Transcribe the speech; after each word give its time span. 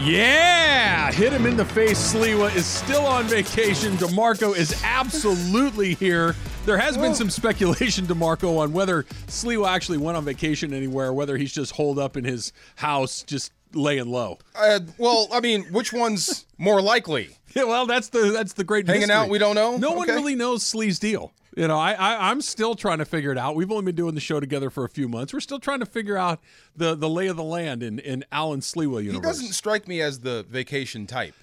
Yeah, 0.00 1.10
hit 1.12 1.32
him 1.32 1.46
in 1.46 1.56
the 1.56 1.64
face. 1.64 2.12
Sliwa 2.12 2.54
is 2.54 2.66
still 2.66 3.06
on 3.06 3.24
vacation. 3.24 3.94
DeMarco 3.94 4.54
is 4.54 4.78
absolutely 4.84 5.94
here. 5.94 6.34
There 6.66 6.76
has 6.76 6.98
been 6.98 7.14
some 7.14 7.30
speculation, 7.30 8.06
DeMarco, 8.06 8.58
on 8.58 8.72
whether 8.72 9.04
Sliwa 9.28 9.68
actually 9.68 9.98
went 9.98 10.16
on 10.16 10.24
vacation 10.24 10.74
anywhere, 10.74 11.12
whether 11.12 11.36
he's 11.38 11.52
just 11.52 11.72
holed 11.72 11.98
up 11.98 12.16
in 12.16 12.24
his 12.24 12.52
house, 12.76 13.22
just 13.22 13.52
laying 13.74 14.06
low. 14.10 14.38
Uh, 14.54 14.80
well, 14.98 15.28
I 15.32 15.40
mean, 15.40 15.64
which 15.72 15.92
one's 15.92 16.46
more 16.58 16.80
likely? 16.82 17.30
Yeah, 17.54 17.62
well, 17.64 17.86
that's 17.86 18.08
the 18.08 18.32
that's 18.32 18.54
the 18.54 18.64
great 18.64 18.84
Hanging 18.88 19.02
mystery. 19.02 19.14
out, 19.14 19.28
we 19.28 19.38
don't 19.38 19.54
know? 19.54 19.76
No 19.76 19.92
one 19.92 20.08
really 20.08 20.34
knows 20.34 20.64
Slee's 20.64 20.98
deal. 20.98 21.32
You 21.56 21.68
know, 21.68 21.78
I, 21.78 21.92
I 21.92 22.30
I'm 22.30 22.40
still 22.40 22.74
trying 22.74 22.98
to 22.98 23.04
figure 23.04 23.30
it 23.30 23.38
out. 23.38 23.54
We've 23.54 23.70
only 23.70 23.84
been 23.84 23.94
doing 23.94 24.16
the 24.16 24.20
show 24.20 24.40
together 24.40 24.70
for 24.70 24.82
a 24.84 24.88
few 24.88 25.08
months. 25.08 25.32
We're 25.32 25.38
still 25.38 25.60
trying 25.60 25.78
to 25.78 25.86
figure 25.86 26.16
out 26.18 26.40
the 26.74 26.96
the 26.96 27.08
lay 27.08 27.28
of 27.28 27.36
the 27.36 27.44
land 27.44 27.84
in 27.84 28.00
in 28.00 28.24
Alan 28.32 28.58
Sliwa 28.58 29.02
He 29.02 29.06
universe. 29.06 29.22
doesn't 29.38 29.52
strike 29.52 29.86
me 29.86 30.00
as 30.00 30.18
the 30.18 30.44
vacation 30.50 31.06
type. 31.06 31.34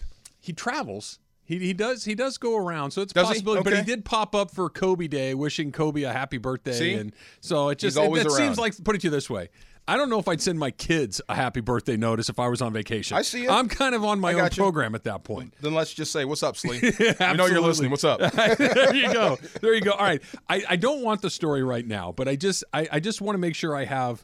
he 0.41 0.51
travels. 0.51 1.19
He, 1.45 1.59
he 1.59 1.71
does 1.71 2.03
he 2.03 2.13
does 2.13 2.37
go 2.37 2.57
around, 2.57 2.91
so 2.91 3.01
it's 3.01 3.13
Does 3.13 3.27
he? 3.29 3.33
possibility. 3.35 3.63
But 3.63 3.77
he 3.77 3.83
did 3.83 4.03
pop 4.03 4.35
up 4.35 4.51
for 4.51 4.69
Kobe 4.69 5.07
Day, 5.07 5.33
wishing 5.33 5.71
Kobe 5.71 6.03
a 6.03 6.11
happy 6.11 6.39
birthday, 6.39 6.73
See? 6.73 6.93
and 6.95 7.13
so 7.39 7.69
it 7.69 7.77
just 7.77 7.97
it, 7.97 8.03
it 8.03 8.31
seems 8.31 8.57
like 8.57 8.73
put 8.83 8.95
it 8.97 8.99
to 9.01 9.07
you 9.07 9.11
this 9.11 9.29
way. 9.29 9.47
I 9.91 9.97
don't 9.97 10.09
know 10.09 10.19
if 10.19 10.29
I'd 10.29 10.41
send 10.41 10.57
my 10.57 10.71
kids 10.71 11.19
a 11.27 11.35
happy 11.35 11.59
birthday 11.59 11.97
notice 11.97 12.29
if 12.29 12.39
I 12.39 12.47
was 12.47 12.61
on 12.61 12.71
vacation. 12.71 13.17
I 13.17 13.23
see 13.23 13.43
it. 13.43 13.51
I'm 13.51 13.67
kind 13.67 13.93
of 13.93 14.05
on 14.05 14.21
my 14.21 14.33
own 14.35 14.45
you. 14.45 14.49
program 14.51 14.95
at 14.95 15.03
that 15.03 15.25
point. 15.25 15.53
Then 15.59 15.73
let's 15.73 15.93
just 15.93 16.13
say, 16.13 16.23
"What's 16.23 16.43
up, 16.43 16.55
Slee?" 16.55 16.79
we 16.99 17.33
know 17.33 17.45
you're 17.45 17.59
listening. 17.59 17.91
What's 17.91 18.05
up? 18.05 18.21
there 18.31 18.95
you 18.95 19.11
go. 19.11 19.37
There 19.59 19.73
you 19.73 19.81
go. 19.81 19.91
All 19.91 20.05
right. 20.05 20.21
I, 20.47 20.63
I 20.69 20.75
don't 20.77 21.03
want 21.03 21.21
the 21.21 21.29
story 21.29 21.61
right 21.61 21.85
now, 21.85 22.13
but 22.13 22.29
I 22.29 22.37
just 22.37 22.63
I, 22.71 22.87
I 22.89 22.99
just 23.01 23.19
want 23.19 23.33
to 23.33 23.37
make 23.37 23.53
sure 23.53 23.75
I 23.75 23.83
have 23.83 24.23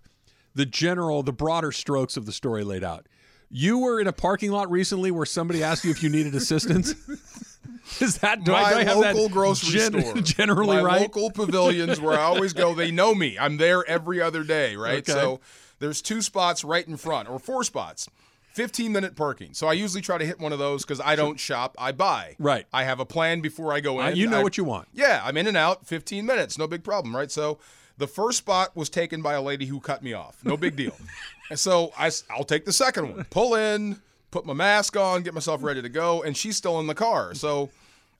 the 0.56 0.66
general, 0.66 1.22
the 1.22 1.34
broader 1.34 1.74
strokes 1.74 2.16
of 2.16 2.26
the 2.26 2.32
story 2.32 2.64
laid 2.64 2.86
out. 2.86 3.06
You 3.50 3.80
were 3.80 4.00
in 4.00 4.08
a 4.08 4.14
parking 4.14 4.52
lot 4.52 4.72
recently 4.72 5.12
where 5.12 5.26
somebody 5.26 5.64
asked 5.64 5.84
you 5.84 5.92
if 5.92 6.02
you 6.02 6.08
needed 6.08 6.34
assistance. 6.34 6.96
Is 8.02 8.18
that 8.20 8.44
do 8.44 8.54
I, 8.54 8.62
my 8.62 8.70
do 8.70 8.76
I 8.78 8.84
have 8.84 9.02
that 9.02 9.16
local 9.16 9.30
grocery 9.30 9.80
gen- 9.80 10.02
store, 10.02 10.16
generally 10.22 10.78
my 10.78 10.84
right? 10.84 11.02
local 11.02 11.32
pavilions 11.32 12.02
where 12.02 12.20
I 12.20 12.24
always 12.24 12.54
go. 12.54 12.74
They 12.74 12.92
know 12.92 13.16
me. 13.16 13.38
I'm 13.40 13.58
there 13.58 13.88
every 13.88 14.22
other 14.22 14.44
day, 14.44 14.76
right? 14.76 15.00
Okay. 15.00 15.12
So 15.12 15.40
there's 15.80 16.02
two 16.02 16.22
spots 16.22 16.64
right 16.64 16.88
in 16.88 16.98
front, 16.98 17.30
or 17.30 17.40
four 17.40 17.64
spots. 17.64 18.10
15 18.54 18.92
minute 18.92 19.16
parking. 19.16 19.54
So 19.54 19.68
I 19.68 19.74
usually 19.74 20.02
try 20.02 20.18
to 20.18 20.26
hit 20.26 20.40
one 20.40 20.52
of 20.52 20.58
those 20.58 20.84
because 20.84 21.00
I 21.00 21.16
don't 21.16 21.40
shop, 21.40 21.76
I 21.78 21.92
buy. 21.92 22.36
Right. 22.40 22.66
I 22.74 22.86
have 22.86 23.00
a 23.00 23.06
plan 23.06 23.40
before 23.40 23.72
I 23.72 23.82
go 23.82 24.00
in. 24.00 24.08
Uh, 24.08 24.10
you 24.10 24.28
know 24.28 24.40
I- 24.40 24.44
what 24.44 24.58
you 24.58 24.64
want. 24.64 24.88
Yeah, 24.94 25.22
I'm 25.24 25.38
in 25.38 25.46
and 25.46 25.56
out 25.56 25.86
15 25.86 26.26
minutes. 26.26 26.58
No 26.58 26.66
big 26.66 26.84
problem, 26.84 27.16
right? 27.16 27.30
So 27.30 27.60
the 28.00 28.08
first 28.08 28.40
spot 28.40 28.76
was 28.76 28.90
taken 28.90 29.22
by 29.22 29.34
a 29.34 29.42
lady 29.44 29.68
who 29.68 29.80
cut 29.80 30.02
me 30.02 30.14
off. 30.14 30.44
No 30.44 30.58
big 30.58 30.76
deal. 30.76 30.96
and 31.52 31.60
so 31.60 31.92
I, 31.96 32.08
I, 32.08 32.38
will 32.38 32.46
take 32.46 32.66
the 32.66 32.74
second 32.74 33.16
one. 33.16 33.26
Pull 33.30 33.54
in, 33.54 34.02
put 34.32 34.44
my 34.44 34.54
mask 34.54 34.98
on, 34.98 35.22
get 35.22 35.36
myself 35.36 35.62
ready 35.62 35.84
to 35.84 35.90
go, 35.90 36.24
and 36.24 36.36
she's 36.36 36.58
still 36.58 36.80
in 36.80 36.88
the 36.88 36.96
car. 36.96 37.36
So 37.36 37.70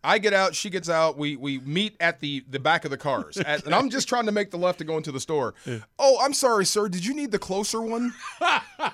I 0.04 0.20
get 0.20 0.34
out, 0.34 0.56
she 0.56 0.70
gets 0.70 0.90
out. 0.90 1.18
We 1.18 1.36
we 1.36 1.60
meet 1.60 1.98
at 2.00 2.20
the 2.20 2.44
the 2.50 2.60
back 2.60 2.86
of 2.86 2.92
the 2.92 2.98
cars, 2.98 3.38
At- 3.46 3.66
and 3.66 3.76
I'm 3.76 3.90
just 3.90 4.08
trying 4.08 4.26
to 4.28 4.32
make 4.32 4.52
the 4.52 4.58
left 4.58 4.80
to 4.80 4.86
go 4.86 4.96
into 4.98 5.12
the 5.12 5.20
store. 5.20 5.54
Oh, 6.00 6.18
I'm 6.22 6.34
sorry, 6.34 6.66
sir. 6.66 6.88
Did 6.88 7.06
you 7.06 7.14
need 7.14 7.32
the 7.32 7.40
closer 7.40 7.82
one? 7.82 8.14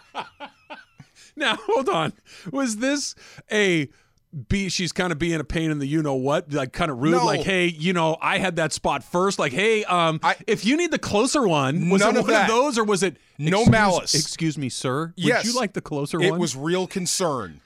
Now 1.36 1.56
hold 1.56 1.90
on. 1.90 2.14
Was 2.52 2.78
this 2.78 3.16
a 3.52 3.90
be 4.50 4.70
she's 4.70 4.92
kind 4.92 5.12
of 5.12 5.18
being 5.20 5.40
a 5.40 5.44
pain 5.44 5.72
in 5.72 5.80
the 5.80 5.88
you 5.88 6.02
know 6.04 6.14
what 6.16 6.52
like 6.54 6.74
kind 6.74 6.90
of 6.92 7.00
rude 7.00 7.12
No. 7.14 7.26
like 7.26 7.42
hey 7.42 7.68
you 7.68 7.94
know 7.94 8.18
i 8.20 8.40
had 8.40 8.56
that 8.56 8.74
spot 8.74 9.04
first 9.04 9.38
like 9.38 9.52
hey 9.52 9.84
um 9.86 10.20
I- 10.24 10.36
if 10.48 10.66
you 10.66 10.76
need 10.76 10.90
the 10.90 10.98
closer 10.98 11.48
one 11.48 11.92
was 11.92 12.02
it 12.02 12.16
of 12.18 12.24
one 12.28 12.34
of 12.42 12.48
those 12.48 12.80
or 12.80 12.84
was 12.84 13.04
it 13.04 13.18
No 13.38 13.58
excuse- 13.60 13.70
malice. 13.70 14.14
excuse 14.16 14.58
me 14.58 14.70
sir 14.70 15.14
Yes. 15.16 15.44
would 15.46 15.54
you 15.54 15.60
like 15.60 15.74
the 15.74 15.82
closer 15.82 16.20
It 16.20 16.32
one 16.32 16.40
it 16.40 16.42
was 16.42 16.56
real 16.56 16.88
concern. 16.88 17.62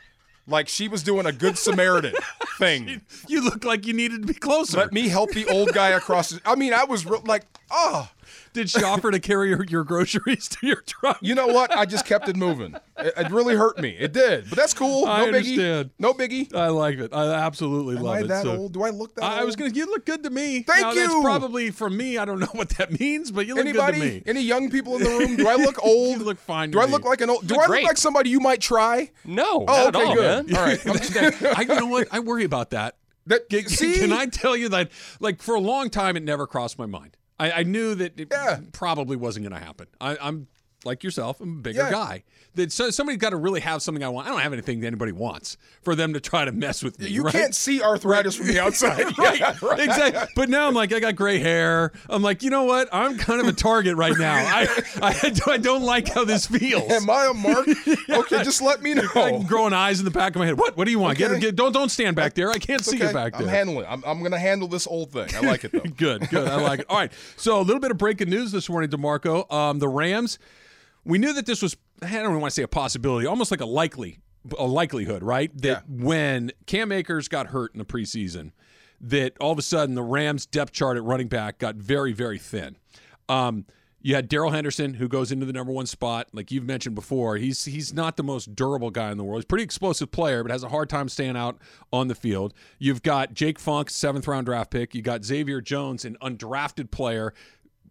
Like 0.48 0.68
she 0.70 0.88
was 0.88 1.04
doing 1.04 1.26
a 1.26 1.32
good 1.32 1.58
Samaritan 1.68 2.14
thing. 2.58 3.02
you 3.28 3.42
look 3.44 3.64
like 3.66 3.86
you 3.86 3.94
needed 3.94 4.22
to 4.22 4.28
be 4.28 4.34
closer 4.34 4.78
Let 4.78 4.94
me 4.94 5.08
help 5.10 5.32
the 5.32 5.46
old 5.48 5.74
guy 5.74 5.90
across. 5.90 6.30
The, 6.30 6.42
I 6.46 6.56
mean, 6.56 6.74
I 6.74 6.86
was 6.86 7.06
real, 7.06 7.22
like, 7.26 7.44
oh, 7.70 8.10
did 8.54 8.70
she 8.70 8.84
offer 8.84 9.12
to 9.12 9.20
carry 9.20 9.50
your, 9.50 9.64
your 9.66 9.84
groceries 9.84 10.48
to 10.50 10.68
your 10.68 10.82
truck 10.82 11.18
you 11.22 11.36
know 11.36 11.48
what? 11.48 11.76
I 11.76 11.86
just 11.86 12.06
kept 12.06 12.28
it 12.30 12.36
moving. 12.36 12.76
It, 12.98 13.14
it 13.18 13.32
really 13.32 13.56
hurt 13.56 13.80
me. 13.80 13.90
It 13.90 14.14
did, 14.14 14.50
but 14.50 14.58
that's 14.58 14.74
cool. 14.74 15.06
No 15.06 15.12
I 15.12 15.20
biggie. 15.22 15.28
understand. 15.28 15.90
No 16.00 16.14
biggie. 16.14 16.54
i 16.56 16.68
like 16.70 16.98
it 16.98 17.14
i 17.14 17.26
absolutely 17.34 17.98
Am 17.98 18.04
love 18.04 18.16
I 18.16 18.20
it 18.22 18.28
that 18.28 18.44
so- 18.44 18.56
old? 18.58 18.74
Do 18.74 18.84
I 18.84 18.90
look 18.90 19.16
that 19.16 19.24
old? 19.24 19.34
I 19.34 19.44
was 19.44 19.56
gonna. 19.56 19.72
You 19.72 19.86
look 19.88 20.06
good 20.06 20.24
to 20.24 20.30
me. 20.30 20.64
Thank 20.64 20.82
Now, 20.82 20.94
That's 20.94 21.14
you. 21.14 21.22
probably 21.22 21.72
from 21.72 21.96
me. 21.98 22.18
I 22.18 22.26
don't 22.26 22.40
know 22.40 22.48
what 22.54 22.70
that 22.78 23.00
means, 23.00 23.32
but 23.32 23.46
you 23.48 23.56
look 23.56 23.66
Anybody? 23.66 24.00
good 24.00 24.10
to 24.10 24.16
me. 24.16 24.24
Any 24.26 24.42
young 24.42 24.70
people 24.70 24.96
in 24.98 25.04
the 25.04 25.10
room? 25.10 25.36
Do 25.36 25.48
I 25.48 25.56
look 25.56 25.84
old? 25.84 26.20
You 26.20 26.24
look 26.26 26.40
fine. 26.40 26.72
Do 26.72 26.78
to 26.80 26.84
I 26.84 26.86
me. 26.88 26.92
look 26.94 27.06
like 27.06 27.22
an 27.22 27.30
old? 27.30 27.46
Do 27.48 27.56
look 27.56 27.64
I 27.64 27.68
look 27.68 27.70
great. 27.70 27.84
like 27.86 27.98
somebody 27.98 28.30
you 28.30 28.40
might 28.40 28.62
try? 28.62 29.12
No, 29.26 29.66
Oh, 29.68 29.90
not 29.92 29.96
okay, 29.96 30.02
at 30.02 30.08
all, 30.08 30.16
good. 30.16 30.48
man. 30.50 30.56
All 30.58 30.64
right. 30.66 30.86
I'm 30.88 30.98
just- 30.98 31.16
I, 31.58 31.62
you 31.62 31.68
know 31.80 31.86
what? 31.88 32.08
I 32.12 32.20
worry 32.20 32.44
about 32.44 32.70
that. 32.72 32.96
that, 33.28 33.50
Can, 33.50 33.68
see, 33.68 33.96
can 34.00 34.14
I 34.14 34.26
tell 34.28 34.56
you 34.56 34.70
that, 34.70 34.90
like, 35.20 35.42
for 35.42 35.56
a 35.56 35.60
long 35.60 35.90
time, 35.90 36.16
it 36.16 36.24
never 36.24 36.48
crossed 36.48 36.78
my 36.80 36.86
mind. 36.86 37.17
I, 37.40 37.52
I 37.52 37.64
knew 37.64 37.96
that 37.96 38.20
it 38.20 38.30
Yeah. 38.32 38.60
probably 38.72 39.16
wasn't 39.16 39.48
going 39.48 39.60
to 39.60 39.66
happen. 39.66 39.88
I, 40.02 40.18
I'm 40.20 40.48
like 40.88 41.04
yourself, 41.04 41.40
I'm 41.40 41.60
a 41.60 41.62
bigger 41.62 41.84
Yeah. 41.84 41.92
guy. 41.92 42.24
That 42.56 42.72
so, 42.72 42.90
somebody's 42.90 43.20
got 43.20 43.30
to 43.30 43.36
really 43.38 43.60
have 43.60 43.84
something 43.84 44.04
I 44.04 44.10
want. 44.10 44.26
I 44.26 44.32
don't 44.32 44.40
have 44.40 44.52
anything 44.54 44.80
that 44.80 44.88
anybody 44.88 45.12
wants 45.12 45.58
for 45.84 45.94
them 45.94 46.14
to 46.14 46.20
try 46.20 46.44
to 46.44 46.52
mess 46.52 46.82
with 46.82 47.00
me. 47.00 47.08
You 47.10 47.22
right? 47.22 47.32
can't 47.32 47.54
see 47.54 47.84
arthritis 47.84 48.34
from 48.36 48.48
the 48.48 48.60
outside. 48.64 48.98
right, 49.20 49.40
Yeah, 49.40 49.56
right. 49.62 49.80
exactly. 49.80 50.28
But 50.36 50.50
now 50.50 50.68
I'm 50.68 50.74
like, 50.74 50.92
I 50.92 51.00
got 51.00 51.16
gray 51.16 51.38
hair. 51.38 51.92
I'm 52.10 52.24
like, 52.24 52.42
you 52.42 52.50
know 52.50 52.64
what? 52.64 52.90
I'm 52.92 53.16
kind 53.20 53.40
of 53.42 53.48
a 53.48 53.52
target 53.54 53.96
right 53.96 54.16
now. 54.18 54.34
I, 54.34 54.68
I, 55.04 55.32
I 55.52 55.58
don't 55.58 55.84
like 55.84 56.08
how 56.10 56.26
this 56.26 56.48
feels. 56.48 56.90
Am 56.92 57.08
I 57.12 57.28
a 57.30 57.34
mark? 57.36 57.68
Okay, 58.10 58.44
just 58.44 58.64
let 58.64 58.82
me 58.82 58.96
know. 58.96 59.08
I'm 59.14 59.46
growing 59.46 59.74
eyes 59.74 60.00
in 60.00 60.06
the 60.06 60.12
back 60.12 60.36
of 60.36 60.40
my 60.40 60.48
head. 60.48 60.58
What? 60.58 60.76
What 60.78 60.86
do 60.86 60.92
you 60.92 60.98
want? 61.00 61.20
Get, 61.20 61.30
Okay. 61.32 61.40
get, 61.42 61.56
don't 61.56 61.74
don't 61.74 61.90
stand 61.90 62.16
back 62.16 62.34
there. 62.34 62.50
I 62.50 62.58
can't 62.58 62.84
see 62.84 62.96
okay. 62.98 63.10
you 63.10 63.14
back 63.14 63.34
there. 63.34 63.44
I'm 63.44 63.48
handling. 63.50 63.86
I'm, 63.88 64.04
I'm 64.04 64.20
going 64.20 64.32
to 64.32 64.40
handle 64.40 64.68
this 64.68 64.88
old 64.88 65.12
thing. 65.12 65.30
I 65.36 65.42
like 65.42 65.64
it 65.64 65.74
though. 65.74 65.80
Good, 65.82 66.28
good. 66.30 66.48
I 66.48 66.56
like 66.60 66.80
it. 66.80 66.86
All 66.90 66.98
right. 66.98 67.12
So 67.36 67.60
a 67.60 67.62
little 67.62 67.82
bit 67.82 67.92
of 67.92 67.98
breaking 68.00 68.30
news 68.32 68.52
this 68.52 68.68
morning, 68.68 68.90
Demarco. 68.90 69.52
Um, 69.54 69.78
the 69.78 69.88
Rams. 69.90 70.40
We 71.08 71.18
knew 71.18 71.34
that 71.34 71.46
this 71.46 71.62
was. 71.62 71.76
I 72.02 72.12
don't 72.12 72.40
want 72.40 72.52
to 72.52 72.56
say 72.56 72.64
a 72.64 72.68
possibility, 72.68 73.26
almost 73.26 73.50
like 73.50 73.62
a 73.62 73.66
likely, 73.66 74.20
a 74.60 74.66
likelihood, 74.66 75.24
right? 75.24 75.52
That 75.62 75.84
Yeah. 75.88 76.04
when 76.06 76.52
Cam 76.68 76.92
Akers 76.92 77.28
got 77.28 77.48
hurt 77.48 77.74
in 77.74 77.80
the 77.80 77.86
preseason, 77.86 78.52
that 79.02 79.34
all 79.40 79.52
of 79.52 79.58
a 79.58 79.64
sudden 79.64 79.96
the 79.96 80.04
Rams 80.04 80.46
depth 80.46 80.72
chart 80.74 80.98
at 80.98 81.04
running 81.04 81.28
back 81.28 81.58
got 81.60 81.76
very, 81.76 82.14
very 82.14 82.38
thin. 82.38 82.76
Um, 83.30 83.66
you 84.00 84.16
had 84.16 84.30
Darrell 84.30 84.52
Henderson, 84.52 84.94
who 84.94 85.08
goes 85.08 85.32
into 85.32 85.46
the 85.46 85.52
number 85.52 85.74
one 85.74 85.86
spot, 85.88 86.28
like 86.32 86.52
you've 86.52 86.64
mentioned 86.64 86.94
before. 86.96 87.36
He's 87.38 87.66
he's 87.66 87.94
not 87.94 88.16
the 88.16 88.24
most 88.24 88.56
durable 88.56 88.92
guy 88.92 89.12
in 89.12 89.18
the 89.18 89.24
world. 89.24 89.40
He's 89.40 89.46
a 89.46 89.48
pretty 89.48 89.64
explosive 89.64 90.12
player, 90.12 90.44
but 90.44 90.52
has 90.52 90.64
a 90.64 90.70
hard 90.70 90.88
time 90.90 91.10
staying 91.10 91.36
out 91.36 91.58
on 91.92 92.08
the 92.08 92.16
field. 92.16 92.54
You've 92.80 93.02
got 93.02 93.34
Jake 93.34 93.60
Funk, 93.60 93.90
seventh 93.90 94.28
round 94.28 94.46
draft 94.46 94.70
pick. 94.72 94.94
You 94.96 95.02
got 95.02 95.26
Xavier 95.26 95.62
Jones, 95.62 96.06
an 96.06 96.16
undrafted 96.22 96.90
player, 96.92 97.34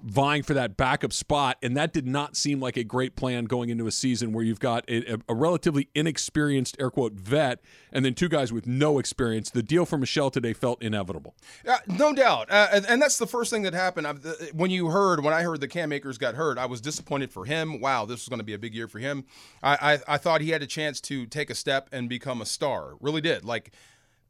vying 0.02 0.42
for 0.42 0.54
that 0.54 0.76
backup 0.76 1.12
spot, 1.12 1.56
and 1.62 1.76
that 1.76 1.92
did 1.92 2.06
not 2.06 2.36
seem 2.36 2.60
like 2.60 2.76
a 2.76 2.84
great 2.84 3.16
plan 3.16 3.44
going 3.44 3.70
into 3.70 3.86
a 3.86 3.90
season 3.92 4.32
where 4.32 4.44
you've 4.44 4.60
got 4.60 4.88
a, 4.88 5.18
a- 5.28 5.34
relatively 5.34 5.88
inexperienced 5.94 6.76
air 6.78 6.90
quote 6.90 7.14
vet 7.14 7.60
and 7.92 8.04
then 8.04 8.14
two 8.14 8.28
guys 8.28 8.52
with 8.52 8.66
no 8.66 8.98
experience. 8.98 9.50
The 9.50 9.62
deal 9.62 9.84
for 9.86 9.98
Michel 9.98 10.30
today 10.30 10.52
felt 10.52 10.82
inevitable. 10.82 11.34
Uh, 11.66 11.78
no 11.86 12.12
doubt, 12.12 12.50
uh, 12.50 12.68
and, 12.72 12.86
and 12.86 13.02
that's 13.02 13.18
the 13.18 13.26
first 13.26 13.50
thing 13.50 13.62
that 13.62 13.74
happened. 13.74 14.06
I've, 14.06 14.24
uh, 14.24 14.32
when 14.52 14.70
you 14.70 14.88
heard, 14.88 15.22
when 15.24 15.34
I 15.34 15.42
heard 15.42 15.60
the 15.60 15.68
Cam 15.68 15.92
Akers 15.92 16.18
got 16.18 16.34
hurt, 16.34 16.58
I 16.58 16.66
was 16.66 16.80
disappointed 16.80 17.32
for 17.32 17.44
him. 17.44 17.80
Wow, 17.80 18.04
this 18.04 18.20
was 18.20 18.28
going 18.28 18.38
to 18.40 18.44
be 18.44 18.54
a 18.54 18.58
big 18.58 18.74
year 18.74 18.88
for 18.88 18.98
him. 18.98 19.24
I, 19.62 19.94
I 20.08 20.14
I 20.14 20.18
thought 20.18 20.40
he 20.40 20.50
had 20.50 20.62
a 20.62 20.66
chance 20.66 21.00
to 21.02 21.26
take 21.26 21.50
a 21.50 21.54
step 21.54 21.88
and 21.92 22.08
become 22.08 22.40
a 22.40 22.46
star. 22.46 22.94
Really 23.00 23.20
did. 23.20 23.44
Like 23.44 23.72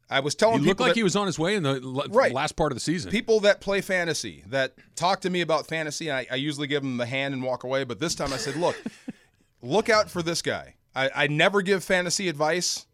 I 0.09 0.21
was 0.21 0.35
telling 0.35 0.59
people. 0.59 0.63
He 0.63 0.69
looked 0.69 0.79
like 0.79 0.89
that- 0.91 0.95
he 0.95 1.03
was 1.03 1.15
on 1.15 1.25
his 1.27 1.37
way 1.37 1.55
in 1.55 1.63
the 1.63 1.81
l- 1.83 2.05
Right. 2.09 2.31
last 2.33 2.55
part 2.55 2.71
of 2.71 2.75
the 2.77 2.79
season. 2.79 3.11
people 3.11 3.41
that 3.41 3.59
play 3.59 3.81
fantasy 3.81 4.43
that 4.47 4.73
talk 4.95 5.21
to 5.21 5.29
me 5.29 5.41
about 5.41 5.67
fantasy. 5.67 6.09
I, 6.11 6.25
I 6.31 6.35
usually 6.35 6.67
give 6.67 6.81
them 6.81 6.97
the 6.97 7.05
hand 7.05 7.33
and 7.33 7.43
walk 7.43 7.63
away, 7.63 7.83
but 7.83 7.99
this 7.99 8.15
time 8.15 8.31
I 8.31 8.37
said, 8.37 8.55
"Look, 8.55 8.75
look 9.61 9.89
out 9.89 10.09
for 10.09 10.21
this 10.21 10.41
guy." 10.41 10.75
I, 10.95 11.09
I 11.13 11.27
never 11.27 11.61
give 11.61 11.83
fantasy 11.83 12.27
advice, 12.29 12.87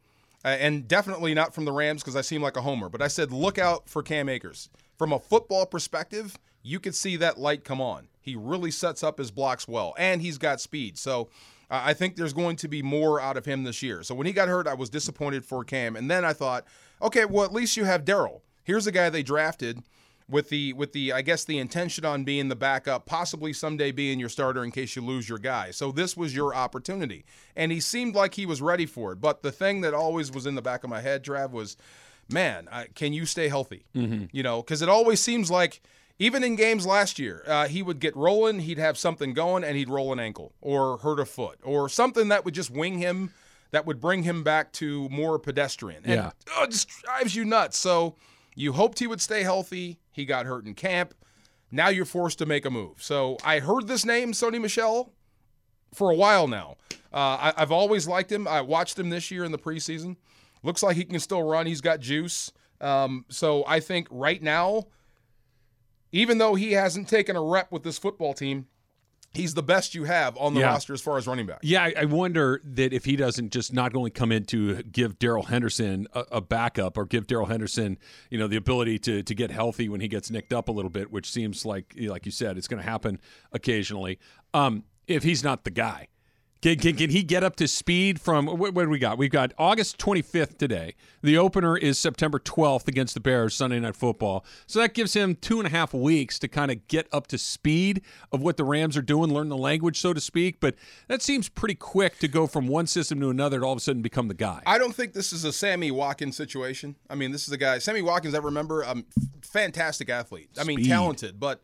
uh, 0.43 0.49
and 0.49 0.87
definitely 0.87 1.33
not 1.33 1.53
from 1.53 1.65
the 1.65 1.71
Rams 1.71 2.01
because 2.01 2.15
I 2.15 2.21
seem 2.21 2.41
like 2.41 2.57
a 2.57 2.61
homer. 2.61 2.89
But 2.89 3.01
I 3.01 3.07
said, 3.07 3.31
"Look 3.31 3.57
out 3.57 3.87
for 3.89 4.03
Cam 4.03 4.27
Akers." 4.29 4.69
From 4.97 5.11
a 5.13 5.19
football 5.19 5.65
perspective, 5.65 6.37
you 6.61 6.79
could 6.79 6.95
see 6.95 7.15
that 7.17 7.39
light 7.39 7.63
come 7.63 7.81
on. 7.81 8.07
He 8.21 8.35
really 8.35 8.71
sets 8.71 9.03
up 9.03 9.17
his 9.17 9.31
blocks 9.31 9.67
well, 9.67 9.93
and 9.97 10.21
he's 10.21 10.37
got 10.37 10.61
speed. 10.61 10.97
So. 10.97 11.29
I 11.69 11.93
think 11.95 12.17
there's 12.17 12.33
going 12.33 12.57
to 12.57 12.67
be 12.67 12.83
more 12.83 13.19
out 13.19 13.35
of 13.35 13.45
him 13.45 13.63
this 13.63 13.81
year. 13.81 14.03
So 14.03 14.13
when 14.13 14.27
he 14.27 14.33
got 14.33 14.47
hurt, 14.47 14.67
I 14.67 14.75
was 14.75 14.91
disappointed 14.91 15.43
for 15.43 15.63
Cam, 15.63 15.95
and 15.95 16.11
then 16.11 16.23
I 16.23 16.31
thought, 16.31 16.65
okay, 17.03 17.25
well 17.25 17.43
at 17.45 17.53
least 17.53 17.77
you 17.77 17.83
have 17.85 18.05
Darrell. 18.05 18.41
Here's 18.63 18.87
a 18.87 18.91
guy 18.91 19.09
they 19.09 19.23
drafted 19.23 19.83
with 20.29 20.49
the 20.49 20.71
with 20.73 20.93
the 20.93 21.11
I 21.11 21.21
guess 21.21 21.43
the 21.43 21.59
intention 21.59 22.05
on 22.05 22.23
being 22.23 22.47
the 22.47 22.55
backup, 22.55 23.05
possibly 23.05 23.51
someday 23.53 23.91
being 23.91 24.19
your 24.19 24.29
starter 24.29 24.63
in 24.63 24.71
case 24.71 24.95
you 24.95 25.01
lose 25.01 25.27
your 25.27 25.37
guy. 25.37 25.71
So 25.71 25.91
this 25.91 26.15
was 26.15 26.33
your 26.33 26.55
opportunity, 26.55 27.25
and 27.55 27.71
he 27.71 27.81
seemed 27.81 28.15
like 28.15 28.35
he 28.35 28.45
was 28.45 28.61
ready 28.61 28.85
for 28.85 29.11
it. 29.11 29.21
But 29.21 29.43
the 29.43 29.51
thing 29.51 29.81
that 29.81 29.93
always 29.93 30.31
was 30.31 30.45
in 30.45 30.55
the 30.55 30.61
back 30.61 30.83
of 30.85 30.89
my 30.89 31.01
head, 31.01 31.23
Trav, 31.23 31.51
was, 31.51 31.75
man, 32.31 32.69
I, 32.71 32.87
can 32.95 33.11
you 33.11 33.25
stay 33.25 33.49
healthy? 33.49 33.85
You 34.31 34.43
know, 34.43 34.61
because 34.61 34.81
it 34.81 34.89
always 34.89 35.19
seems 35.19 35.51
like. 35.51 35.81
even 36.19 36.43
in 36.43 36.55
games 36.55 36.85
last 36.85 37.17
year, 37.19 37.43
uh, 37.47 37.67
he 37.67 37.81
would 37.81 37.99
get 37.99 38.15
rolling, 38.15 38.59
he'd 38.59 38.77
have 38.77 38.97
something 38.97 39.33
going, 39.33 39.63
and 39.63 39.75
he'd 39.75 39.89
roll 39.89 40.13
an 40.13 40.19
ankle 40.19 40.53
or 40.61 40.99
hurt 40.99 41.19
a 41.19 41.25
foot 41.25 41.59
or 41.63 41.89
something 41.89 42.29
that 42.29 42.45
would 42.45 42.53
just 42.53 42.69
wing 42.69 42.99
him, 42.99 43.33
that 43.73 43.87
would 43.87 43.99
bring 43.99 44.21
him 44.21 44.43
back 44.43 44.71
to 44.71 45.09
more 45.09 45.39
pedestrian. 45.39 46.03
And, 46.05 46.13
Yeah. 46.13 46.31
oh, 46.55 46.63
it 46.63 46.71
just 46.71 46.87
drives 47.03 47.35
you 47.35 47.43
nuts. 47.43 47.77
So 47.77 48.15
you 48.55 48.71
hoped 48.73 48.99
he 48.99 49.07
would 49.07 49.19
stay 49.19 49.41
healthy. 49.41 49.99
He 50.11 50.25
got 50.25 50.45
hurt 50.45 50.67
in 50.67 50.75
camp. 50.75 51.15
Now 51.71 51.89
you're 51.89 52.05
forced 52.05 52.37
to 52.37 52.45
make 52.45 52.65
a 52.65 52.69
move. 52.69 53.01
So 53.01 53.35
I 53.43 53.57
heard 53.59 53.87
this 53.87 54.05
name, 54.05 54.31
Sony 54.31 54.61
Michel, 54.61 55.11
for 55.91 56.11
a 56.11 56.15
while 56.15 56.47
now. 56.47 56.77
Uh, 57.11 57.17
I, 57.17 57.53
I've 57.57 57.71
always 57.71 58.07
liked 58.07 58.31
him. 58.31 58.47
I 58.47 58.61
watched 58.61 58.97
him 58.97 59.09
this 59.09 59.31
year 59.31 59.43
in 59.43 59.51
the 59.51 59.57
preseason. 59.57 60.17
Looks 60.61 60.83
like 60.83 60.95
he 60.95 61.03
can 61.03 61.19
still 61.19 61.41
run. 61.41 61.65
He's 61.65 61.81
got 61.81 61.99
juice. 61.99 62.51
Um, 62.79 63.25
so 63.29 63.63
I 63.67 63.79
think 63.79 64.07
right 64.11 64.41
now, 64.41 64.83
even 66.11 66.37
though 66.37 66.53
he 66.53 66.73
hasn't 66.73 67.09
taken 67.09 67.35
a 67.35 67.41
rep 67.41 67.71
with 67.71 67.81
this 67.81 67.97
football 67.97 68.35
team, 68.35 68.67
he's 69.33 69.53
the 69.53 69.63
best 69.63 69.95
you 69.95 70.03
have 70.03 70.37
on 70.37 70.53
the 70.53 70.59
Yeah. 70.61 70.67
roster 70.67 70.93
as 70.93 71.01
far 71.01 71.17
as 71.17 71.25
running 71.27 71.45
back. 71.45 71.59
Yeah, 71.63 71.83
I, 71.83 71.93
I 72.01 72.05
wonder 72.05 72.61
that 72.63 72.93
if 72.93 73.05
he 73.05 73.15
doesn't 73.15 73.51
just 73.51 73.73
not 73.73 73.95
only 73.95 74.11
come 74.11 74.31
in 74.31 74.45
to 74.45 74.83
give 74.83 75.17
Darrell 75.19 75.43
Henderson 75.43 76.07
a, 76.13 76.23
a 76.33 76.41
backup 76.41 76.97
or 76.97 77.05
give 77.05 77.27
Darrell 77.27 77.47
Henderson, 77.47 77.97
you 78.29 78.37
know, 78.37 78.47
the 78.47 78.57
ability 78.57 78.99
to 78.99 79.23
to 79.23 79.35
get 79.35 79.51
healthy 79.51 79.89
when 79.89 80.01
he 80.01 80.07
gets 80.07 80.29
nicked 80.31 80.53
up 80.53 80.69
a 80.69 80.71
little 80.71 80.91
bit, 80.91 81.11
which 81.11 81.29
seems 81.31 81.65
like, 81.65 81.93
like 81.99 82.25
you 82.25 82.31
said, 82.31 82.57
it's 82.57 82.67
going 82.67 82.81
to 82.83 82.89
happen 82.89 83.19
occasionally. 83.51 84.19
Um, 84.53 84.83
if 85.07 85.23
he's 85.23 85.43
not 85.43 85.63
the 85.63 85.71
guy, 85.71 86.07
can, 86.63 86.77
can, 86.77 86.95
can 86.95 87.09
he 87.09 87.23
get 87.23 87.43
up 87.43 87.57
to 87.57 87.67
speed 87.67 88.21
from 88.21 88.45
what, 88.45 88.73
what 88.73 88.83
do 88.83 88.89
we 88.89 88.97
got? 88.97 89.17
We've 89.17 89.29
got 89.29 89.51
August 89.57 89.97
25th 89.97 90.57
today. 90.57 90.95
The 91.21 91.37
opener 91.37 91.75
is 91.75 91.99
September 91.99 92.39
12th 92.39 92.87
against 92.87 93.15
the 93.15 93.19
Bears, 93.19 93.53
Sunday 93.53 93.81
Night 93.81 93.97
Football. 93.97 94.45
So 94.65 94.79
that 94.79 94.93
gives 94.93 95.13
him 95.13 95.35
two 95.35 95.59
and 95.59 95.67
a 95.67 95.69
half 95.69 95.93
weeks 95.93 96.39
to 96.39 96.47
kind 96.47 96.71
of 96.71 96.87
get 96.87 97.09
up 97.11 97.27
to 97.27 97.37
speed 97.37 98.01
of 98.31 98.41
what 98.41 98.55
the 98.55 98.63
Rams 98.63 98.95
are 98.95 99.01
doing, 99.01 99.33
learn 99.33 99.49
the 99.49 99.57
language, 99.57 99.99
so 99.99 100.13
to 100.13 100.21
speak. 100.21 100.61
But 100.61 100.75
that 101.09 101.21
seems 101.21 101.49
pretty 101.49 101.75
quick 101.75 102.17
to 102.19 102.29
go 102.29 102.47
from 102.47 102.67
one 102.67 102.87
system 102.87 103.19
to 103.19 103.29
another 103.29 103.59
to 103.59 103.65
all 103.65 103.73
of 103.73 103.77
a 103.79 103.81
sudden 103.81 104.01
become 104.01 104.29
the 104.29 104.33
guy. 104.33 104.61
I 104.65 104.77
don't 104.77 104.95
think 104.95 105.11
this 105.11 105.33
is 105.33 105.43
a 105.43 105.51
Sammy 105.51 105.91
Watkins 105.91 106.37
situation. 106.37 106.95
I 107.09 107.15
mean, 107.15 107.33
this 107.33 107.45
is 107.45 107.51
a 107.51 107.57
guy, 107.57 107.79
Sammy 107.79 108.01
Watkins, 108.01 108.35
I 108.35 108.39
remember, 108.39 108.85
um, 108.85 109.03
a 109.17 109.45
fantastic 109.45 110.09
athlete. 110.09 110.49
I 110.57 110.63
mean, 110.63 110.77
Speed. 110.77 110.87
talented, 110.87 111.41
but 111.41 111.61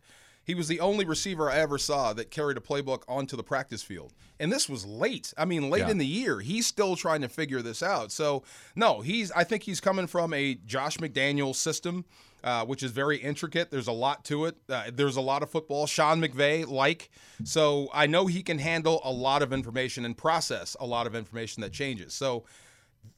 he 0.50 0.56
was 0.56 0.68
the 0.68 0.80
only 0.80 1.06
receiver 1.06 1.48
I 1.48 1.60
ever 1.60 1.78
saw 1.78 2.12
that 2.14 2.32
carried 2.32 2.58
a 2.58 2.60
playbook 2.60 3.04
onto 3.08 3.38
the 3.38 3.44
practice 3.44 3.84
field. 3.84 4.14
And 4.40 4.52
this 4.52 4.68
was 4.68 4.84
late. 4.84 5.32
I 5.38 5.46
mean, 5.46 5.70
late 5.70 5.82
Yeah. 5.82 5.92
in 5.92 6.00
the 6.00 6.08
year. 6.08 6.40
He's 6.40 6.66
still 6.66 6.96
trying 6.96 7.22
to 7.22 7.30
figure 7.30 7.62
this 7.62 7.84
out. 7.84 8.12
So, 8.12 8.42
no, 8.76 9.02
he's, 9.02 9.32
I 9.34 9.44
think 9.44 9.62
he's 9.62 9.80
coming 9.80 10.08
from 10.08 10.34
a 10.34 10.56
Josh 10.66 10.98
McDaniel 10.98 11.56
system. 11.56 12.04
Uh, 12.42 12.64
which 12.64 12.84
is 12.84 12.92
very 12.92 13.18
intricate. 13.18 13.70
There's 13.70 13.90
a 13.90 13.92
lot 13.92 14.24
to 14.26 14.46
it. 14.46 14.56
Uh, 14.70 14.92
there's 14.94 15.18
a 15.18 15.22
lot 15.22 15.44
of 15.44 15.50
football. 15.50 15.86
Sean 15.88 16.22
McVay 16.22 16.66
like. 16.66 17.10
So 17.44 17.90
I 17.94 18.08
know 18.08 18.28
he 18.28 18.42
can 18.44 18.60
handle 18.60 19.02
a 19.04 19.12
lot 19.12 19.42
of 19.42 19.52
information 19.52 20.06
and 20.06 20.18
process 20.18 20.74
a 20.80 20.86
lot 20.86 21.06
of 21.06 21.16
information 21.16 21.60
that 21.64 21.74
changes. 21.74 22.14
So 22.14 22.46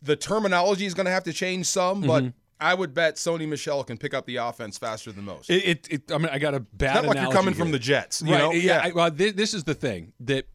the 0.02 0.16
terminology 0.16 0.88
is 0.88 0.96
going 0.96 1.06
to 1.06 1.12
have 1.12 1.24
to 1.26 1.34
change 1.34 1.68
some, 1.68 2.02
but 2.02 2.34
I 2.62 2.74
would 2.74 2.94
bet 2.94 3.16
Sony 3.16 3.48
Michel 3.48 3.84
can 3.84 3.98
pick 3.98 4.14
up 4.14 4.26
the 4.26 4.38
offense 4.38 4.78
faster 4.78 5.12
than 5.12 5.26
most. 5.26 5.50
It, 5.50 5.66
it, 5.66 5.88
it 5.90 6.12
I 6.12 6.18
mean, 6.20 6.30
I 6.32 6.38
got 6.40 6.54
a 6.54 6.60
bad. 6.60 6.96
Not 6.96 7.06
like 7.08 7.18
you're 7.22 7.32
coming 7.32 7.54
here. 7.54 7.64
from 7.64 7.72
the 7.72 7.80
Jets, 7.80 8.22
you 8.22 8.32
right? 8.32 8.40
know? 8.40 8.52
Yeah. 8.52 8.82
I, 8.84 8.92
well, 8.92 9.10
thi- 9.10 9.32
this 9.32 9.54
is 9.54 9.64
the 9.64 9.74
thing 9.74 10.14
that 10.22 10.46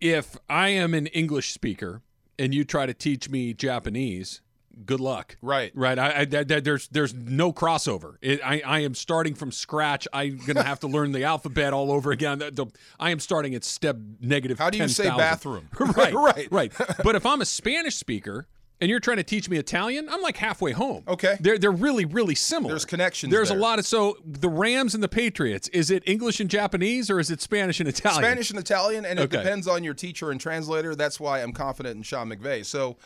if 0.00 0.36
I 0.48 0.68
am 0.68 0.94
an 0.94 1.06
English 1.08 1.52
speaker 1.52 2.02
and 2.38 2.54
you 2.54 2.64
try 2.64 2.84
to 2.86 2.92
teach 2.94 3.30
me 3.30 3.54
Japanese, 3.54 4.42
good 4.84 5.00
luck. 5.00 5.36
Right. 5.40 5.72
Right. 5.74 5.98
I, 5.98 6.20
I 6.20 6.24
there- 6.26 6.60
there's 6.60 6.88
there's 6.88 7.14
no 7.14 7.52
crossover. 7.52 8.16
It, 8.20 8.40
I 8.44 8.60
I 8.64 8.78
am 8.80 8.94
starting 8.94 9.34
from 9.34 9.50
scratch. 9.52 10.06
I'm 10.12 10.38
gonna 10.46 10.62
have 10.64 10.80
to 10.80 10.88
learn 10.88 11.12
the 11.12 11.24
alphabet 11.24 11.72
all 11.72 11.90
over 11.90 12.10
again. 12.12 12.38
The- 12.38 12.50
the- 12.50 12.66
I 13.00 13.10
am 13.10 13.20
starting 13.20 13.54
at 13.54 13.64
step 13.64 13.96
negative. 14.20 14.58
How 14.58 14.68
do 14.70 14.78
you 14.78 14.88
say 14.88 15.04
10,000. 15.04 15.18
bathroom? 15.18 15.68
right. 15.96 16.12
Right. 16.14 16.48
Right. 16.50 16.72
But 17.02 17.14
if 17.16 17.24
I'm 17.24 17.40
a 17.40 17.46
Spanish 17.46 17.96
speaker. 17.96 18.46
And 18.84 18.90
you're 18.90 19.00
trying 19.00 19.16
to 19.16 19.22
teach 19.22 19.48
me 19.48 19.56
Italian? 19.56 20.10
I'm 20.10 20.20
like 20.20 20.36
halfway 20.36 20.72
home. 20.72 21.04
Okay. 21.08 21.38
They're 21.40 21.56
they're 21.56 21.70
really 21.70 22.04
really 22.04 22.34
similar. 22.34 22.74
There's 22.74 22.84
connections 22.84 23.32
There's 23.32 23.48
a 23.48 23.54
lot 23.54 23.78
of 23.78 23.86
so 23.86 24.18
the 24.26 24.50
Rams 24.50 24.94
and 24.94 25.02
the 25.02 25.08
Patriots. 25.08 25.68
Is 25.68 25.90
it 25.90 26.02
English 26.04 26.38
and 26.38 26.50
Japanese 26.50 27.08
or 27.08 27.18
is 27.18 27.30
it 27.30 27.40
Spanish 27.40 27.80
and 27.80 27.88
Italian? 27.88 28.22
Spanish 28.22 28.50
and 28.50 28.58
Italian, 28.58 29.06
and 29.06 29.18
it 29.18 29.30
depends 29.30 29.66
on 29.66 29.84
your 29.84 29.94
teacher 29.94 30.30
and 30.30 30.38
translator. 30.38 30.94
That's 30.94 31.18
why 31.18 31.40
I'm 31.40 31.54
confident 31.54 31.96
in 31.96 32.02
Sean 32.02 32.28
McVay. 32.28 32.62
So 32.62 32.98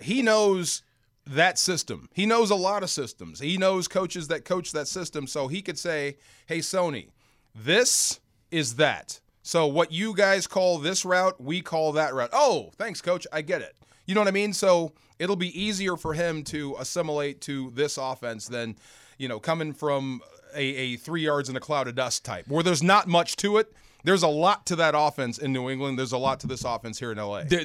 he 0.00 0.22
knows 0.22 0.84
that 1.26 1.58
system. 1.58 2.08
He 2.14 2.24
knows 2.24 2.52
a 2.52 2.54
lot 2.54 2.84
of 2.84 2.90
systems. 2.90 3.40
He 3.40 3.58
knows 3.58 3.88
coaches 3.88 4.28
that 4.28 4.44
coach 4.44 4.70
that 4.70 4.86
system. 4.86 5.26
So 5.26 5.48
he 5.48 5.60
could 5.60 5.76
say, 5.76 6.18
hey, 6.46 6.58
Sony, 6.58 7.08
this 7.52 8.20
is 8.52 8.76
that. 8.76 9.18
So 9.42 9.66
what 9.66 9.90
you 9.90 10.14
guys 10.14 10.46
call 10.46 10.78
this 10.78 11.04
route, 11.04 11.40
we 11.40 11.62
call 11.62 11.90
that 11.94 12.14
route. 12.14 12.30
Oh, 12.32 12.70
thanks, 12.76 13.00
coach. 13.00 13.26
I 13.32 13.42
get 13.42 13.60
it. 13.60 13.74
You 14.06 14.14
know 14.14 14.20
what 14.20 14.28
I 14.28 14.30
mean? 14.30 14.52
So 14.52 14.92
it'll 15.18 15.36
be 15.36 15.58
easier 15.60 15.96
for 15.96 16.14
him 16.14 16.44
to 16.44 16.76
assimilate 16.78 17.40
to 17.42 17.70
this 17.74 17.96
offense 17.98 18.46
than, 18.48 18.76
you 19.18 19.28
know, 19.28 19.38
coming 19.40 19.72
from 19.72 20.20
a, 20.54 20.62
a 20.64 20.96
three 20.96 21.22
yards 21.22 21.48
in 21.48 21.56
a 21.56 21.60
cloud 21.60 21.88
of 21.88 21.94
dust 21.94 22.24
type, 22.24 22.46
where 22.48 22.62
there's 22.62 22.82
not 22.82 23.06
much 23.08 23.36
to 23.36 23.58
it. 23.58 23.72
There's 24.04 24.22
a 24.22 24.28
lot 24.28 24.66
to 24.66 24.76
that 24.76 24.94
offense 24.96 25.38
in 25.38 25.52
New 25.52 25.68
England. 25.68 25.98
There's 25.98 26.12
a 26.12 26.18
lot 26.18 26.40
to 26.40 26.46
this 26.46 26.64
offense 26.64 26.98
here 26.98 27.10
in 27.12 27.18
LA. 27.18 27.44
There- 27.44 27.64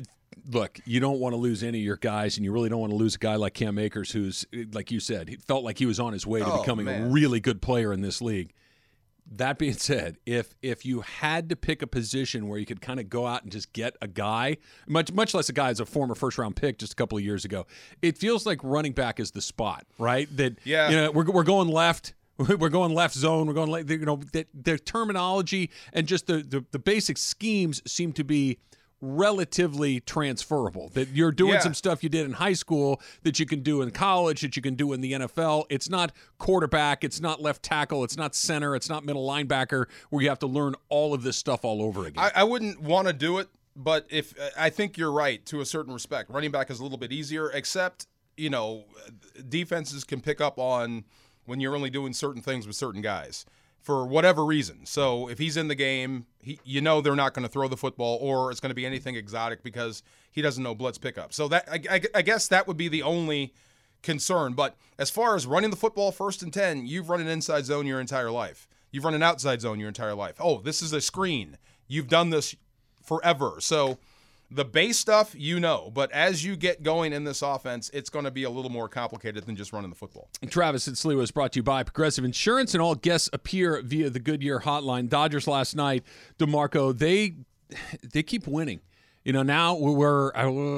look, 0.50 0.80
you 0.86 1.00
don't 1.00 1.20
want 1.20 1.34
to 1.34 1.38
lose 1.38 1.62
any 1.62 1.78
of 1.80 1.84
your 1.86 1.98
guys, 1.98 2.38
and 2.38 2.44
you 2.46 2.52
really 2.52 2.70
don't 2.70 2.80
want 2.80 2.92
to 2.92 2.98
lose 2.98 3.16
a 3.16 3.20
guy 3.20 3.36
like 3.36 3.54
Cam 3.54 3.78
Akers, 3.78 4.12
who's 4.12 4.46
like 4.74 4.90
you 4.92 5.00
said, 5.00 5.30
he 5.30 5.36
felt 5.36 5.64
like 5.64 5.78
he 5.78 5.86
was 5.86 6.00
on 6.00 6.14
his 6.14 6.26
way 6.26 6.40
to 6.40 6.46
Oh, 6.52 6.60
becoming 6.62 6.88
a 6.88 7.08
really 7.08 7.40
good 7.40 7.62
player 7.62 7.94
in 7.94 8.02
this 8.02 8.22
league. 8.22 8.54
That 9.34 9.58
being 9.58 9.74
said, 9.74 10.18
if 10.26 10.54
if 10.62 10.86
you 10.86 11.02
had 11.02 11.48
to 11.50 11.56
pick 11.56 11.82
a 11.82 11.88
position 11.88 12.50
where 12.50 12.60
you 12.60 12.66
could 12.66 12.82
kind 12.82 13.00
of 13.00 13.10
go 13.10 13.26
out 13.26 13.44
and 13.44 13.52
just 13.52 13.72
get 13.72 13.96
a 14.02 14.08
guy, 14.08 14.58
much 14.88 15.12
much 15.14 15.34
less 15.34 15.48
a 15.48 15.54
guy 15.54 15.70
as 15.70 15.80
a 15.80 15.86
former 15.86 16.16
first 16.16 16.38
round 16.38 16.56
pick 16.58 16.78
just 16.80 16.92
a 16.94 16.96
couple 16.96 17.18
of 17.18 17.24
years 17.24 17.46
ago, 17.46 17.66
it 18.02 18.18
feels 18.18 18.46
like 18.46 18.60
running 18.62 18.92
back 18.92 19.20
is 19.22 19.32
the 19.32 19.42
spot, 19.42 19.86
right? 19.98 20.28
That 20.36 20.58
Yeah. 20.66 20.90
you 20.90 20.96
know 20.98 21.12
we're 21.12 21.32
we're 21.32 21.44
going 21.44 21.70
left. 21.70 22.14
We're 22.38 22.70
going 22.70 22.96
left 22.96 23.14
zone. 23.14 23.46
We're 23.46 23.54
going, 23.54 23.70
left, 23.70 23.88
you 23.92 24.00
know, 24.00 24.16
the, 24.32 24.48
the 24.60 24.80
terminology 24.80 25.70
and 25.94 26.08
just 26.08 26.26
the, 26.26 26.38
the 26.42 26.66
the 26.72 26.80
basic 26.80 27.18
schemes 27.20 27.84
seem 27.86 28.14
to 28.14 28.24
be 28.24 28.58
relatively 29.02 30.00
transferable. 30.00 30.90
That 30.94 31.10
you're 31.10 31.32
doing 31.32 31.54
Yeah. 31.54 31.60
some 31.60 31.74
stuff 31.74 32.04
you 32.04 32.10
did 32.10 32.26
in 32.26 32.34
high 32.34 32.54
school 32.54 33.02
that 33.24 33.40
you 33.40 33.46
can 33.46 33.62
do 33.62 33.82
in 33.82 33.92
college, 33.92 34.42
that 34.42 34.56
you 34.56 34.62
can 34.62 34.76
do 34.76 34.94
in 34.94 35.02
the 35.02 35.14
NFL. 35.14 35.66
It's 35.70 35.90
not 35.90 36.12
quarterback, 36.38 37.04
it's 37.04 37.20
not 37.20 37.42
left 37.42 37.64
tackle, 37.64 38.04
it's 38.04 38.16
not 38.16 38.36
center, 38.36 38.76
it's 38.76 38.90
not 38.90 39.04
middle 39.04 39.28
linebacker 39.28 39.86
where 40.10 40.22
you 40.22 40.30
have 40.30 40.40
to 40.40 40.48
learn 40.48 40.76
all 40.90 41.14
of 41.14 41.24
this 41.24 41.36
stuff 41.36 41.66
all 41.66 41.82
over 41.82 42.06
again. 42.06 42.24
I, 42.24 42.42
I 42.42 42.44
wouldn't 42.44 42.82
want 42.82 43.08
to 43.08 43.14
do 43.14 43.40
it, 43.40 43.50
but 43.76 44.06
if 44.10 44.34
I 44.58 44.70
think 44.70 44.98
you're 44.98 45.12
right 45.12 45.44
to 45.48 45.62
a 45.62 45.66
certain 45.66 45.94
respect. 45.94 46.30
Running 46.30 46.52
back 46.52 46.70
is 46.70 46.80
a 46.80 46.84
little 46.84 46.98
bit 46.98 47.12
easier, 47.12 47.50
except 47.50 48.08
you 48.38 48.50
know, 48.50 48.86
defenses 49.50 50.04
can 50.04 50.22
pick 50.22 50.40
up 50.42 50.58
on 50.58 51.04
when 51.46 51.60
you're 51.60 51.76
only 51.76 51.90
doing 51.90 52.14
certain 52.14 52.42
things 52.42 52.66
with 52.66 52.76
certain 52.76 53.02
guys 53.02 53.46
for 53.82 54.06
whatever 54.06 54.46
reason. 54.46 54.86
So 54.86 55.28
if 55.28 55.40
he's 55.40 55.58
in 55.58 55.68
the 55.68 55.76
game, 55.76 56.26
he, 56.42 56.60
you 56.64 56.82
know 56.82 57.02
they're 57.02 57.16
not 57.16 57.34
going 57.34 57.44
to 57.44 57.52
throw 57.52 57.68
the 57.68 57.78
football, 57.78 58.18
or 58.22 58.52
it's 58.52 58.60
going 58.60 58.70
to 58.70 58.76
be 58.76 58.86
anything 58.86 59.16
exotic 59.16 59.64
because 59.64 60.04
he 60.32 60.42
doesn't 60.42 60.64
know 60.64 60.76
blitz 60.76 60.98
pickup. 60.98 61.34
So 61.34 61.48
that 61.48 61.68
I, 61.70 61.82
I, 61.90 62.02
I 62.16 62.22
guess 62.22 62.48
that 62.48 62.68
would 62.68 62.78
be 62.78 62.88
the 62.88 63.04
only 63.04 63.54
concern. 64.04 64.54
But 64.54 64.76
as 64.98 65.10
far 65.10 65.36
as 65.36 65.48
running 65.48 65.72
the 65.72 65.76
football 65.76 66.12
first 66.12 66.44
and 66.44 66.54
10, 66.54 66.86
you've 66.86 67.10
run 67.10 67.22
an 67.22 67.28
inside 67.28 67.66
zone 67.66 67.88
your 67.88 68.00
entire 68.00 68.32
life. 68.32 68.68
You've 68.92 69.06
run 69.06 69.14
an 69.14 69.24
outside 69.24 69.62
zone 69.62 69.80
your 69.80 69.88
entire 69.88 70.16
life. 70.16 70.36
Oh, 70.40 70.60
this 70.62 70.82
is 70.82 70.94
a 70.94 71.02
screen. 71.02 71.58
You've 71.88 72.10
done 72.10 72.30
this 72.30 72.56
forever. 73.04 73.56
So 73.60 73.98
the 74.52 74.66
base 74.66 75.00
stuff, 75.00 75.34
you 75.36 75.60
know. 75.60 75.90
But 75.94 76.12
as 76.12 76.44
you 76.44 76.56
get 76.56 76.84
going 76.84 77.14
in 77.14 77.24
this 77.24 77.42
offense, 77.42 77.90
it's 77.94 78.10
going 78.10 78.26
to 78.26 78.32
be 78.32 78.44
a 78.44 78.50
little 78.50 78.72
more 78.72 78.90
complicated 78.90 79.46
than 79.46 79.56
just 79.56 79.72
running 79.72 79.90
the 79.90 79.96
football. 79.96 80.30
Travis 80.50 80.88
and 80.88 80.96
Sliwa 80.96 81.24
is 81.24 81.32
brought 81.32 81.54
to 81.54 81.60
you 81.60 81.64
by 81.64 81.84
Progressive 81.84 82.26
Insurance, 82.26 82.74
and 82.74 82.82
all 82.82 82.96
guests 82.96 83.30
appear 83.32 83.82
via 83.82 84.10
the 84.10 84.20
Goodyear 84.20 84.60
Hotline. 84.60 85.08
Dodgers 85.10 85.48
last 85.48 85.76
night, 85.76 86.04
Demarco, 86.38 86.96
they 86.98 87.36
they 88.04 88.22
keep 88.22 88.46
winning. 88.46 88.82
You 89.24 89.34
know, 89.34 89.44
now 89.44 89.76
we're 89.76 90.32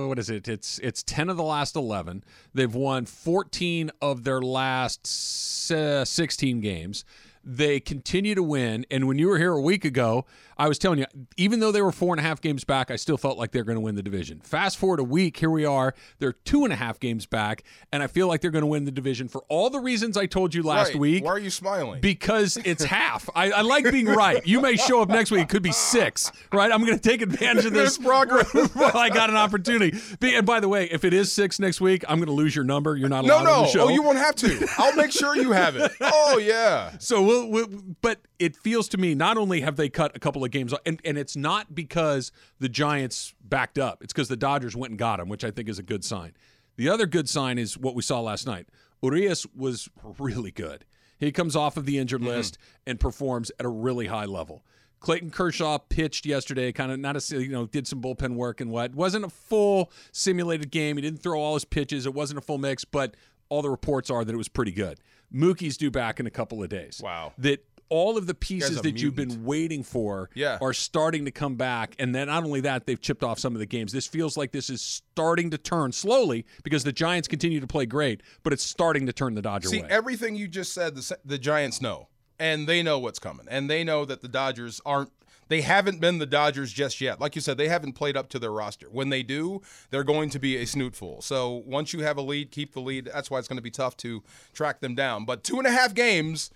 what 0.08 0.20
is 0.20 0.30
it? 0.30 0.48
It's 0.48 0.78
it's 0.80 1.02
ten 1.02 1.30
of 1.30 1.38
the 1.38 1.44
last 1.44 1.76
eleven. 1.76 2.24
They've 2.54 2.74
won 2.74 3.06
fourteen 3.06 3.90
of 4.02 4.24
their 4.26 4.42
last 4.42 5.72
uh, 5.72 6.06
sixteen 6.06 6.60
games. 6.60 7.06
They 7.46 7.80
continue 7.80 8.36
to 8.36 8.44
win, 8.44 8.86
and 8.92 9.08
when 9.08 9.18
you 9.18 9.28
were 9.28 9.38
here 9.38 9.52
a 9.52 9.62
week 9.62 9.84
ago, 9.84 10.26
I 10.58 10.68
was 10.68 10.78
telling 10.78 11.00
you, 11.00 11.06
even 11.38 11.60
though 11.60 11.72
they 11.72 11.82
were 11.82 11.92
four 11.92 12.14
and 12.14 12.20
a 12.20 12.24
half 12.24 12.42
games 12.42 12.64
back, 12.64 12.92
I 12.92 12.96
still 12.96 13.18
felt 13.18 13.38
like 13.38 13.52
they're 13.52 13.64
going 13.64 13.78
to 13.78 13.82
win 13.82 13.96
the 13.96 14.04
division. 14.04 14.40
Fast 14.42 14.78
forward 14.78 15.00
a 15.00 15.04
week, 15.04 15.38
here 15.38 15.50
we 15.50 15.66
are. 15.66 15.94
They're 16.20 16.34
two 16.34 16.64
and 16.64 16.74
a 16.74 16.76
half 16.76 17.00
games 17.00 17.26
back, 17.26 17.64
and 17.92 18.04
I 18.04 18.08
feel 18.08 18.28
like 18.28 18.42
they're 18.42 18.52
going 18.52 18.62
to 18.64 18.68
win 18.68 18.86
the 18.86 18.92
division 18.92 19.28
for 19.28 19.44
all 19.50 19.70
the 19.70 19.80
reasons 19.80 20.18
I 20.18 20.26
told 20.26 20.54
you 20.54 20.64
last 20.64 20.90
Right. 20.90 21.00
week. 21.00 21.24
Why 21.24 21.32
are 21.32 21.40
you 21.40 21.50
smiling? 21.50 22.02
Because 22.02 22.58
it's 22.66 22.84
half. 22.84 23.30
I, 23.36 23.52
I 23.52 23.62
like 23.62 23.90
being 23.92 24.06
right. 24.08 24.46
You 24.46 24.62
may 24.62 24.76
show 24.76 25.02
up 25.02 25.10
next 25.10 25.32
week. 25.32 25.44
It 25.44 25.50
could 25.50 25.64
be 25.64 25.72
six, 25.72 26.32
right? 26.52 26.72
I'm 26.72 26.86
going 26.86 26.98
to 26.98 27.10
take 27.10 27.22
advantage 27.22 27.66
of 27.66 27.74
this. 27.74 27.98
Progress. 27.98 28.54
well, 28.76 28.98
I 28.98 29.10
got 29.10 29.30
an 29.30 29.36
opportunity. 29.36 29.98
And 30.22 30.46
by 30.46 30.60
the 30.60 30.68
way, 30.68 30.86
if 30.92 31.04
it 31.04 31.14
is 31.14 31.32
six 31.32 31.60
next 31.60 31.82
week, 31.82 32.04
I'm 32.08 32.18
going 32.18 32.28
to 32.28 32.34
lose 32.34 32.56
your 32.56 32.66
number. 32.66 32.96
You're 32.96 33.10
not 33.10 33.26
no, 33.26 33.36
allowed 33.36 33.40
on 33.40 33.46
no. 33.46 33.62
the 33.64 33.68
show. 33.68 33.86
Oh, 33.86 33.90
you 33.90 34.02
won't 34.04 34.18
have 34.18 34.36
to. 34.38 34.68
I'll 34.78 34.96
make 34.96 35.12
sure 35.12 35.36
you 35.36 35.52
have 35.52 35.76
it. 35.76 35.92
Oh, 36.02 36.38
yeah. 36.38 36.92
So 37.00 37.22
well, 37.22 37.48
well, 37.48 37.66
but 38.02 38.20
it 38.40 38.56
feels 38.56 38.88
to 38.90 38.98
me 38.98 39.16
not 39.16 39.38
only 39.38 39.62
have 39.62 39.76
they 39.78 39.90
cut 39.90 40.16
a 40.16 40.20
couple 40.20 40.43
of 40.46 40.52
games, 40.52 40.74
and, 40.86 41.00
and 41.06 41.18
it's 41.18 41.36
not 41.36 41.74
because 41.76 42.32
the 42.60 42.70
Giants 42.70 43.34
backed 43.44 43.78
up. 43.78 44.04
It's 44.04 44.14
because 44.14 44.28
the 44.30 44.38
Dodgers 44.38 44.76
went 44.76 44.92
and 44.92 45.00
got 45.00 45.20
him, 45.20 45.30
which 45.30 45.44
I 45.44 45.52
think 45.52 45.70
is 45.70 45.80
a 45.80 45.84
good 45.84 46.04
sign. 46.04 46.34
The 46.76 46.90
other 46.90 47.06
good 47.06 47.30
sign 47.30 47.58
is 47.58 47.78
what 47.78 47.96
we 47.96 48.02
saw 48.02 48.20
last 48.22 48.46
night. 48.48 48.68
Urias 49.02 49.46
was 49.56 49.90
really 50.18 50.52
good. 50.52 50.86
He 51.20 51.32
comes 51.32 51.56
off 51.56 51.78
of 51.78 51.86
the 51.86 51.98
injured 52.00 52.22
Mm-hmm. 52.22 52.30
list 52.30 52.58
and 52.88 53.00
performs 53.00 53.52
at 53.60 53.66
a 53.66 53.70
really 53.70 54.08
high 54.08 54.26
level. 54.26 54.64
Clayton 55.00 55.32
Kershaw 55.32 55.78
pitched 55.78 56.26
yesterday, 56.26 56.72
kind 56.72 56.92
of 56.92 56.98
not 57.00 57.16
a 57.18 57.42
you 57.42 57.50
know 57.50 57.66
did 57.66 57.88
some 57.88 58.02
bullpen 58.02 58.36
work 58.36 58.62
and 58.62 58.72
what 58.72 58.96
wasn't 58.96 59.26
a 59.26 59.30
full 59.30 59.92
simulated 60.14 60.72
game. 60.72 60.96
He 60.96 61.02
didn't 61.02 61.22
throw 61.22 61.40
all 61.42 61.56
his 61.56 61.66
pitches. 61.66 62.06
It 62.06 62.14
wasn't 62.14 62.38
a 62.38 62.42
full 62.42 62.58
mix, 62.58 62.86
but 62.86 63.16
all 63.50 63.62
the 63.62 63.70
reports 63.70 64.10
are 64.10 64.24
that 64.24 64.34
it 64.34 64.38
was 64.38 64.48
pretty 64.48 64.72
good. 64.72 65.00
Mookie's 65.34 65.76
due 65.78 65.92
back 65.92 66.20
in 66.22 66.26
a 66.28 66.30
couple 66.32 66.64
of 66.64 66.70
days. 66.70 67.02
Wow. 67.04 67.34
That 67.38 67.66
all 67.90 68.18
of 68.18 68.28
the 68.28 68.34
pieces 68.34 68.82
that 68.82 69.00
you've 69.02 69.16
been 69.16 69.44
waiting 69.44 69.84
for 69.84 70.30
Yeah. 70.34 70.58
are 70.62 70.74
starting 70.74 71.26
to 71.26 71.32
come 71.32 71.56
back. 71.56 71.96
And 72.00 72.14
then 72.16 72.28
not 72.28 72.44
only 72.44 72.62
that, 72.62 72.86
they've 72.86 73.00
chipped 73.00 73.24
off 73.24 73.40
some 73.40 73.54
of 73.54 73.60
the 73.60 73.66
games. 73.66 73.92
This 73.92 74.08
feels 74.08 74.36
like 74.38 74.52
this 74.52 74.70
is 74.70 74.82
starting 74.82 75.50
to 75.52 75.58
turn 75.58 75.92
slowly 75.92 76.46
because 76.64 76.84
the 76.84 76.92
Giants 76.94 77.28
continue 77.28 77.60
to 77.60 77.68
play 77.68 77.86
great, 77.86 78.22
but 78.44 78.54
it's 78.54 78.64
starting 78.64 79.06
to 79.06 79.14
turn 79.14 79.36
the 79.36 79.42
Dodger 79.42 79.70
See, 79.70 79.82
way. 79.82 79.88
everything 79.90 80.36
you 80.36 80.48
just 80.48 80.74
said, 80.74 80.96
the, 80.96 81.18
the 81.24 81.38
Giants 81.38 81.82
know, 81.82 82.08
and 82.40 82.68
they 82.68 82.82
know 82.84 82.98
what's 83.00 83.20
coming, 83.20 83.46
and 83.50 83.70
they 83.70 83.84
know 83.84 84.06
that 84.06 84.22
the 84.22 84.28
Dodgers 84.28 84.82
aren't. 84.86 85.12
They 85.50 85.62
haven't 85.62 86.00
been 86.00 86.18
the 86.20 86.26
Dodgers 86.26 86.72
just 86.72 87.02
yet. 87.02 87.20
Like 87.20 87.36
you 87.36 87.42
said, 87.42 87.58
they 87.58 87.68
haven't 87.68 87.94
played 87.94 88.16
up 88.18 88.30
to 88.30 88.40
their 88.40 88.52
roster. 88.52 88.88
When 88.90 89.10
they 89.10 89.22
do, 89.24 89.62
they're 89.92 90.06
going 90.06 90.30
to 90.32 90.40
be 90.40 90.56
a 90.58 90.64
snootful. 90.64 91.22
So 91.22 91.62
once 91.68 91.94
you 91.94 92.00
have 92.00 92.18
a 92.18 92.22
lead, 92.22 92.50
keep 92.50 92.74
the 92.74 92.80
lead. 92.80 93.10
That's 93.14 93.30
why 93.30 93.40
it's 93.40 93.48
going 93.50 93.58
to 93.58 93.62
be 93.62 93.70
tough 93.70 93.96
to 93.98 94.24
track 94.54 94.80
them 94.80 94.96
down. 94.96 95.26
But 95.26 95.44
two 95.44 95.58
and 95.60 95.68
a 95.68 95.72
half 95.72 95.94
games, 95.94 96.50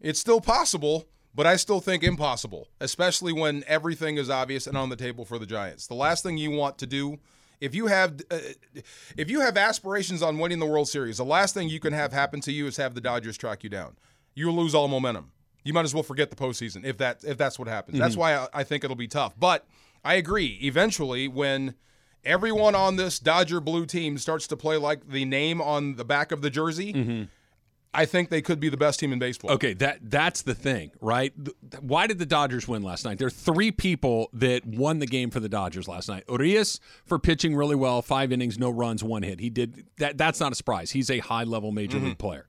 it's 0.00 0.18
still 0.20 0.40
possible, 0.40 1.08
but 1.34 1.46
I 1.46 1.56
still 1.56 1.80
think 1.80 2.02
impossible, 2.02 2.68
especially 2.80 3.32
when 3.32 3.64
everything 3.66 4.16
is 4.16 4.30
obvious 4.30 4.66
and 4.66 4.76
on 4.76 4.88
the 4.88 4.96
table 4.96 5.24
for 5.24 5.38
the 5.38 5.46
Giants. 5.46 5.86
The 5.86 5.94
last 5.94 6.22
thing 6.22 6.38
you 6.38 6.50
want 6.50 6.78
to 6.78 6.86
do 6.86 7.18
if 7.60 7.74
you 7.74 7.86
have 7.86 8.20
uh, 8.30 8.38
if 9.16 9.30
you 9.30 9.40
have 9.40 9.56
aspirations 9.56 10.22
on 10.22 10.38
winning 10.38 10.58
the 10.58 10.66
World 10.66 10.88
Series, 10.88 11.16
the 11.16 11.24
last 11.24 11.54
thing 11.54 11.68
you 11.68 11.80
can 11.80 11.92
have 11.92 12.12
happen 12.12 12.40
to 12.42 12.52
you 12.52 12.66
is 12.66 12.76
have 12.76 12.94
the 12.94 13.00
Dodgers 13.00 13.36
track 13.36 13.64
you 13.64 13.70
down. 13.70 13.96
You 14.34 14.50
lose 14.52 14.74
all 14.74 14.88
momentum. 14.88 15.32
You 15.64 15.72
might 15.72 15.84
as 15.84 15.92
well 15.92 16.04
forget 16.04 16.30
the 16.30 16.36
postseason 16.36 16.84
if 16.84 16.98
that 16.98 17.24
if 17.24 17.36
that's 17.36 17.58
what 17.58 17.68
happens. 17.68 17.98
That's 17.98 18.16
why 18.16 18.34
I, 18.36 18.48
I 18.54 18.64
think 18.64 18.84
it'll 18.84 18.96
be 18.96 19.08
tough. 19.08 19.34
But 19.38 19.66
I 20.04 20.14
agree. 20.14 20.58
Eventually, 20.62 21.26
when 21.26 21.74
everyone 22.24 22.74
on 22.74 22.96
this 22.96 23.18
Dodger 23.18 23.60
blue 23.60 23.86
team 23.86 24.18
starts 24.18 24.46
to 24.48 24.56
play 24.56 24.76
like 24.76 25.08
the 25.08 25.24
name 25.24 25.60
on 25.60 25.96
the 25.96 26.04
back 26.04 26.30
of 26.30 26.42
the 26.42 26.50
jersey, 26.50 27.28
I 27.94 28.04
think 28.04 28.28
they 28.28 28.42
could 28.42 28.60
be 28.60 28.68
the 28.68 28.76
best 28.76 29.00
team 29.00 29.12
in 29.12 29.18
baseball. 29.18 29.52
Okay, 29.52 29.72
that 29.74 29.98
that's 30.02 30.42
the 30.42 30.54
thing, 30.54 30.90
right? 31.00 31.32
Why 31.80 32.06
did 32.06 32.18
the 32.18 32.26
Dodgers 32.26 32.68
win 32.68 32.82
last 32.82 33.04
night? 33.04 33.18
There 33.18 33.26
are 33.26 33.30
three 33.30 33.70
people 33.70 34.28
that 34.34 34.66
won 34.66 34.98
the 34.98 35.06
game 35.06 35.30
for 35.30 35.40
the 35.40 35.48
Dodgers 35.48 35.88
last 35.88 36.08
night. 36.08 36.24
Urias 36.28 36.80
for 37.06 37.18
pitching 37.18 37.56
really 37.56 37.76
well, 37.76 38.02
five 38.02 38.30
innings, 38.30 38.58
no 38.58 38.70
runs, 38.70 39.02
one 39.02 39.22
hit. 39.22 39.40
He 39.40 39.50
did 39.50 39.86
that. 39.98 40.18
That's 40.18 40.40
not 40.40 40.52
a 40.52 40.54
surprise. 40.54 40.90
He's 40.90 41.10
a 41.10 41.18
high 41.18 41.44
level 41.44 41.72
major 41.72 41.96
mm-hmm. 41.96 42.08
league 42.08 42.18
player. 42.18 42.46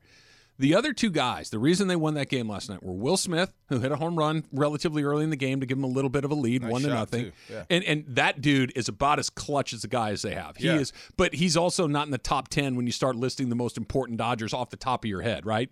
The 0.59 0.75
other 0.75 0.91
two 0.93 1.09
guys, 1.09 1.49
the 1.49 1.57
reason 1.57 1.87
they 1.87 1.95
won 1.95 2.15
that 2.15 2.27
game 2.27 2.49
last 2.49 2.69
night 2.69 2.83
were 2.83 2.93
Will 2.93 3.15
Smith, 3.15 3.53
who 3.69 3.79
hit 3.79 3.91
a 3.93 3.95
home 3.95 4.17
run 4.17 4.43
relatively 4.51 5.03
early 5.03 5.23
in 5.23 5.29
the 5.29 5.37
game 5.37 5.61
to 5.61 5.65
give 5.65 5.77
him 5.77 5.85
a 5.85 5.87
little 5.87 6.09
bit 6.09 6.25
of 6.25 6.31
a 6.31 6.35
lead, 6.35 6.67
one 6.67 6.81
to 6.81 6.89
nothing. 6.89 7.31
Yeah. 7.49 7.63
And 7.69 7.83
and 7.85 8.03
that 8.09 8.41
dude 8.41 8.73
is 8.75 8.89
about 8.89 9.19
as 9.19 9.29
clutch 9.29 9.71
as 9.71 9.83
the 9.83 9.87
guys 9.87 10.21
they 10.21 10.35
have. 10.35 10.57
He 10.57 10.67
Yeah. 10.67 10.75
is, 10.79 10.91
but 11.15 11.33
he's 11.33 11.55
also 11.55 11.87
not 11.87 12.07
in 12.07 12.11
the 12.11 12.17
top 12.17 12.49
ten 12.49 12.75
when 12.75 12.85
you 12.85 12.91
start 12.91 13.15
listing 13.15 13.47
the 13.49 13.55
most 13.55 13.77
important 13.77 14.17
Dodgers 14.17 14.53
off 14.53 14.69
the 14.69 14.75
top 14.77 15.05
of 15.05 15.09
your 15.09 15.21
head, 15.21 15.45
right? 15.45 15.69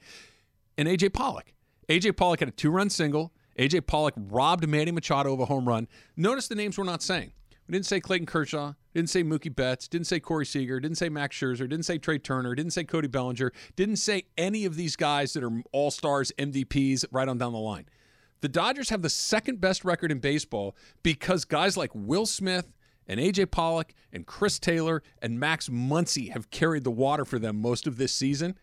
and 0.77 0.88
AJ 0.88 1.12
Pollock. 1.12 1.53
AJ 1.89 2.15
Pollock 2.15 2.39
had 2.39 2.48
a 2.50 2.51
two 2.51 2.70
run 2.70 2.89
single. 2.89 3.34
AJ 3.60 3.88
Pollock 3.88 4.13
robbed 4.15 4.67
Manny 4.67 4.91
Machado 4.91 5.34
of 5.34 5.39
a 5.39 5.46
home 5.46 5.67
run. 5.67 5.88
Notice 6.15 6.48
the 6.48 6.56
names 6.56 6.77
we're 6.77 6.84
not 6.84 7.01
saying. 7.01 7.32
We 7.67 7.74
didn't 7.74 7.88
say 7.88 8.00
Clayton 8.00 8.27
Kershaw, 8.27 8.74
didn't 8.98 9.12
say 9.12 9.24
Mookie 9.24 9.56
Betts, 9.56 9.88
didn't 9.88 10.08
say 10.08 10.20
Corey 10.20 10.44
Seager, 10.44 10.80
didn't 10.80 10.98
say 10.98 11.08
Max 11.08 11.36
Scherzer, 11.38 11.70
didn't 11.70 11.84
say 11.84 12.00
Trea 12.00 12.18
Turner, 12.18 12.56
didn't 12.56 12.74
say 12.74 12.84
Cody 12.84 13.08
Bellinger, 13.08 13.51
didn't 13.75 13.98
say 13.98 14.24
any 14.39 14.66
of 14.66 14.75
these 14.75 14.96
guys 14.96 15.34
that 15.34 15.44
are 15.44 15.62
all 15.72 15.92
stars, 15.92 16.32
MVPs, 16.39 17.06
right 17.12 17.27
on 17.27 17.38
down 17.38 17.54
the 17.54 17.60
line. 17.60 17.86
The 18.42 18.50
Dodgers 18.50 18.89
have 18.89 19.04
the 19.04 19.10
second 19.12 19.62
best 19.62 19.86
record 19.86 20.12
in 20.12 20.18
baseball 20.18 20.75
because 21.04 21.46
guys 21.46 21.77
like 21.77 21.92
Will 21.94 22.25
Smith 22.25 22.74
and 23.08 23.20
AJ 23.20 23.51
Pollock 23.51 23.94
and 24.12 24.25
Chris 24.25 24.58
Taylor 24.58 25.04
and 25.22 25.39
Max 25.39 25.70
Muncy 25.70 26.32
have 26.32 26.50
carried 26.50 26.84
the 26.84 26.89
water 26.89 27.24
for 27.24 27.38
them 27.38 27.62
most 27.62 27.86
of 27.86 27.98
this 27.98 28.12
season. 28.12 28.58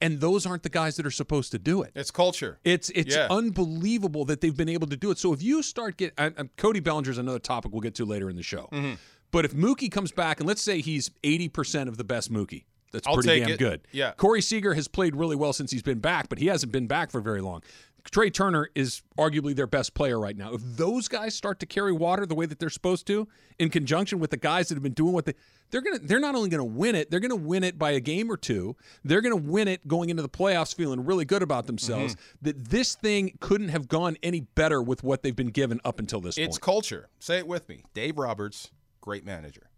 And 0.00 0.20
those 0.20 0.44
aren't 0.44 0.62
the 0.64 0.68
guys 0.68 0.96
that 0.96 1.06
are 1.06 1.10
supposed 1.10 1.52
to 1.52 1.58
do 1.58 1.82
it. 1.82 1.92
It's 1.94 2.10
culture. 2.10 2.58
It's 2.64 2.90
it's 2.90 3.14
Yeah. 3.14 3.28
unbelievable 3.30 4.24
that 4.26 4.40
they've 4.40 4.56
been 4.56 4.68
able 4.68 4.88
to 4.88 4.96
do 4.96 5.10
it. 5.12 5.18
So 5.18 5.32
if 5.32 5.40
you 5.42 5.62
start 5.62 5.96
get 5.96 6.12
and, 6.18 6.34
and 6.36 6.54
Cody 6.56 6.80
Bellinger's 6.80 7.16
another 7.16 7.38
topic 7.38 7.70
we'll 7.72 7.80
get 7.80 7.94
to 7.94 8.04
later 8.04 8.28
in 8.28 8.36
the 8.36 8.42
show. 8.42 8.68
Mm-hmm. 8.72 8.94
But 9.36 9.44
if 9.44 9.52
Mookie 9.52 9.92
comes 9.92 10.12
back 10.12 10.40
and 10.40 10.48
let's 10.48 10.62
say 10.62 10.80
he's 10.80 11.10
eighty 11.22 11.50
percent 11.50 11.90
of 11.90 11.98
the 11.98 12.04
best 12.04 12.32
Mookie, 12.32 12.64
that's 12.90 13.06
I'll 13.06 13.16
pretty 13.16 13.40
damn 13.40 13.50
it. 13.50 13.58
good. 13.58 13.86
Yeah. 13.92 14.12
Corey 14.12 14.40
Seager 14.40 14.72
has 14.72 14.88
played 14.88 15.14
really 15.14 15.36
well 15.36 15.52
since 15.52 15.70
he's 15.70 15.82
been 15.82 15.98
back, 15.98 16.30
but 16.30 16.38
he 16.38 16.46
hasn't 16.46 16.72
been 16.72 16.86
back 16.86 17.10
for 17.10 17.20
very 17.20 17.42
long. 17.42 17.62
Trea 18.10 18.30
Turner 18.30 18.70
is 18.74 19.02
arguably 19.18 19.54
their 19.54 19.66
best 19.66 19.92
player 19.92 20.18
right 20.18 20.38
now. 20.38 20.54
If 20.54 20.62
those 20.64 21.06
guys 21.06 21.34
start 21.34 21.60
to 21.60 21.66
carry 21.66 21.92
water 21.92 22.24
the 22.24 22.34
way 22.34 22.46
that 22.46 22.58
they're 22.58 22.70
supposed 22.70 23.06
to, 23.08 23.28
in 23.58 23.68
conjunction 23.68 24.20
with 24.20 24.30
the 24.30 24.38
guys 24.38 24.68
that 24.68 24.76
have 24.76 24.82
been 24.82 24.94
doing 24.94 25.12
what 25.12 25.26
they 25.26 25.34
they're 25.70 25.82
gonna 25.82 25.98
they're 25.98 26.18
not 26.18 26.34
only 26.34 26.48
gonna 26.48 26.64
win 26.64 26.94
it, 26.94 27.10
they're 27.10 27.20
gonna 27.20 27.36
win 27.36 27.62
it 27.62 27.78
by 27.78 27.90
a 27.90 28.00
game 28.00 28.32
or 28.32 28.38
two. 28.38 28.74
They're 29.04 29.20
gonna 29.20 29.36
win 29.36 29.68
it 29.68 29.86
going 29.86 30.08
into 30.08 30.22
the 30.22 30.30
playoffs 30.30 30.74
feeling 30.74 31.04
really 31.04 31.26
good 31.26 31.42
about 31.42 31.66
themselves. 31.66 32.14
Mm-hmm. 32.14 32.38
That 32.46 32.64
this 32.70 32.94
thing 32.94 33.36
couldn't 33.40 33.68
have 33.68 33.86
gone 33.86 34.16
any 34.22 34.40
better 34.40 34.80
with 34.80 35.02
what 35.02 35.22
they've 35.22 35.36
been 35.36 35.50
given 35.50 35.78
up 35.84 35.98
until 35.98 36.22
this 36.22 36.38
It's 36.38 36.44
point. 36.44 36.48
It's 36.48 36.58
culture. 36.58 37.08
Say 37.18 37.36
it 37.36 37.46
with 37.46 37.68
me. 37.68 37.84
Dave 37.92 38.16
Roberts, 38.16 38.70
great 39.06 39.24
manager. 39.24 39.70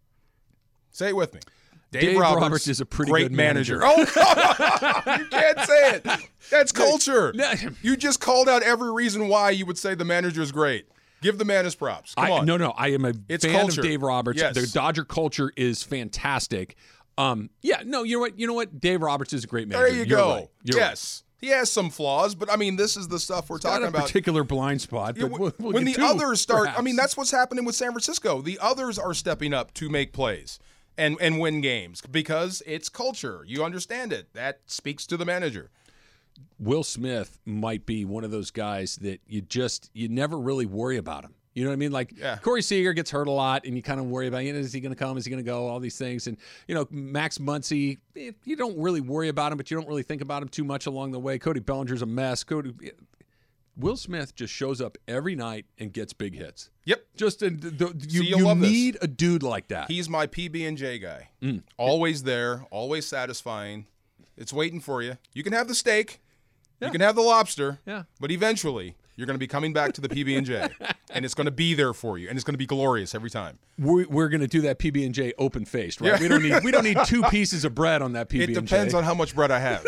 Say 0.90 1.08
it 1.08 1.16
with 1.16 1.35
me. 1.35 1.40
Dave, 1.90 2.02
Dave 2.02 2.18
Roberts, 2.18 2.42
Roberts 2.42 2.68
is 2.68 2.80
a 2.80 2.87
pretty 2.87 3.11
great 3.11 3.28
good 3.28 3.32
manager. 3.32 3.80
Oh, 3.82 3.99
you 5.18 5.26
can't 5.26 5.61
say 5.61 5.94
it. 5.94 6.06
That's 6.50 6.73
culture. 6.73 7.32
You 7.82 7.97
just 7.97 8.20
called 8.20 8.49
out 8.49 8.62
every 8.62 8.90
reason 8.92 9.28
why 9.28 9.50
you 9.50 9.64
would 9.66 9.78
say 9.78 9.94
the 9.94 10.04
manager 10.04 10.42
is 10.42 10.50
great. 10.50 10.88
Give 11.20 11.37
the 11.38 11.44
man 11.44 11.64
his 11.64 11.75
props. 11.75 12.14
Come 12.14 12.25
I, 12.25 12.30
on. 12.30 12.47
No, 12.47 12.56
no, 12.56 12.70
I 12.70 12.88
am 12.88 13.04
a 13.04 13.12
It's 13.28 13.44
fan 13.44 13.61
culture. 13.61 13.80
of 13.80 13.87
Dave 13.87 14.02
Roberts. 14.02 14.40
Yes. 14.40 14.54
The 14.54 14.66
Dodger 14.66 15.04
culture 15.04 15.52
is 15.56 15.82
fantastic. 15.82 16.76
Um, 17.16 17.50
yeah, 17.62 17.82
no, 17.85 18.02
you 18.04 18.16
know 18.16 18.20
what? 18.20 18.38
You 18.38 18.47
know 18.47 18.54
what? 18.54 18.80
Dave 18.80 19.02
Roberts 19.02 19.32
is 19.32 19.44
a 19.44 19.47
great 19.47 19.66
manager. 19.68 19.87
There 19.88 19.92
you 19.94 20.04
You're 20.04 20.18
go. 20.18 20.35
right. 20.35 20.49
Yes. 20.64 21.25
He 21.38 21.49
has 21.49 21.71
some 21.71 21.88
flaws, 21.90 22.35
but 22.35 22.50
I 22.52 22.57
mean, 22.57 22.76
this 22.76 22.97
is 22.97 23.09
the 23.09 23.18
stuff 23.21 23.49
we're 23.49 23.57
right. 23.57 23.62
talking 23.62 23.80
Not 23.83 23.87
a 23.87 23.88
about. 23.90 24.07
particular 24.07 24.42
blind 24.45 24.80
spot, 24.80 25.14
but 25.14 25.23
Yeah, 25.30 25.38
we'll, 25.38 25.52
we'll 25.59 25.73
when 25.73 25.85
the 25.85 25.95
to, 25.95 26.04
others 26.04 26.40
start, 26.40 26.68
I 26.76 26.83
mean, 26.83 26.97
that's 26.97 27.16
what's 27.16 27.30
happening 27.30 27.64
with 27.64 27.76
San 27.76 27.92
Francisco. 27.92 28.42
The 28.42 28.59
others 28.61 28.99
are 28.99 29.14
stepping 29.14 29.54
up 29.54 29.73
to 29.75 29.88
make 29.88 30.12
plays 30.12 30.59
and 30.97 31.16
and 31.21 31.38
win 31.38 31.61
games 31.61 32.02
because 32.11 32.61
it's 32.66 32.88
culture. 32.88 33.45
You 33.47 33.64
understand 33.64 34.12
it. 34.12 34.33
That 34.35 34.61
speaks 34.66 35.07
to 35.07 35.16
the 35.16 35.25
manager. 35.25 35.71
Will 36.59 36.85
Smith 36.85 37.38
might 37.45 37.87
be 37.87 38.04
one 38.04 38.25
of 38.25 38.30
those 38.30 38.50
guys 38.50 38.97
that 38.97 39.21
you 39.26 39.40
just 39.40 39.90
you 39.92 40.09
never 40.09 40.38
really 40.38 40.66
worry 40.66 40.97
about 40.97 41.25
him. 41.25 41.35
You 41.58 41.64
know 41.64 41.70
what 41.70 41.74
I 41.74 41.76
mean? 41.78 41.90
Like 41.92 42.12
Yeah. 42.16 42.36
Corey 42.38 42.62
Seager 42.62 42.92
gets 42.92 43.10
hurt 43.10 43.26
a 43.26 43.32
lot, 43.32 43.64
and 43.66 43.74
you 43.76 43.82
kind 43.82 43.98
of 43.98 44.06
worry 44.06 44.28
about, 44.28 44.44
you 44.44 44.52
know, 44.52 44.60
is 44.60 44.72
he 44.72 44.80
going 44.80 44.94
to 44.94 44.98
come? 44.98 45.16
Is 45.18 45.24
he 45.24 45.30
going 45.30 45.42
to 45.44 45.50
go? 45.50 45.66
All 45.66 45.80
these 45.80 45.98
things, 45.98 46.26
and 46.26 46.36
you 46.68 46.74
know, 46.74 46.86
Max 46.90 47.38
Muncy, 47.38 47.98
eh, 48.16 48.30
you 48.44 48.54
don't 48.56 48.78
really 48.78 49.00
worry 49.00 49.28
about 49.28 49.50
him, 49.52 49.58
but 49.58 49.70
you 49.70 49.76
don't 49.76 49.88
really 49.88 50.02
think 50.04 50.22
about 50.22 50.42
him 50.42 50.48
too 50.48 50.64
much 50.64 50.86
along 50.86 51.10
the 51.10 51.18
way. 51.18 51.38
Cody 51.38 51.60
Bellinger's 51.60 52.02
a 52.02 52.06
mess. 52.06 52.44
Cody, 52.44 52.72
Will 53.76 53.96
Smith 53.96 54.34
just 54.34 54.52
shows 54.52 54.80
up 54.80 54.98
every 55.06 55.36
night 55.36 55.64
and 55.78 55.92
gets 55.92 56.12
big 56.12 56.34
hits. 56.34 56.70
Yep. 56.84 57.06
Just 57.16 57.42
uh, 57.42 57.46
the, 57.50 57.70
the, 57.70 58.06
you, 58.08 58.22
See, 58.22 58.28
you 58.28 58.44
love 58.44 58.60
this. 58.60 58.70
need 58.70 58.98
a 59.00 59.06
dude 59.06 59.42
like 59.44 59.68
that. 59.68 59.88
He's 59.90 60.08
my 60.08 60.26
PB 60.26 60.66
and 60.66 60.76
J 60.76 60.98
guy. 60.98 61.28
Mm. 61.42 61.62
Always 61.76 62.24
there, 62.24 62.64
always 62.70 63.06
satisfying. 63.06 63.86
It's 64.36 64.52
waiting 64.52 64.80
for 64.80 65.00
you. 65.02 65.16
You 65.32 65.42
can 65.44 65.52
have 65.52 65.68
the 65.68 65.74
steak, 65.74 66.20
you 66.80 66.90
can 66.90 67.00
have 67.00 67.14
the 67.16 67.22
lobster, 67.22 67.78
Yeah. 67.86 68.04
but 68.20 68.30
eventually 68.30 68.96
you're 69.18 69.26
going 69.26 69.34
to 69.34 69.38
be 69.38 69.48
coming 69.48 69.72
back 69.72 69.92
to 69.94 70.00
the 70.00 70.08
PB 70.08 70.38
and 70.38 70.46
J, 70.46 70.68
and 71.10 71.25
it's 71.25 71.34
going 71.34 71.44
to 71.46 71.50
be 71.50 71.75
there 71.75 71.92
for 71.92 72.16
you, 72.16 72.28
and 72.28 72.38
it's 72.38 72.44
going 72.44 72.54
to 72.54 72.58
be 72.58 72.66
glorious 72.66 73.14
every 73.14 73.30
time. 73.30 73.58
we're, 73.78 74.06
we're 74.08 74.28
going 74.28 74.40
to 74.40 74.46
do 74.46 74.60
that 74.62 74.78
PB 74.78 75.04
and 75.04 75.12
J 75.14 75.32
open 75.38 75.64
faced, 75.64 76.00
right? 76.00 76.18
We 76.20 76.28
don't 76.28 76.42
need 76.42 76.62
we 76.64 76.70
don't 76.70 76.84
need 76.84 76.98
two 77.04 77.22
pieces 77.25 77.64
of 77.64 77.75
bread 77.75 78.00
on 78.00 78.12
that 78.12 78.28
PB 78.30 78.40
It 78.48 78.54
depends 78.54 78.94
on 78.94 79.02
how 79.04 79.14
much 79.14 79.34
bread 79.34 79.50
I 79.50 79.58
have, 79.58 79.84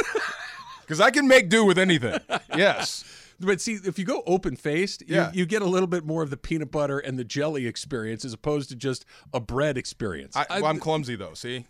because 0.82 1.00
I 1.00 1.10
can 1.12 1.28
make 1.28 1.48
do 1.48 1.64
with 1.64 1.78
anything. 1.78 2.18
Yes. 2.56 3.04
But 3.42 3.58
see, 3.62 3.78
if 3.84 3.98
you 3.98 4.04
go 4.04 4.22
open 4.26 4.54
faced, 4.54 5.00
you, 5.08 5.14
Yeah. 5.14 5.30
you 5.32 5.46
get 5.46 5.62
a 5.62 5.66
little 5.66 5.86
bit 5.86 6.04
more 6.04 6.22
of 6.22 6.28
the 6.28 6.36
peanut 6.36 6.70
butter 6.70 6.98
and 6.98 7.18
the 7.18 7.24
jelly 7.24 7.66
experience 7.66 8.22
as 8.22 8.34
opposed 8.34 8.68
to 8.68 8.76
just 8.76 9.06
a 9.32 9.40
bread 9.40 9.78
experience. 9.78 10.36
I, 10.36 10.44
well, 10.60 10.66
I'm 10.66 10.78
clumsy 10.78 11.16
though. 11.16 11.32
See, 11.32 11.64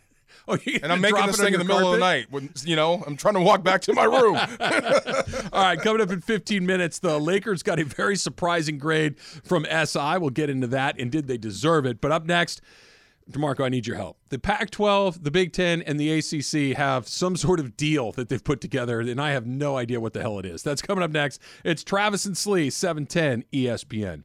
oh, 0.49 0.59
and 0.83 0.93
I'm 0.93 1.01
making 1.01 1.27
this 1.27 1.39
thing 1.39 1.55
in 1.55 1.59
the 1.59 1.65
middle 1.65 1.89
of 1.89 1.95
the 1.95 1.99
night. 1.99 2.27
When 2.31 2.51
you 2.65 2.77
know, 2.77 3.03
I'm 3.07 3.17
trying 3.17 3.35
to 3.35 3.41
walk 3.41 3.63
back 3.63 3.83
to 3.83 3.93
my 3.93 4.05
room. 4.05 4.37
All 5.53 5.63
right, 5.63 5.81
coming 5.81 6.01
up 6.01 6.11
in 6.11 6.21
15 6.21 6.65
minutes, 6.65 6.99
the 6.99 7.19
Lakers 7.19 7.63
got 7.63 7.79
a 7.79 7.85
very 7.85 8.17
surprising 8.17 8.79
grade 8.79 9.19
from 9.19 9.65
SI. 9.65 10.19
We'll 10.19 10.31
get 10.31 10.51
into 10.51 10.67
that 10.69 10.99
and 10.99 11.11
did 11.11 11.27
they 11.27 11.39
deserve 11.39 11.87
it. 11.87 12.01
But 12.01 12.13
up 12.13 12.25
next, 12.25 12.61
DeMarco, 13.31 13.65
I 13.65 13.69
need 13.69 13.87
your 13.87 13.97
help. 13.97 14.19
The 14.29 14.39
Pac 14.39 14.71
12, 14.71 15.23
the 15.23 15.31
Big 15.31 15.53
Ten, 15.53 15.83
and 15.83 15.99
the 15.99 16.11
ACC 16.19 16.77
have 16.77 17.07
some 17.09 17.37
sort 17.37 17.61
of 17.61 17.77
deal 17.77 18.13
that 18.13 18.29
they've 18.29 18.43
put 18.43 18.61
together, 18.61 19.01
and 19.01 19.21
I 19.21 19.31
have 19.31 19.47
no 19.47 19.77
idea 19.77 20.01
what 20.01 20.13
the 20.13 20.21
hell 20.21 20.39
it 20.39 20.47
is. 20.47 20.63
That's 20.63 20.83
coming 20.83 21.05
up 21.05 21.11
next. 21.11 21.41
It's 21.65 21.85
Travis 21.85 22.25
and 22.25 22.37
Slee, 22.37 22.71
710 22.71 23.45
ESPN. 23.53 24.25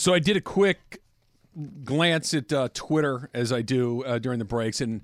So 0.00 0.14
I 0.14 0.18
did 0.18 0.34
a 0.38 0.40
quick 0.40 1.02
glance 1.84 2.32
at 2.32 2.50
uh, 2.50 2.70
Twitter 2.72 3.28
as 3.34 3.52
I 3.52 3.60
do 3.60 4.02
uh, 4.04 4.18
during 4.18 4.38
the 4.38 4.46
breaks, 4.46 4.80
and 4.80 5.02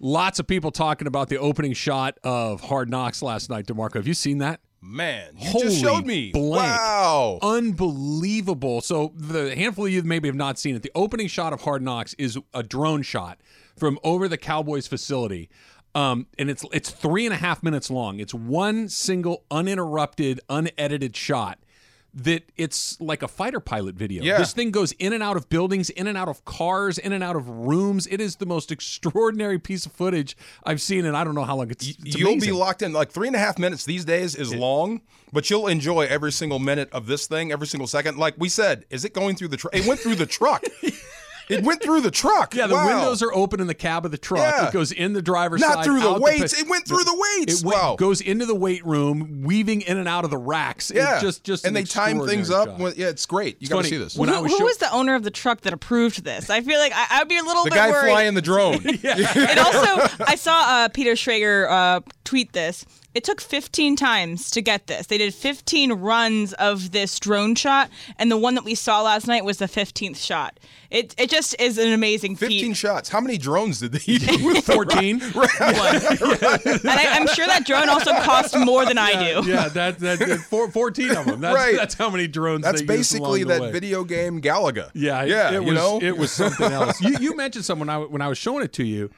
lots 0.00 0.38
of 0.38 0.46
people 0.46 0.70
talking 0.70 1.06
about 1.06 1.28
the 1.28 1.36
opening 1.36 1.74
shot 1.74 2.18
of 2.24 2.62
Hard 2.62 2.88
Knocks 2.88 3.20
last 3.20 3.50
night. 3.50 3.66
Demarco, 3.66 3.96
have 3.96 4.08
you 4.08 4.14
seen 4.14 4.38
that? 4.38 4.60
Man, 4.80 5.34
you 5.36 5.50
Holy 5.50 5.64
just 5.66 5.82
showed 5.82 6.06
me. 6.06 6.30
blank. 6.32 6.80
Wow. 6.80 7.38
Unbelievable. 7.42 8.80
So 8.80 9.12
the 9.16 9.54
handful 9.54 9.84
of 9.84 9.92
you 9.92 10.02
maybe 10.02 10.28
have 10.28 10.34
not 10.34 10.58
seen 10.58 10.74
it. 10.74 10.80
The 10.80 10.92
opening 10.94 11.28
shot 11.28 11.52
of 11.52 11.60
Hard 11.60 11.82
Knocks 11.82 12.14
is 12.14 12.38
a 12.54 12.62
drone 12.62 13.02
shot 13.02 13.38
from 13.76 13.98
over 14.02 14.28
the 14.28 14.38
Cowboys 14.38 14.86
facility. 14.86 15.50
Um, 15.94 16.26
and 16.38 16.48
it's 16.48 16.64
it's 16.72 16.88
three 16.88 17.26
and 17.26 17.34
a 17.34 17.38
half 17.38 17.62
minutes 17.62 17.90
long. 17.90 18.18
It's 18.18 18.32
one 18.32 18.88
single 18.88 19.44
uninterrupted, 19.50 20.40
unedited 20.48 21.14
shot 21.16 21.58
that 22.18 22.42
it's 22.56 23.00
like 23.00 23.22
a 23.22 23.28
fighter 23.28 23.60
pilot 23.60 23.94
video. 23.94 24.22
Yeah. 24.22 24.38
This 24.38 24.52
thing 24.52 24.72
goes 24.72 24.92
in 24.92 25.12
and 25.12 25.22
out 25.22 25.36
of 25.36 25.48
buildings, 25.48 25.88
in 25.90 26.08
and 26.08 26.18
out 26.18 26.28
of 26.28 26.44
cars, 26.44 26.98
in 26.98 27.12
and 27.12 27.22
out 27.22 27.36
of 27.36 27.48
rooms. 27.48 28.08
It 28.10 28.20
is 28.20 28.36
the 28.36 28.46
most 28.46 28.72
extraordinary 28.72 29.58
piece 29.58 29.86
of 29.86 29.92
footage 29.92 30.36
I've 30.64 30.80
seen, 30.80 31.04
and 31.04 31.16
I 31.16 31.22
don't 31.22 31.34
know 31.34 31.44
how 31.44 31.56
long 31.56 31.70
it's. 31.70 31.86
it's 31.86 32.16
you'll 32.18 32.32
amazing. 32.32 32.50
be 32.50 32.52
locked 32.52 32.82
in. 32.82 32.92
Like 32.92 33.10
three 33.10 33.28
and 33.28 33.36
a 33.36 33.38
half 33.38 33.58
minutes 33.58 33.84
these 33.84 34.04
days 34.04 34.34
is 34.34 34.52
long, 34.54 35.00
but 35.32 35.48
you'll 35.48 35.68
enjoy 35.68 36.06
every 36.06 36.32
single 36.32 36.58
minute 36.58 36.88
of 36.92 37.06
this 37.06 37.26
thing, 37.28 37.52
every 37.52 37.66
single 37.66 37.86
second. 37.86 38.18
Like 38.18 38.34
we 38.36 38.48
said, 38.48 38.84
is 38.90 39.04
it 39.04 39.14
going 39.14 39.36
through 39.36 39.48
the 39.48 39.56
truck? 39.56 39.74
It 39.74 39.86
went 39.86 40.00
through 40.00 40.16
the 40.16 40.26
truck. 40.26 40.64
it 41.48 41.64
went 41.64 41.82
through 41.82 42.00
the 42.02 42.10
truck. 42.10 42.54
Yeah, 42.54 42.66
the 42.66 42.74
Wow. 42.74 42.86
windows 42.86 43.22
are 43.22 43.32
open 43.32 43.60
in 43.60 43.66
the 43.66 43.74
cab 43.74 44.04
of 44.04 44.10
the 44.10 44.18
truck. 44.18 44.40
Yeah. 44.40 44.66
It 44.68 44.72
goes 44.72 44.92
in 44.92 45.12
the 45.12 45.22
driver's 45.22 45.60
Not 45.60 45.74
side. 45.74 45.84
through 45.84 46.00
the 46.00 46.12
weights. 46.18 46.54
pa- 46.54 46.60
it 46.60 46.68
went 46.68 46.86
through 46.86 47.04
the 47.04 47.14
weights. 47.38 47.60
It 47.60 47.64
went- 47.66 47.78
wow. 47.82 47.96
goes 47.96 48.20
into 48.20 48.46
the 48.46 48.54
weight 48.54 48.84
room, 48.86 49.42
weaving 49.44 49.80
in 49.82 49.96
and 49.98 50.08
out 50.08 50.24
of 50.24 50.30
the 50.30 50.38
racks. 50.38 50.90
yeah. 50.94 51.14
It's 51.14 51.22
just 51.22 51.44
just 51.44 51.64
and 51.64 51.76
an 51.76 51.82
they 51.82 51.86
time 51.88 52.24
things 52.26 52.50
up. 52.50 52.78
When, 52.78 52.92
yeah, 52.96 53.06
it's 53.08 53.26
great. 53.26 53.56
You 53.60 53.68
got 53.68 53.82
to 53.82 53.88
see 53.88 53.96
this. 53.96 54.16
When 54.16 54.28
who 54.28 54.34
I 54.34 54.38
was 54.40 54.52
who 54.52 54.58
show- 54.58 54.64
was 54.64 54.76
the 54.78 54.92
owner 54.92 55.14
of 55.14 55.22
the 55.24 55.30
truck 55.30 55.62
that 55.62 55.72
approved 55.72 56.24
this? 56.24 56.50
I 56.50 56.60
feel 56.60 56.78
like 56.78 56.92
I, 56.94 57.06
I'd 57.20 57.28
be 57.28 57.38
a 57.38 57.42
little 57.42 57.64
bit- 57.64 57.70
the 57.72 57.76
bit 57.76 57.80
guy 57.80 57.90
worried. 57.90 58.10
flying 58.10 58.34
the 58.34 58.42
drone. 58.42 58.74
and 59.04 59.58
also, 59.58 60.24
I 60.26 60.34
saw 60.36 60.52
uh, 60.84 60.88
Peter 60.88 61.12
Schrager 61.12 61.68
uh, 61.70 62.00
tweet 62.24 62.52
this. 62.52 62.84
It 63.18 63.24
took 63.24 63.40
15 63.40 63.96
times 63.96 64.48
to 64.52 64.60
get 64.62 64.86
this. 64.86 65.08
They 65.08 65.18
did 65.18 65.34
15 65.34 65.94
runs 65.94 66.52
of 66.52 66.92
this 66.92 67.18
drone 67.18 67.56
shot, 67.56 67.90
and 68.16 68.30
the 68.30 68.36
one 68.36 68.54
that 68.54 68.62
we 68.64 68.76
saw 68.76 69.02
last 69.02 69.26
night 69.26 69.44
was 69.44 69.56
the 69.58 69.64
15th 69.66 70.18
shot. 70.24 70.60
It 70.88 71.16
it 71.18 71.28
just 71.28 71.60
is 71.60 71.78
an 71.78 71.92
amazing 71.92 72.36
15 72.36 72.60
feat. 72.70 72.76
shots. 72.76 73.08
How 73.08 73.20
many 73.20 73.36
drones 73.36 73.80
did 73.80 73.90
they 73.90 74.12
use? 74.12 74.64
14. 74.64 75.20
And 75.32 76.90
I, 76.90 77.08
I'm 77.16 77.26
sure 77.26 77.46
that 77.46 77.64
drone 77.66 77.88
also 77.88 78.12
cost 78.20 78.56
more 78.56 78.86
than 78.86 78.98
I 78.98 79.12
do. 79.42 79.50
yeah, 79.50 79.68
that, 79.70 79.98
that, 79.98 80.18
that 80.20 80.38
four, 80.48 80.70
14 80.70 81.10
of 81.16 81.26
them. 81.26 81.40
That's, 81.40 81.54
Right. 81.56 81.76
that's 81.76 81.94
how 81.94 82.10
many 82.10 82.28
drones 82.28 82.62
That's 82.62 82.82
they 82.82 82.94
used 82.96 83.12
basically 83.12 83.42
along 83.42 83.48
the 83.48 83.54
that 83.54 83.60
way. 83.62 83.72
video 83.72 84.04
game 84.04 84.40
Galaga. 84.40 84.90
Yeah, 84.94 85.24
yeah. 85.24 85.48
it, 85.50 85.54
you 85.54 85.62
was, 85.62 85.74
know, 85.74 85.98
it 86.00 86.16
was 86.16 86.30
something 86.30 86.70
else. 86.72 87.00
you, 87.00 87.16
you 87.18 87.34
mentioned 87.36 87.64
someone 87.64 87.88
when 87.88 87.96
I, 87.96 87.98
when 88.06 88.22
I 88.22 88.28
was 88.28 88.38
showing 88.38 88.62
it 88.64 88.72
to 88.74 88.84
you 88.84 89.10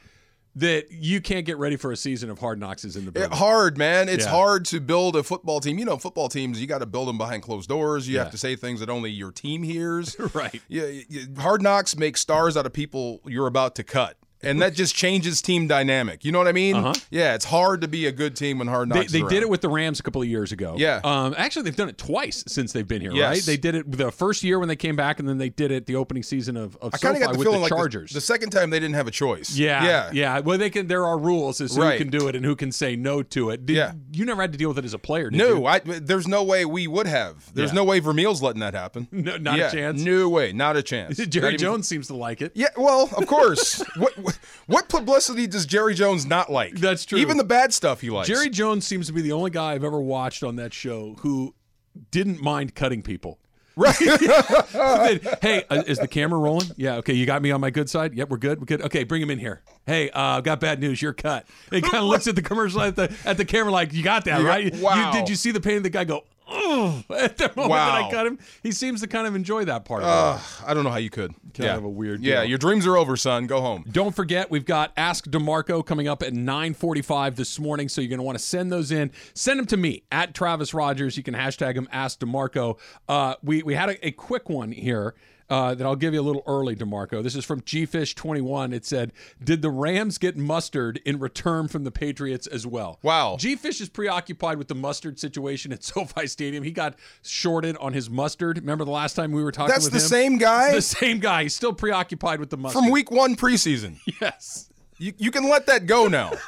that 0.56 0.90
you 0.90 1.20
can't 1.20 1.46
get 1.46 1.58
ready 1.58 1.76
for 1.76 1.92
a 1.92 1.96
season 1.96 2.28
of 2.28 2.38
Hard 2.40 2.58
Knocks 2.58 2.84
is 2.84 2.96
in 2.96 3.04
the 3.04 3.10
It- 3.10 3.14
building. 3.14 3.38
hard, 3.38 3.78
man. 3.78 4.08
It's 4.08 4.24
Yeah. 4.24 4.30
hard 4.32 4.64
to 4.66 4.80
build 4.80 5.14
a 5.16 5.22
football 5.22 5.60
team. 5.60 5.78
You 5.78 5.84
know, 5.84 5.96
football 5.96 6.28
teams, 6.28 6.60
you 6.60 6.66
got 6.66 6.78
to 6.78 6.86
build 6.86 7.06
them 7.08 7.18
behind 7.18 7.42
closed 7.42 7.68
doors. 7.68 8.08
You 8.08 8.16
Yeah. 8.16 8.24
have 8.24 8.32
to 8.32 8.38
say 8.38 8.56
things 8.56 8.80
that 8.80 8.90
only 8.90 9.10
your 9.10 9.30
team 9.32 9.62
hears. 9.62 10.16
Right. 10.34 10.60
Yeah, 10.68 10.86
hard 11.38 11.62
knocks 11.62 11.96
make 11.96 12.16
stars 12.16 12.56
out 12.56 12.66
of 12.66 12.72
people 12.72 13.20
you're 13.26 13.46
about 13.46 13.74
to 13.76 13.84
cut. 13.84 14.16
And 14.42 14.62
that 14.62 14.74
just 14.74 14.94
changes 14.94 15.42
team 15.42 15.66
dynamic. 15.66 16.24
You 16.24 16.32
know 16.32 16.38
what 16.38 16.48
I 16.48 16.52
mean? 16.52 16.74
Uh-huh. 16.76 16.94
Yeah, 17.10 17.34
it's 17.34 17.44
hard 17.44 17.82
to 17.82 17.88
be 17.88 18.06
a 18.06 18.12
good 18.12 18.36
team 18.36 18.58
when 18.58 18.68
hard 18.68 18.88
They, 18.90 19.00
knocks. 19.00 19.12
they 19.12 19.20
is 19.20 19.28
did 19.28 19.42
it 19.42 19.48
with 19.50 19.60
the 19.60 19.68
Rams 19.68 20.00
a 20.00 20.02
couple 20.02 20.22
of 20.22 20.28
years 20.28 20.50
ago. 20.52 20.76
Yeah. 20.78 21.00
Um, 21.04 21.34
actually, 21.36 21.64
they've 21.64 21.76
done 21.76 21.88
it 21.90 21.98
twice 21.98 22.42
since 22.46 22.72
they've 22.72 22.88
been 22.88 23.02
here, 23.02 23.12
Yes. 23.12 23.28
right? 23.30 23.42
They 23.42 23.56
did 23.58 23.74
it 23.74 23.90
the 23.90 24.10
first 24.10 24.42
year 24.42 24.58
when 24.58 24.68
they 24.68 24.76
came 24.76 24.96
back, 24.96 25.20
and 25.20 25.28
then 25.28 25.36
they 25.38 25.50
did 25.50 25.70
it 25.70 25.86
the 25.86 25.96
opening 25.96 26.22
season 26.22 26.56
of, 26.56 26.76
of 26.80 26.94
I 26.94 26.98
kind 26.98 27.16
of 27.16 27.22
got 27.22 27.32
the 27.32 27.38
with 27.38 27.46
feeling 27.46 27.58
the 27.60 27.62
like 27.64 27.70
the- 27.70 27.76
Chargers. 27.76 28.12
The, 28.12 28.20
second 28.20 28.50
time 28.50 28.70
they 28.70 28.80
didn't 28.80 28.94
have 28.94 29.06
a 29.08 29.10
choice. 29.10 29.54
yeah, 29.56 29.84
yeah, 29.84 30.10
yeah. 30.12 30.38
Well, 30.40 30.56
they 30.56 30.70
can. 30.70 30.86
There 30.86 31.04
are 31.04 31.18
rules 31.18 31.60
as 31.60 31.74
to 31.74 31.80
Right. 31.80 31.92
who 31.98 32.04
can 32.04 32.10
do 32.10 32.28
it 32.28 32.34
and 32.36 32.44
who 32.44 32.56
can 32.56 32.72
say 32.72 32.96
no 32.96 33.22
to 33.22 33.50
it. 33.50 33.66
Did, 33.66 33.76
Yeah. 33.76 33.92
You 34.12 34.24
never 34.24 34.40
had 34.42 34.52
to 34.52 34.58
deal 34.58 34.68
with 34.70 34.78
it 34.78 34.84
as 34.84 34.94
a 34.94 34.98
player, 34.98 35.28
did 35.30 35.36
No, 35.38 35.48
you? 35.58 35.66
I, 35.66 35.80
there's 35.80 36.26
no 36.28 36.42
way 36.42 36.64
we 36.64 36.86
would 36.86 37.06
have. 37.06 37.52
There's 37.54 37.70
Yeah. 37.70 37.74
no 37.76 37.84
way 37.84 38.00
Vermeil's 38.00 38.40
letting 38.42 38.60
that 38.60 38.74
happen. 38.74 39.06
No, 39.20 39.36
not 39.36 39.58
a 39.58 39.70
chance? 39.70 40.00
No 40.00 40.28
way, 40.30 40.52
not 40.52 40.76
a 40.78 40.82
chance. 40.82 41.16
Jerry 41.26 41.48
even- 41.48 41.58
Jones 41.58 41.86
seems 41.88 42.06
to 42.06 42.16
like 42.16 42.40
it. 42.40 42.52
Yeah, 42.54 42.68
well, 42.76 43.10
of 43.16 43.26
course. 43.26 43.82
what 43.96 44.16
what 44.66 44.88
publicity 44.88 45.46
does 45.46 45.66
Jerry 45.66 45.94
Jones 45.94 46.26
not 46.26 46.50
like? 46.50 46.74
That's 46.74 47.04
true. 47.04 47.18
Even 47.18 47.36
the 47.36 47.44
bad 47.44 47.72
stuff 47.72 48.00
he 48.00 48.10
likes. 48.10 48.28
Jerry 48.28 48.50
Jones 48.50 48.86
seems 48.86 49.06
to 49.08 49.12
be 49.12 49.22
the 49.22 49.32
only 49.32 49.50
guy 49.50 49.72
I've 49.72 49.84
ever 49.84 50.00
watched 50.00 50.42
on 50.42 50.56
that 50.56 50.72
show 50.72 51.16
who 51.20 51.54
didn't 52.10 52.40
mind 52.42 52.74
cutting 52.74 53.02
people. 53.02 53.38
Right. 53.76 53.96
hey, 55.42 55.64
uh, 55.70 55.82
is 55.86 55.98
the 55.98 56.08
camera 56.08 56.38
rolling? 56.38 56.68
Yeah. 56.76 56.96
Okay. 56.96 57.14
You 57.14 57.24
got 57.24 57.40
me 57.40 57.50
on 57.50 57.60
my 57.60 57.70
good 57.70 57.88
side. 57.88 58.14
Yep. 58.14 58.28
We're 58.28 58.36
good. 58.36 58.58
We're 58.60 58.66
good. 58.66 58.82
Okay. 58.82 59.04
Bring 59.04 59.22
him 59.22 59.30
in 59.30 59.38
here. 59.38 59.62
Hey, 59.86 60.10
uh, 60.10 60.20
I've 60.38 60.44
got 60.44 60.60
bad 60.60 60.80
news. 60.80 61.00
You're 61.00 61.12
cut. 61.14 61.46
He 61.70 61.80
kind 61.80 61.96
of 61.96 62.04
looks 62.04 62.26
at 62.26 62.34
the 62.36 62.42
commercial 62.42 62.82
at 62.82 62.96
the 62.96 63.14
at 63.24 63.36
the 63.38 63.44
camera 63.44 63.72
like, 63.72 63.92
you 63.94 64.02
got 64.02 64.24
that 64.26 64.38
You 64.38 64.44
got- 64.44 64.48
right? 64.50 64.74
You- 64.74 64.82
wow. 64.82 65.12
did 65.12 65.28
you 65.28 65.36
see 65.36 65.50
the 65.50 65.60
pain 65.60 65.78
of 65.78 65.82
the 65.84 65.90
guy 65.90 66.04
go? 66.04 66.24
Oh, 66.72 67.02
at 67.18 67.36
the 67.36 67.50
moment 67.56 67.72
that 67.72 67.94
I 67.94 68.00
Wow. 68.02 68.10
cut 68.10 68.26
him, 68.26 68.38
he 68.62 68.70
seems 68.72 69.00
to 69.00 69.06
kind 69.06 69.26
of 69.26 69.34
enjoy 69.34 69.64
that 69.64 69.84
part 69.84 70.02
of 70.02 70.36
it. 70.40 70.68
I 70.68 70.74
don't 70.74 70.84
know 70.84 70.90
how 70.90 70.96
you 70.98 71.10
could. 71.10 71.32
Kind 71.54 71.66
yeah. 71.66 71.76
of 71.76 71.84
a 71.84 71.88
weird 71.88 72.20
Yeah, 72.22 72.40
deal. 72.42 72.50
your 72.50 72.58
dreams 72.58 72.86
are 72.86 72.96
over, 72.96 73.16
son. 73.16 73.46
Go 73.46 73.60
home. 73.60 73.84
Don't 73.90 74.14
forget, 74.14 74.50
we've 74.50 74.64
got 74.64 74.92
Ask 74.96 75.26
DeMarco 75.26 75.84
coming 75.84 76.06
up 76.08 76.22
at 76.22 76.32
945 76.32 77.36
this 77.36 77.58
morning, 77.58 77.88
so 77.88 78.00
you're 78.00 78.08
going 78.08 78.18
to 78.18 78.24
want 78.24 78.38
to 78.38 78.44
send 78.44 78.70
those 78.70 78.92
in. 78.92 79.10
Send 79.34 79.58
them 79.58 79.66
to 79.66 79.76
me, 79.76 80.02
at 80.12 80.34
Travis 80.34 80.72
Rodgers. 80.72 81.16
You 81.16 81.22
can 81.22 81.34
hashtag 81.34 81.74
him, 81.74 81.88
Ask 81.92 82.20
DeMarco. 82.20 82.78
Uh, 83.08 83.34
we, 83.42 83.62
we 83.62 83.74
had 83.74 83.90
a, 83.90 84.06
a 84.06 84.10
quick 84.12 84.48
one 84.48 84.72
here 84.72 85.14
uh, 85.50 85.74
that 85.74 85.84
I'll 85.86 85.96
give 85.96 86.14
you 86.14 86.20
a 86.20 86.22
little 86.22 86.42
early, 86.46 86.74
DeMarco. 86.76 87.22
This 87.22 87.34
is 87.34 87.44
from 87.44 87.60
GFish21. 87.62 88.72
It 88.72 88.86
said, 88.86 89.12
did 89.42 89.62
the 89.62 89.70
Rams 89.70 90.16
get 90.16 90.36
mustard 90.36 91.00
in 91.04 91.18
return 91.18 91.68
from 91.68 91.84
the 91.84 91.90
Patriots 91.90 92.46
as 92.46 92.66
well? 92.66 92.98
Wow. 93.02 93.36
GFish 93.38 93.80
is 93.80 93.88
preoccupied 93.88 94.58
with 94.58 94.68
the 94.68 94.74
mustard 94.74 95.18
situation 95.18 95.72
at 95.72 95.82
SoFi 95.84 96.26
Stadium. 96.26 96.62
He 96.62 96.70
got 96.70 96.94
shorted 97.22 97.76
on 97.78 97.92
his 97.92 98.08
mustard. 98.08 98.58
Remember 98.58 98.84
the 98.84 98.90
last 98.92 99.14
time 99.14 99.32
we 99.32 99.42
were 99.42 99.52
talking 99.52 99.72
That's 99.72 99.84
with 99.86 99.92
the 99.92 99.98
him? 99.98 100.08
same 100.08 100.38
guy 100.38 100.72
The 100.72 100.80
same 100.82 101.18
guy. 101.18 101.42
He's 101.42 101.54
still 101.54 101.72
preoccupied 101.72 102.40
with 102.40 102.50
the 102.50 102.56
mustard. 102.56 102.82
from 102.84 102.90
week 102.90 103.10
one 103.10 103.36
preseason. 103.36 103.98
Yes. 104.20 104.68
You, 104.98 105.14
you 105.16 105.30
can 105.30 105.48
let 105.48 105.66
that 105.66 105.86
go 105.86 106.06
now. 106.08 106.32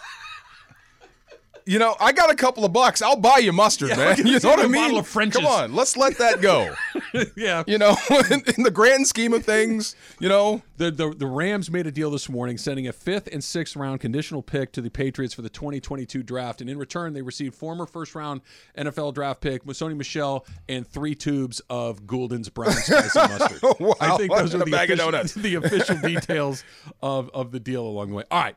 You 1.65 1.79
know, 1.79 1.95
I 2.01 2.13
got 2.13 2.31
a 2.31 2.35
couple 2.35 2.65
of 2.65 2.73
bucks. 2.73 3.03
I'll 3.03 3.17
buy 3.17 3.39
you 3.39 3.53
mustard, 3.53 3.91
man. 3.91 4.17
You 4.19 4.39
know 4.41 4.51
what 4.51 4.59
I 4.61 4.67
mean? 4.67 4.99
of 4.99 5.09
Come 5.13 5.47
on, 5.47 5.75
let's 5.75 5.97
let 5.97 6.19
that 6.19 6.41
go. 6.41 6.75
Yeah. 7.37 7.63
you 7.67 7.77
know, 7.77 7.95
in, 8.31 8.43
in 8.57 8.63
the 8.63 8.71
grand 8.71 9.07
scheme 9.07 9.35
of 9.35 9.45
things, 9.45 9.95
you 10.19 10.31
know, 10.31 10.63
The, 10.79 10.91
the 10.91 11.11
the 11.11 11.27
Rams 11.27 11.71
made 11.71 11.87
a 11.87 11.91
deal 11.93 12.11
this 12.11 12.27
morning, 12.29 12.57
sending 12.57 12.89
a 12.89 12.93
fifth 12.93 13.29
and 13.31 13.45
sixth 13.45 13.77
round 13.77 14.01
conditional 14.01 14.43
pick 14.43 14.73
to 14.73 14.81
the 14.81 14.89
Patriots 14.89 15.35
for 15.35 15.43
the 15.43 15.51
2022 15.51 16.23
draft, 16.23 16.63
and 16.63 16.71
in 16.71 16.79
return, 16.79 17.13
they 17.13 17.21
received 17.21 17.55
former 17.55 17.85
first 17.85 18.15
round 18.15 18.41
NFL 18.79 19.13
draft 19.13 19.43
pick 19.43 19.65
Sony 19.65 19.95
Michel 19.97 20.47
and 20.71 20.87
three 20.89 21.15
tubes 21.15 21.61
of 21.69 22.07
Gulden's 22.07 22.49
brown 22.49 22.73
spicy 22.73 23.19
mustard. 23.19 23.61
Wow, 23.79 23.95
I 24.01 24.17
think 24.17 24.35
those 24.35 24.55
are 24.55 24.59
the 24.65 24.73
official, 24.75 25.43
the 25.43 25.55
official 25.57 25.97
details 25.99 26.65
of 27.03 27.29
of 27.35 27.51
the 27.53 27.61
deal 27.61 27.85
along 27.85 28.09
the 28.11 28.15
way. 28.17 28.25
All 28.31 28.41
right, 28.43 28.57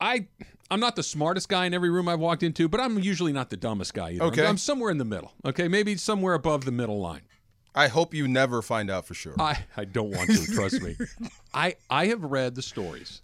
I. 0.00 0.26
I'm 0.70 0.80
not 0.80 0.94
the 0.96 1.02
smartest 1.02 1.48
guy 1.48 1.66
in 1.66 1.74
every 1.74 1.90
room 1.90 2.08
I've 2.08 2.20
walked 2.20 2.42
into, 2.42 2.68
but 2.68 2.80
I'm 2.80 2.98
usually 2.98 3.32
not 3.32 3.50
the 3.50 3.56
dumbest 3.56 3.92
guy 3.94 4.10
either. 4.12 4.24
Okay. 4.24 4.46
I'm 4.46 4.56
somewhere 4.58 4.90
in 4.90 4.98
the 4.98 5.04
middle. 5.04 5.32
Okay, 5.44 5.66
maybe 5.68 5.96
somewhere 5.96 6.34
above 6.34 6.64
the 6.64 6.70
middle 6.72 7.00
line. 7.00 7.22
I 7.74 7.88
hope 7.88 8.14
you 8.14 8.26
never 8.28 8.62
find 8.62 8.90
out 8.90 9.06
for 9.06 9.14
sure. 9.14 9.34
I, 9.38 9.64
I 9.76 9.84
don't 9.84 10.10
want 10.10 10.30
to, 10.30 10.46
trust 10.54 10.80
me. 10.82 10.96
I, 11.54 11.74
I 11.88 12.06
have 12.06 12.22
read 12.22 12.54
the 12.54 12.62
stories 12.62 13.22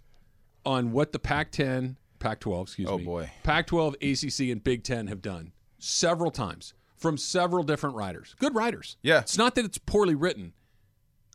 on 0.65 0.91
what 0.91 1.11
the 1.13 1.19
Pac 1.19 1.51
10, 1.51 1.97
Pac 2.19 2.39
12, 2.41 2.67
excuse 2.67 2.89
Oh, 2.89 2.97
me. 2.97 3.03
boy. 3.05 3.31
Pac 3.43 3.67
12, 3.67 3.95
ACC, 4.01 4.39
and 4.49 4.63
Big 4.63 4.83
Ten 4.83 5.07
have 5.07 5.21
done 5.21 5.51
several 5.79 6.31
times 6.31 6.73
from 6.97 7.17
several 7.17 7.63
different 7.63 7.95
writers. 7.95 8.35
Good 8.39 8.55
writers. 8.55 8.97
Yeah. 9.01 9.19
It's 9.19 9.37
not 9.37 9.55
that 9.55 9.63
it's 9.65 9.77
poorly 9.77 10.15
written. 10.15 10.53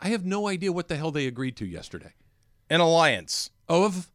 I 0.00 0.08
have 0.08 0.24
no 0.26 0.48
idea 0.48 0.72
what 0.72 0.88
the 0.88 0.96
hell 0.96 1.10
they 1.10 1.26
agreed 1.26 1.56
to 1.58 1.66
yesterday. 1.66 2.12
An 2.68 2.80
alliance 2.80 3.50
Oh, 3.68 3.84
of 3.84 4.11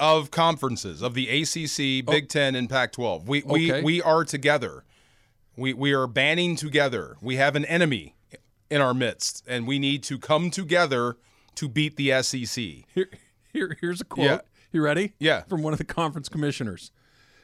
of 0.00 0.30
conferences 0.30 1.02
of 1.02 1.14
the 1.14 1.28
ACC, 1.28 2.06
oh. 2.08 2.12
Big 2.12 2.28
Ten, 2.28 2.54
and 2.54 2.68
Pac-12. 2.68 3.26
We 3.26 3.42
we 3.44 3.72
Okay. 3.72 3.82
we 3.82 4.02
are 4.02 4.24
together. 4.24 4.84
We 5.56 5.72
we 5.72 5.92
are 5.92 6.06
banning 6.06 6.56
together. 6.56 7.16
We 7.20 7.36
have 7.36 7.56
an 7.56 7.64
enemy 7.64 8.14
in 8.70 8.80
our 8.80 8.94
midst, 8.94 9.42
and 9.46 9.66
we 9.66 9.78
need 9.78 10.02
to 10.04 10.18
come 10.18 10.50
together 10.50 11.16
to 11.56 11.68
beat 11.68 11.96
the 11.96 12.22
SEC. 12.22 12.64
Here, 12.94 13.08
here, 13.52 13.76
here's 13.80 14.00
a 14.00 14.04
quote. 14.04 14.26
Yeah. 14.26 14.40
You 14.70 14.82
ready? 14.82 15.14
Yeah. 15.18 15.42
From 15.48 15.62
one 15.62 15.72
of 15.72 15.78
the 15.78 15.84
conference 15.84 16.28
commissioners. 16.28 16.92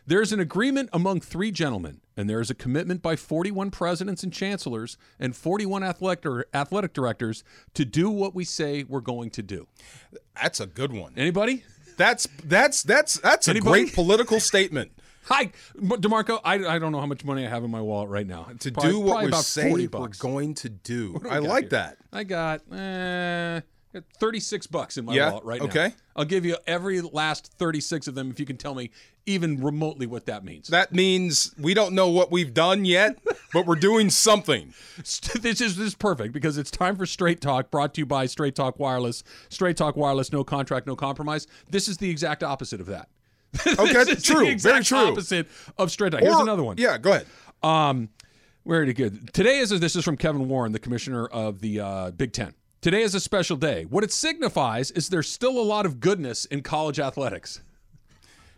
There 0.07 0.21
is 0.21 0.33
an 0.33 0.38
agreement 0.40 0.90
among 0.93 1.23
three 1.23 1.51
gentlemen, 1.51 2.03
and 2.14 2.29
there 2.29 2.38
is 2.38 2.51
a 2.51 2.55
commitment 2.55 3.01
by 3.01 3.17
41 3.17 3.71
presidents 3.71 4.23
and 4.23 4.31
chancellors 4.31 4.99
and 5.19 5.35
41 5.35 5.83
athletic, 5.83 6.27
athletic 6.53 6.93
directors 6.93 7.43
to 7.73 7.87
do 7.87 8.11
what 8.11 8.35
we 8.35 8.45
say 8.45 8.85
we're 8.85 9.01
going 9.01 9.31
to 9.31 9.43
do. 9.43 9.67
That's 10.40 10.61
a 10.61 10.67
good 10.67 10.93
one. 10.93 11.14
Anybody? 11.17 11.64
That's 11.96 12.26
that's 12.44 12.83
that's 12.83 13.18
that's 13.20 13.48
a 13.48 13.54
great 13.61 13.94
political 13.94 14.40
statement. 14.40 14.92
Hi, 15.26 15.52
Demarco. 15.78 16.38
I, 16.44 16.57
I 16.66 16.78
don't 16.78 16.92
know 16.92 17.00
how 17.00 17.07
much 17.07 17.24
money 17.24 17.46
I 17.46 17.48
have 17.48 17.64
in 17.64 17.70
my 17.70 17.80
wallet 17.80 18.11
right 18.11 18.26
now. 18.26 18.46
It's 18.50 18.64
To 18.66 18.72
probably- 18.72 18.90
do 18.92 19.00
what 19.00 19.07
probably 19.12 19.24
we 19.24 19.30
about 19.30 19.44
say 19.44 19.68
40 19.70 19.87
we're 19.88 20.09
going 20.18 20.54
to 20.57 20.68
do. 20.68 21.18
do 21.18 21.28
I 21.30 21.38
like 21.38 21.62
here? 21.64 21.68
that. 21.70 21.96
I 22.12 22.24
got 22.24 22.61
uh, 22.70 23.61
got 23.61 23.62
36 24.20 24.66
bucks 24.68 24.96
in 24.96 25.04
my 25.04 25.14
Yeah? 25.14 25.30
wallet 25.30 25.44
right 25.44 25.61
now. 25.61 25.66
Okay. 25.66 25.92
I'll 26.16 26.24
give 26.24 26.44
you 26.44 26.57
every 26.66 27.00
last 27.00 27.52
36 27.59 28.07
of 28.09 28.14
them 28.14 28.30
if 28.30 28.38
you 28.40 28.46
can 28.46 28.57
tell 28.57 28.74
me 28.74 28.90
even 29.26 29.62
remotely 29.62 30.07
what 30.07 30.26
that 30.26 30.44
means. 30.44 30.68
That 30.68 30.92
means 30.92 31.54
we 31.59 31.74
don't 31.74 31.94
know 31.94 32.09
what 32.09 32.30
we've 32.30 32.52
done 32.52 32.85
yet, 32.85 33.18
but 33.52 33.66
we're 33.66 33.74
doing 33.76 34.11
something. 34.11 34.74
this 34.96 35.61
is 35.61 35.76
this 35.76 35.88
is 35.88 35.94
perfect 35.94 36.33
because 36.35 36.59
it's 36.59 36.70
time 36.70 36.96
for 36.96 37.07
Straight 37.07 37.40
Talk, 37.40 37.70
brought 37.70 37.94
to 37.94 38.00
you 38.02 38.07
by 38.07 38.26
Straight 38.26 38.54
Talk 38.54 38.78
Wireless. 38.78 39.24
Straight 39.48 39.76
Talk 39.76 39.96
Wireless, 39.96 40.33
no 40.33 40.44
contract, 40.44 40.87
no 40.87 40.94
compromise. 40.96 41.46
This 41.70 41.88
is 41.88 41.96
the 41.98 42.11
exact 42.11 42.42
opposite 42.42 42.80
of 42.80 42.87
that. 42.87 43.09
Okay, 43.78 44.04
true, 44.16 44.46
the 44.46 44.57
very 44.57 44.83
true. 44.83 44.98
Opposite 44.98 45.46
of 45.78 45.90
Straight 45.90 46.11
Talk. 46.12 46.20
Here's 46.22 46.35
Or- 46.35 46.42
another 46.42 46.62
one. 46.64 46.76
Yeah, 46.78 46.98
go 46.98 47.12
ahead. 47.12 47.26
Um, 47.62 48.09
very 48.66 48.92
good. 48.92 49.33
Today 49.33 49.59
is 49.59 49.70
this 49.70 49.94
is 49.96 50.04
from 50.04 50.16
Kevin 50.16 50.48
Warren, 50.48 50.72
the 50.72 50.78
commissioner 50.78 51.26
of 51.26 51.61
the 51.61 51.80
uh, 51.80 52.11
Big 52.11 52.33
Ten. 52.33 52.54
Today 52.85 53.01
is 53.01 53.14
a 53.14 53.20
special 53.20 53.57
day. 53.57 53.85
What 53.85 54.05
it 54.05 54.12
signifies 54.12 54.90
is 54.90 55.09
there's 55.09 55.27
still 55.27 55.59
a 55.59 55.64
lot 55.64 55.87
of 55.87 56.01
goodness 56.01 56.44
in 56.44 56.61
college 56.61 57.01
athletics. 57.01 57.62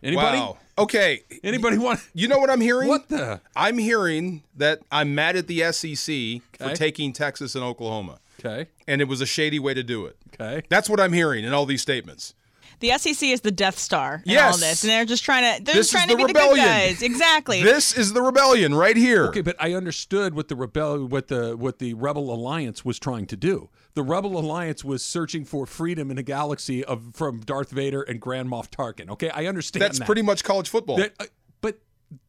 Anybody? 0.03 0.39
Wow. 0.39 0.57
Okay. 0.77 1.23
Anybody 1.45 1.77
want? 1.77 2.01
You 2.13 2.27
know 2.27 2.37
what 2.37 2.49
I'm 2.49 2.59
hearing? 2.59 2.89
What 2.89 3.07
the? 3.07 3.39
I'm 3.55 3.77
hearing 3.77 4.43
that 4.57 4.81
I'm 4.91 5.15
mad 5.15 5.37
at 5.37 5.47
the 5.47 5.71
SEC 5.71 6.41
for 6.59 6.75
taking 6.75 7.13
Texas 7.13 7.55
and 7.55 7.63
Oklahoma, 7.63 8.19
Okay. 8.41 8.67
and 8.85 8.99
it 8.99 9.07
was 9.07 9.21
a 9.21 9.25
shady 9.25 9.59
way 9.59 9.73
to 9.73 9.81
do 9.81 10.05
it. 10.07 10.17
Okay. 10.33 10.61
That's 10.67 10.89
what 10.89 10.99
I'm 10.99 11.13
hearing 11.13 11.45
in 11.45 11.53
all 11.53 11.65
these 11.65 11.81
statements. 11.81 12.33
The 12.79 12.91
SEC 12.97 13.23
is 13.29 13.41
the 13.41 13.51
Death 13.51 13.79
Star 13.79 14.21
in 14.25 14.33
Yes. 14.33 14.53
all 14.53 14.59
this, 14.59 14.83
and 14.83 14.89
they're 14.91 15.05
just 15.05 15.23
trying 15.23 15.57
to 15.57 15.63
they're 15.63 15.75
This 15.75 15.89
just 15.89 15.91
trying 15.91 16.09
is 16.09 16.15
to 16.15 16.21
the 16.21 16.27
be 16.27 16.33
the 16.33 16.39
good 16.39 16.57
guys. 16.57 17.01
Exactly. 17.01 17.63
This 17.63 17.97
is 17.97 18.13
the 18.13 18.21
rebellion 18.21 18.75
right 18.75 18.95
here. 18.95 19.25
Okay, 19.27 19.41
but 19.41 19.55
I 19.59 19.73
understood 19.73 20.35
what 20.35 20.47
the 20.47 20.55
rebel, 20.55 21.05
what 21.07 21.27
the 21.27 21.57
what 21.57 21.79
the 21.79 21.95
Rebel 21.95 22.31
Alliance 22.33 22.85
was 22.85 22.99
trying 22.99 23.25
to 23.27 23.35
do. 23.35 23.69
The 23.95 24.03
Rebel 24.03 24.37
Alliance 24.37 24.83
was 24.83 25.03
searching 25.03 25.43
for 25.43 25.65
freedom 25.65 26.11
in 26.11 26.19
a 26.19 26.23
galaxy 26.23 26.83
of 26.85 27.15
from 27.15 27.39
Darth 27.41 27.71
Vader 27.71 28.03
and 28.03 28.21
Grand 28.21 28.49
Moff 28.49 28.69
Tarkin. 28.69 29.09
Okay, 29.09 29.29
I 29.31 29.47
understand. 29.47 29.81
That's 29.81 29.97
that. 29.99 30.05
pretty 30.05 30.21
much 30.21 30.43
college 30.43 30.69
football. 30.69 30.97
That- 30.97 31.13
uh, 31.19 31.25
but 31.61 31.79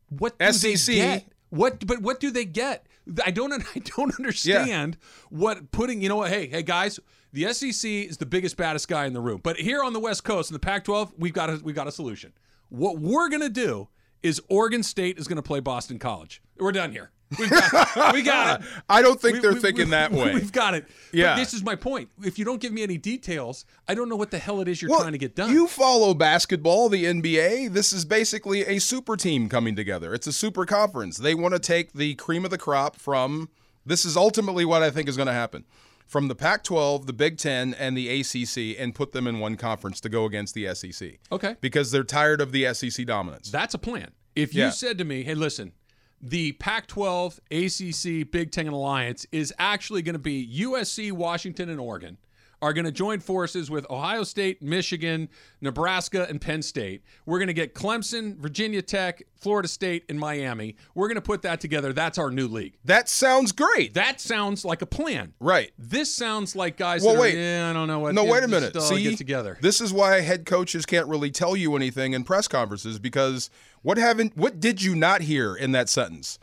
what 0.09 0.39
do 0.39 0.51
SEC. 0.53 0.87
they 0.87 0.95
get? 0.97 1.25
What? 1.51 1.87
But 1.87 2.01
what 2.01 2.21
do 2.21 2.31
they 2.31 2.47
get? 2.47 2.87
I 3.25 3.31
don't. 3.31 3.53
I 3.77 3.81
don't 3.81 4.15
understand 4.19 4.97
what 5.29 5.71
putting. 5.73 6.01
You 6.01 6.09
know 6.09 6.17
what? 6.17 6.31
Hey, 6.31 6.47
hey, 6.47 6.63
guys. 6.63 6.99
The 7.33 7.53
SEC 7.53 7.91
is 7.91 8.17
the 8.17 8.27
biggest, 8.27 8.57
baddest 8.57 8.89
guy 8.89 9.07
in 9.07 9.13
the 9.13 9.21
room. 9.21 9.41
But 9.43 9.57
here 9.59 9.83
on 9.85 9.93
the 9.93 10.01
West 10.01 10.25
Coast 10.25 10.51
in 10.51 10.55
the 10.55 10.59
Pac-12, 10.61 11.13
we've 11.19 11.33
got 11.35 11.51
a, 11.51 11.61
we've 11.63 11.75
got 11.75 11.87
a 11.87 11.93
solution. 11.93 12.33
What 12.71 12.99
we're 12.99 13.29
gonna 13.29 13.49
do 13.49 13.89
is 14.23 14.41
Oregon 14.49 14.83
State 14.83 15.19
is 15.19 15.29
gonna 15.29 15.43
play 15.43 15.61
Boston 15.61 15.99
College. 15.99 16.43
We're 16.59 16.73
done 16.73 16.91
here. 16.93 17.11
We've 17.39 17.51
got, 17.51 18.13
we 18.15 18.23
got 18.23 18.61
it. 18.63 18.67
I 18.89 19.03
don't 19.03 19.21
think 19.21 19.35
We- 19.35 19.41
they're 19.41 19.53
we- 19.53 19.61
thinking 19.61 19.85
we- 19.87 19.91
that 19.91 20.11
way. 20.11 20.33
We've 20.35 20.51
got 20.51 20.73
it. 20.75 20.87
Yeah. 21.13 21.35
But 21.35 21.41
this 21.41 21.53
is 21.53 21.63
my 21.63 21.77
point. 21.77 22.09
If 22.25 22.39
you 22.39 22.45
don't 22.47 22.61
give 22.61 22.73
me 22.73 22.83
any 22.83 22.97
details, 22.97 23.67
I 23.87 23.95
don't 23.95 24.09
know 24.09 24.17
what 24.17 24.31
the 24.31 24.39
hell 24.39 24.61
it 24.63 24.69
is 24.69 24.81
you're 24.81 24.91
Well, 24.91 25.01
trying 25.01 25.13
to 25.13 25.19
get 25.19 25.37
done. 25.37 25.53
You 25.53 25.67
follow 25.69 26.15
basketball, 26.15 26.89
the 26.89 27.05
NBA. 27.05 27.73
This 27.75 27.93
is 27.93 28.07
basically 28.07 28.63
a 28.63 28.79
super 28.79 29.15
team 29.17 29.51
coming 29.51 29.77
together. 29.77 30.15
It's 30.15 30.27
a 30.27 30.33
super 30.33 30.65
conference. 30.65 31.19
They 31.19 31.35
want 31.35 31.53
to 31.55 31.61
take 31.61 31.93
the 31.93 32.15
cream 32.15 32.47
of 32.47 32.51
the 32.51 32.57
crop 32.59 32.97
from. 32.97 33.51
This 33.85 34.05
is 34.07 34.17
ultimately 34.17 34.65
what 34.65 34.83
I 34.83 34.91
think 34.91 35.07
is 35.09 35.17
going 35.17 35.27
to 35.29 35.33
happen. 35.35 35.65
From 36.09 36.29
the 36.29 36.35
Pac 36.35 36.65
12, 36.65 37.07
the 37.07 37.13
Big 37.13 37.37
Ten, 37.37 37.75
and 37.75 37.95
the 37.95 38.09
ACC, 38.21 38.81
and 38.81 38.95
put 38.95 39.13
them 39.13 39.27
in 39.27 39.41
one 39.41 39.57
conference 39.59 40.01
to 40.01 40.09
go 40.09 40.25
against 40.25 40.55
the 40.55 40.75
SEC. 40.75 41.19
Okay. 41.31 41.55
Because 41.61 41.91
they're 41.91 42.03
tired 42.03 42.41
of 42.41 42.51
the 42.51 42.73
SEC 42.73 43.05
dominance. 43.07 43.51
That's 43.51 43.75
a 43.75 43.79
plan. 43.79 44.13
If 44.35 44.55
you 44.55 44.63
Yeah. 44.63 44.71
said 44.71 44.97
to 44.99 45.05
me, 45.05 45.23
hey, 45.23 45.35
listen, 45.35 45.73
the 46.19 46.53
Pac 46.53 46.87
12, 46.87 47.41
ACC, 47.51 48.25
Big 48.25 48.51
Ten 48.53 48.69
Alliance 48.69 49.27
is 49.33 49.53
actually 49.59 50.01
going 50.01 50.15
to 50.15 50.19
be 50.19 50.43
USC, 50.47 51.13
Washington, 51.13 51.69
and 51.69 51.79
Oregon 51.79 52.17
are 52.61 52.73
going 52.73 52.85
to 52.85 52.93
join 52.93 53.21
forces 53.21 53.71
with 53.71 53.89
Ohio 53.91 54.25
State, 54.25 54.61
Michigan, 54.63 55.29
Nebraska, 55.61 56.27
and 56.29 56.41
Penn 56.41 56.63
State. 56.63 57.03
We're 57.27 57.39
going 57.39 57.47
to 57.49 57.53
get 57.55 57.75
Clemson, 57.75 58.37
Virginia 58.37 58.83
Tech, 58.83 59.23
Florida 59.37 59.69
State, 59.69 60.05
and 60.09 60.19
Miami. 60.19 60.75
We're 60.95 61.07
going 61.09 61.17
to 61.17 61.21
put 61.23 61.43
that 61.43 61.61
together. 61.61 61.93
That's 61.93 62.19
our 62.19 62.31
new 62.31 62.49
league. 62.49 62.77
that 62.85 63.09
sounds 63.09 63.53
great. 63.53 63.95
That 63.95 64.21
sounds 64.21 64.65
like 64.65 64.83
a 64.83 64.87
plan. 64.87 65.35
right. 65.41 65.71
This 65.79 66.13
sounds 66.13 66.57
like 66.57 66.77
guys 66.77 67.03
Well, 67.03 67.13
that 67.15 67.19
are, 67.19 67.23
wait. 67.23 67.35
yeah, 67.37 67.71
I 67.71 67.73
don't 67.73 67.87
know 67.87 68.01
what. 68.01 68.15
No, 68.15 68.25
wait 68.25 68.39
a 68.39 68.41
just 68.43 68.51
minute. 68.51 68.77
all 68.77 68.83
See, 68.83 69.03
get 69.05 69.19
together. 69.19 69.57
this 69.61 69.81
is 69.81 69.93
why 69.93 70.21
head 70.21 70.45
coaches 70.45 70.85
can't 70.85 71.07
really 71.07 71.31
tell 71.31 71.57
you 71.57 71.77
anything 71.77 72.13
in 72.15 72.25
press 72.25 72.49
conferences 72.49 72.99
because 72.99 73.51
what 73.89 73.97
haven't 73.97 74.37
what 74.37 74.61
did 74.61 74.83
you 74.83 74.95
not 74.95 75.23
hear 75.23 75.57
in 75.57 75.73
that 75.73 75.89
sentence? 75.89 76.39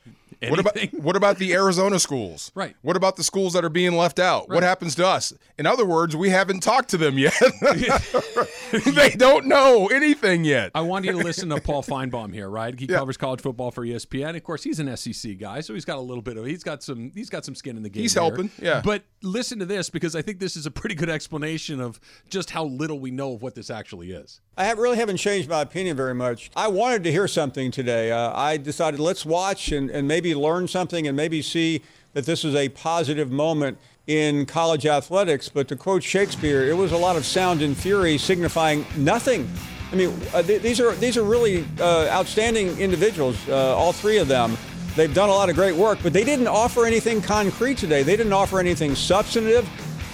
What 0.49 0.59
about 0.59 0.77
what 0.93 1.15
about 1.15 1.37
the 1.37 1.53
Arizona 1.53 1.99
schools? 1.99 2.51
Right. 2.55 2.75
What 2.81 2.95
about 2.95 3.17
the 3.17 3.23
schools 3.23 3.53
that 3.53 3.63
are 3.63 3.69
being 3.69 3.93
left 3.93 4.17
out? 4.17 4.49
What 4.49 4.63
happens 4.63 4.95
to 4.95 5.05
us? 5.05 5.31
In 5.59 5.65
other 5.65 5.85
words, 5.85 6.15
we 6.15 6.29
haven't 6.29 6.61
talked 6.61 6.89
to 6.89 6.97
them 6.97 7.19
yet. 7.19 7.39
they 8.85 9.11
don't 9.11 9.45
know 9.45 9.87
anything 9.87 10.43
yet. 10.43 10.71
I 10.73 10.81
want 10.81 11.05
you 11.05 11.11
to 11.11 11.17
listen 11.17 11.49
to 11.49 11.61
Paul 11.61 11.83
Finebaum 11.83 12.33
here, 12.33 12.49
right? 12.49 12.77
He 12.77 12.87
covers 12.87 13.15
college 13.17 13.41
football 13.41 13.71
for 13.71 13.85
ESPN. 13.85 14.35
Of 14.35 14.43
course, 14.43 14.63
he's 14.63 14.79
an 14.79 14.95
SEC 14.97 15.37
guy, 15.37 15.61
so 15.61 15.73
he's 15.73 15.85
got 15.85 15.97
a 15.97 16.01
little 16.01 16.23
bit 16.23 16.37
of 16.37 16.45
he's 16.45 16.63
got 16.63 16.83
some 16.83 17.11
he's 17.13 17.29
got 17.29 17.45
some 17.45 17.55
skin 17.55 17.77
in 17.77 17.83
the 17.83 17.89
game. 17.89 18.01
He's 18.01 18.13
here. 18.13 18.23
helping, 18.23 18.49
yeah. 18.61 18.81
But 18.83 19.03
listen 19.21 19.59
to 19.59 19.65
this 19.65 19.89
because 19.89 20.15
I 20.15 20.21
think 20.21 20.39
this 20.39 20.55
is 20.55 20.65
a 20.65 20.71
pretty 20.71 20.95
good 20.95 21.09
explanation 21.09 21.79
of 21.79 21.99
just 22.29 22.49
how 22.49 22.65
little 22.65 22.99
we 22.99 23.11
know 23.11 23.33
of 23.33 23.41
what 23.41 23.55
this 23.55 23.69
actually 23.69 24.11
is. 24.11 24.41
I 24.57 24.65
have, 24.65 24.77
really 24.77 24.97
haven't 24.97 25.17
changed 25.17 25.49
my 25.49 25.61
opinion 25.61 25.97
very 25.97 26.15
much. 26.15 26.49
I 26.55 26.69
wanted 26.69 27.03
to 27.03 27.11
hear 27.11 27.27
something 27.35 27.69
today. 27.69 28.11
Uh, 28.11 28.31
I 28.33 28.57
decided 28.57 28.99
let's 28.99 29.25
watch 29.25 29.71
and, 29.71 29.91
and 29.91 30.07
maybe 30.07 30.33
learn 30.33 30.67
something 30.67 31.05
and 31.05 31.15
maybe 31.15 31.43
see 31.43 31.83
that 32.13 32.25
this 32.25 32.43
is 32.43 32.55
a 32.55 32.69
positive 32.69 33.29
moment 33.29 33.77
in 34.07 34.45
college 34.45 34.85
athletics. 34.85 35.49
But 35.49 35.67
to 35.67 35.75
quote 35.75 36.01
Shakespeare, 36.01 36.63
it 36.63 36.75
was 36.75 36.93
a 36.93 36.97
lot 36.97 37.17
of 37.17 37.25
sound 37.25 37.61
and 37.61 37.75
fury 37.77 38.17
signifying 38.17 38.85
nothing. 38.97 39.47
I 39.91 39.95
mean, 39.95 40.19
uh, 40.33 40.41
th- 40.41 40.61
these 40.61 40.79
are 40.79 40.93
these 40.95 41.17
are 41.17 41.23
really 41.23 41.65
uh, 41.79 42.07
outstanding 42.07 42.77
individuals, 42.79 43.37
uh, 43.49 43.75
all 43.75 43.91
three 43.93 44.17
of 44.17 44.27
them. 44.27 44.57
They've 44.95 45.13
done 45.13 45.29
a 45.29 45.33
lot 45.33 45.49
of 45.49 45.55
great 45.55 45.75
work, 45.75 45.99
but 46.01 46.13
they 46.13 46.23
didn't 46.23 46.47
offer 46.47 46.85
anything 46.85 47.21
concrete 47.21 47.77
today. 47.77 48.01
They 48.01 48.15
didn't 48.15 48.33
offer 48.33 48.59
anything 48.59 48.95
substantive. 48.95 49.67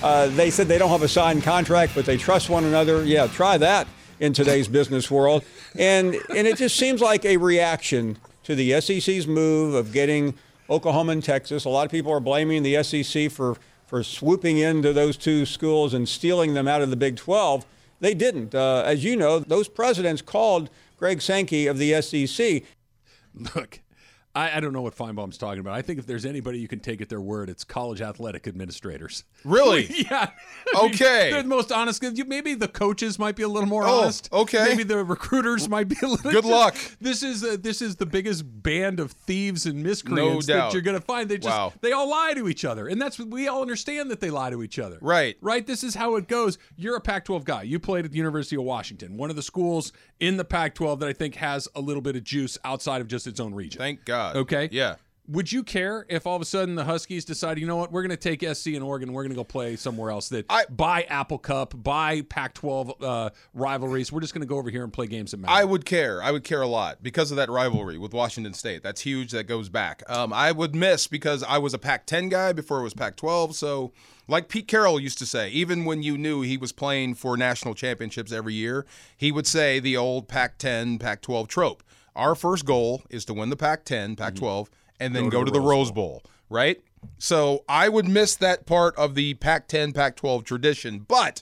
Uh, 0.03 0.27
they 0.29 0.49
said 0.49 0.67
they 0.67 0.79
don't 0.79 0.89
have 0.89 1.03
a 1.03 1.07
signed 1.07 1.43
contract, 1.43 1.93
but 1.93 2.05
they 2.05 2.17
trust 2.17 2.49
one 2.49 2.63
another. 2.63 3.05
Yeah, 3.05 3.27
try 3.27 3.59
that 3.59 3.87
in 4.19 4.33
today's 4.33 4.67
business 4.67 5.11
world. 5.11 5.43
And 5.77 6.15
and 6.35 6.47
it 6.47 6.57
just 6.57 6.75
seems 6.75 7.01
like 7.01 7.25
a 7.25 7.37
reaction 7.37 8.17
to 8.43 8.55
the 8.55 8.79
SEC's 8.81 9.27
move 9.27 9.73
of 9.73 9.93
getting 9.93 10.33
Oklahoma 10.69 11.13
and 11.13 11.23
Texas. 11.23 11.65
A 11.65 11.69
lot 11.69 11.85
of 11.85 11.91
people 11.91 12.11
are 12.11 12.19
blaming 12.19 12.63
the 12.63 12.81
SEC 12.83 13.31
for 13.31 13.57
for 13.87 14.03
swooping 14.03 14.57
into 14.57 14.93
those 14.93 15.17
two 15.17 15.45
schools 15.45 15.93
and 15.93 16.07
stealing 16.07 16.53
them 16.53 16.67
out 16.67 16.81
of 16.81 16.89
the 16.89 16.95
Big 16.95 17.17
12. 17.17 17.65
They 17.99 18.13
didn't. 18.13 18.55
Uh, 18.55 18.83
as 18.85 19.03
you 19.03 19.15
know, 19.15 19.39
those 19.39 19.67
presidents 19.67 20.21
called 20.21 20.69
Greg 20.97 21.21
Sankey 21.21 21.67
of 21.67 21.77
the 21.77 22.01
SEC 22.01 22.63
Look, 23.55 23.79
I, 24.33 24.57
I 24.57 24.59
don't 24.61 24.71
know 24.71 24.81
what 24.81 24.95
Finebaum's 24.95 25.37
talking 25.37 25.59
about. 25.59 25.73
I 25.73 25.81
think 25.81 25.99
if 25.99 26.05
there's 26.07 26.25
anybody 26.25 26.59
you 26.59 26.67
can 26.67 26.79
take 26.79 27.01
at 27.01 27.09
their 27.09 27.19
word, 27.19 27.49
it's 27.49 27.63
college 27.63 28.01
athletic 28.01 28.47
administrators. 28.47 29.23
Really? 29.43 29.87
yeah. 30.11 30.29
I 30.75 30.81
mean, 30.83 30.91
Okay. 30.93 31.31
they're 31.31 31.41
the 31.41 31.47
most 31.49 31.71
honest. 31.71 32.03
Maybe 32.27 32.53
the 32.53 32.67
coaches 32.67 33.17
might 33.17 33.35
be 33.35 33.41
a 33.41 33.47
little 33.47 33.67
more 33.67 33.83
Oh, 33.87 34.01
honest. 34.01 34.31
okay. 34.31 34.65
Maybe 34.69 34.83
the 34.83 35.03
recruiters 35.03 35.67
might 35.67 35.87
be 35.87 35.95
a 36.03 36.07
little. 36.07 36.29
Good 36.31 36.45
luck. 36.59 36.75
This 37.01 37.23
is 37.23 37.43
uh, 37.43 37.57
this 37.59 37.81
is 37.81 37.95
the 37.95 38.05
biggest 38.05 38.43
band 38.61 38.99
of 38.99 39.13
thieves 39.13 39.65
and 39.65 39.81
miscreants 39.81 40.47
No 40.47 40.53
that 40.53 40.73
you're 40.73 40.83
going 40.83 40.97
to 40.99 41.03
find. 41.03 41.27
They 41.27 41.37
just 41.39 41.47
Wow. 41.57 41.73
they 41.81 41.91
all 41.91 42.07
lie 42.07 42.33
to 42.35 42.47
each 42.47 42.63
other, 42.63 42.87
and 42.87 43.01
that's 43.01 43.17
we 43.19 43.47
all 43.47 43.63
understand 43.63 44.11
that 44.11 44.19
they 44.19 44.29
lie 44.29 44.51
to 44.51 44.61
each 44.61 44.77
other. 44.77 44.99
Right. 45.01 45.37
Right. 45.41 45.65
This 45.65 45.83
is 45.83 45.95
how 45.95 46.15
it 46.17 46.27
goes. 46.27 46.59
You're 46.77 46.95
a 46.97 47.01
Pac-12 47.01 47.43
guy. 47.43 47.63
You 47.63 47.79
played 47.79 48.05
at 48.05 48.11
the 48.11 48.17
University 48.17 48.55
of 48.57 48.61
Washington, 48.63 49.17
one 49.17 49.31
of 49.31 49.35
the 49.35 49.41
schools 49.41 49.91
in 50.19 50.37
the 50.37 50.45
Pac-12 50.45 50.99
that 50.99 51.09
I 51.09 51.13
think 51.13 51.33
has 51.35 51.67
a 51.75 51.81
little 51.81 52.01
bit 52.03 52.15
of 52.15 52.23
juice 52.23 52.59
outside 52.63 53.01
of 53.01 53.07
just 53.07 53.25
its 53.25 53.39
own 53.39 53.55
region. 53.55 53.79
Thank 53.79 54.05
God. 54.05 54.20
Okay. 54.35 54.69
Yeah. 54.71 54.95
would 55.27 55.49
you 55.51 55.63
care 55.63 56.05
if 56.09 56.27
all 56.27 56.35
of 56.35 56.41
a 56.41 56.45
sudden 56.45 56.75
the 56.75 56.83
Huskies 56.83 57.23
decide, 57.23 57.57
you 57.57 57.65
know 57.65 57.77
what, 57.77 57.91
we're 57.91 58.01
going 58.01 58.09
to 58.09 58.17
take 58.17 58.43
SC 58.55 58.67
and 58.67 58.83
Oregon, 58.83 59.13
we're 59.13 59.21
going 59.23 59.29
to 59.29 59.35
go 59.35 59.43
play 59.45 59.75
somewhere 59.77 60.09
else 60.11 60.27
that 60.29 60.45
I- 60.49 60.65
buy 60.69 61.03
Apple 61.03 61.37
Cup, 61.37 61.73
buy 61.81 62.21
Pac-12 62.21 63.01
uh, 63.01 63.29
rivalries. 63.53 64.11
We're 64.11 64.19
just 64.19 64.33
going 64.33 64.41
to 64.41 64.47
go 64.47 64.57
over 64.57 64.69
here 64.69 64.83
and 64.83 64.91
play 64.91 65.07
games 65.07 65.31
that 65.31 65.37
matter. 65.37 65.53
I 65.53 65.63
would 65.63 65.85
care. 65.85 66.21
I 66.21 66.31
would 66.31 66.43
care 66.43 66.61
a 66.61 66.67
lot 66.67 67.01
because 67.01 67.31
of 67.31 67.37
that 67.37 67.49
rivalry 67.49 67.97
with 67.97 68.13
Washington 68.13 68.53
State. 68.53 68.83
That's 68.83 69.01
huge. 69.01 69.31
That 69.31 69.45
goes 69.45 69.69
back. 69.69 70.03
Um, 70.09 70.33
I 70.33 70.51
would 70.51 70.75
miss 70.75 71.07
because 71.07 71.43
I 71.43 71.59
was 71.59 71.73
a 71.73 71.79
Pac-10 71.79 72.29
guy 72.29 72.51
before 72.51 72.79
it 72.79 72.83
was 72.83 72.93
Pac-12. 72.93 73.53
So, 73.53 73.93
like 74.27 74.49
Pete 74.49 74.67
Carroll 74.67 74.99
used 74.99 75.17
to 75.19 75.25
say, 75.25 75.49
even 75.49 75.85
when 75.85 76.03
you 76.03 76.17
knew 76.17 76.41
he 76.41 76.57
was 76.57 76.71
playing 76.73 77.13
for 77.15 77.37
national 77.37 77.73
championships 77.75 78.31
every 78.33 78.53
year, 78.53 78.85
he 79.15 79.31
would 79.31 79.47
say 79.47 79.79
the 79.79 79.95
old 79.95 80.27
Pac-10, 80.27 80.99
Pac-12 80.99 81.47
trope. 81.47 81.83
Our 82.15 82.35
first 82.35 82.65
goal 82.65 83.03
is 83.09 83.25
to 83.25 83.33
win 83.33 83.49
the 83.49 83.55
Pac-10, 83.55 84.17
Pac-12, 84.17 84.41
mm-hmm. 84.41 84.73
and 84.99 85.15
then 85.15 85.29
go, 85.29 85.43
to, 85.43 85.51
the, 85.51 85.61
Rose 85.61 85.91
Bowl, 85.91 86.23
right? 86.49 86.81
So 87.17 87.63
I 87.67 87.89
would 87.89 88.07
miss 88.07 88.35
that 88.35 88.65
part 88.65 88.95
of 88.97 89.15
the 89.15 89.35
Pac-10, 89.35 89.95
Pac-12 89.95 90.43
tradition, 90.43 90.99
but 90.99 91.41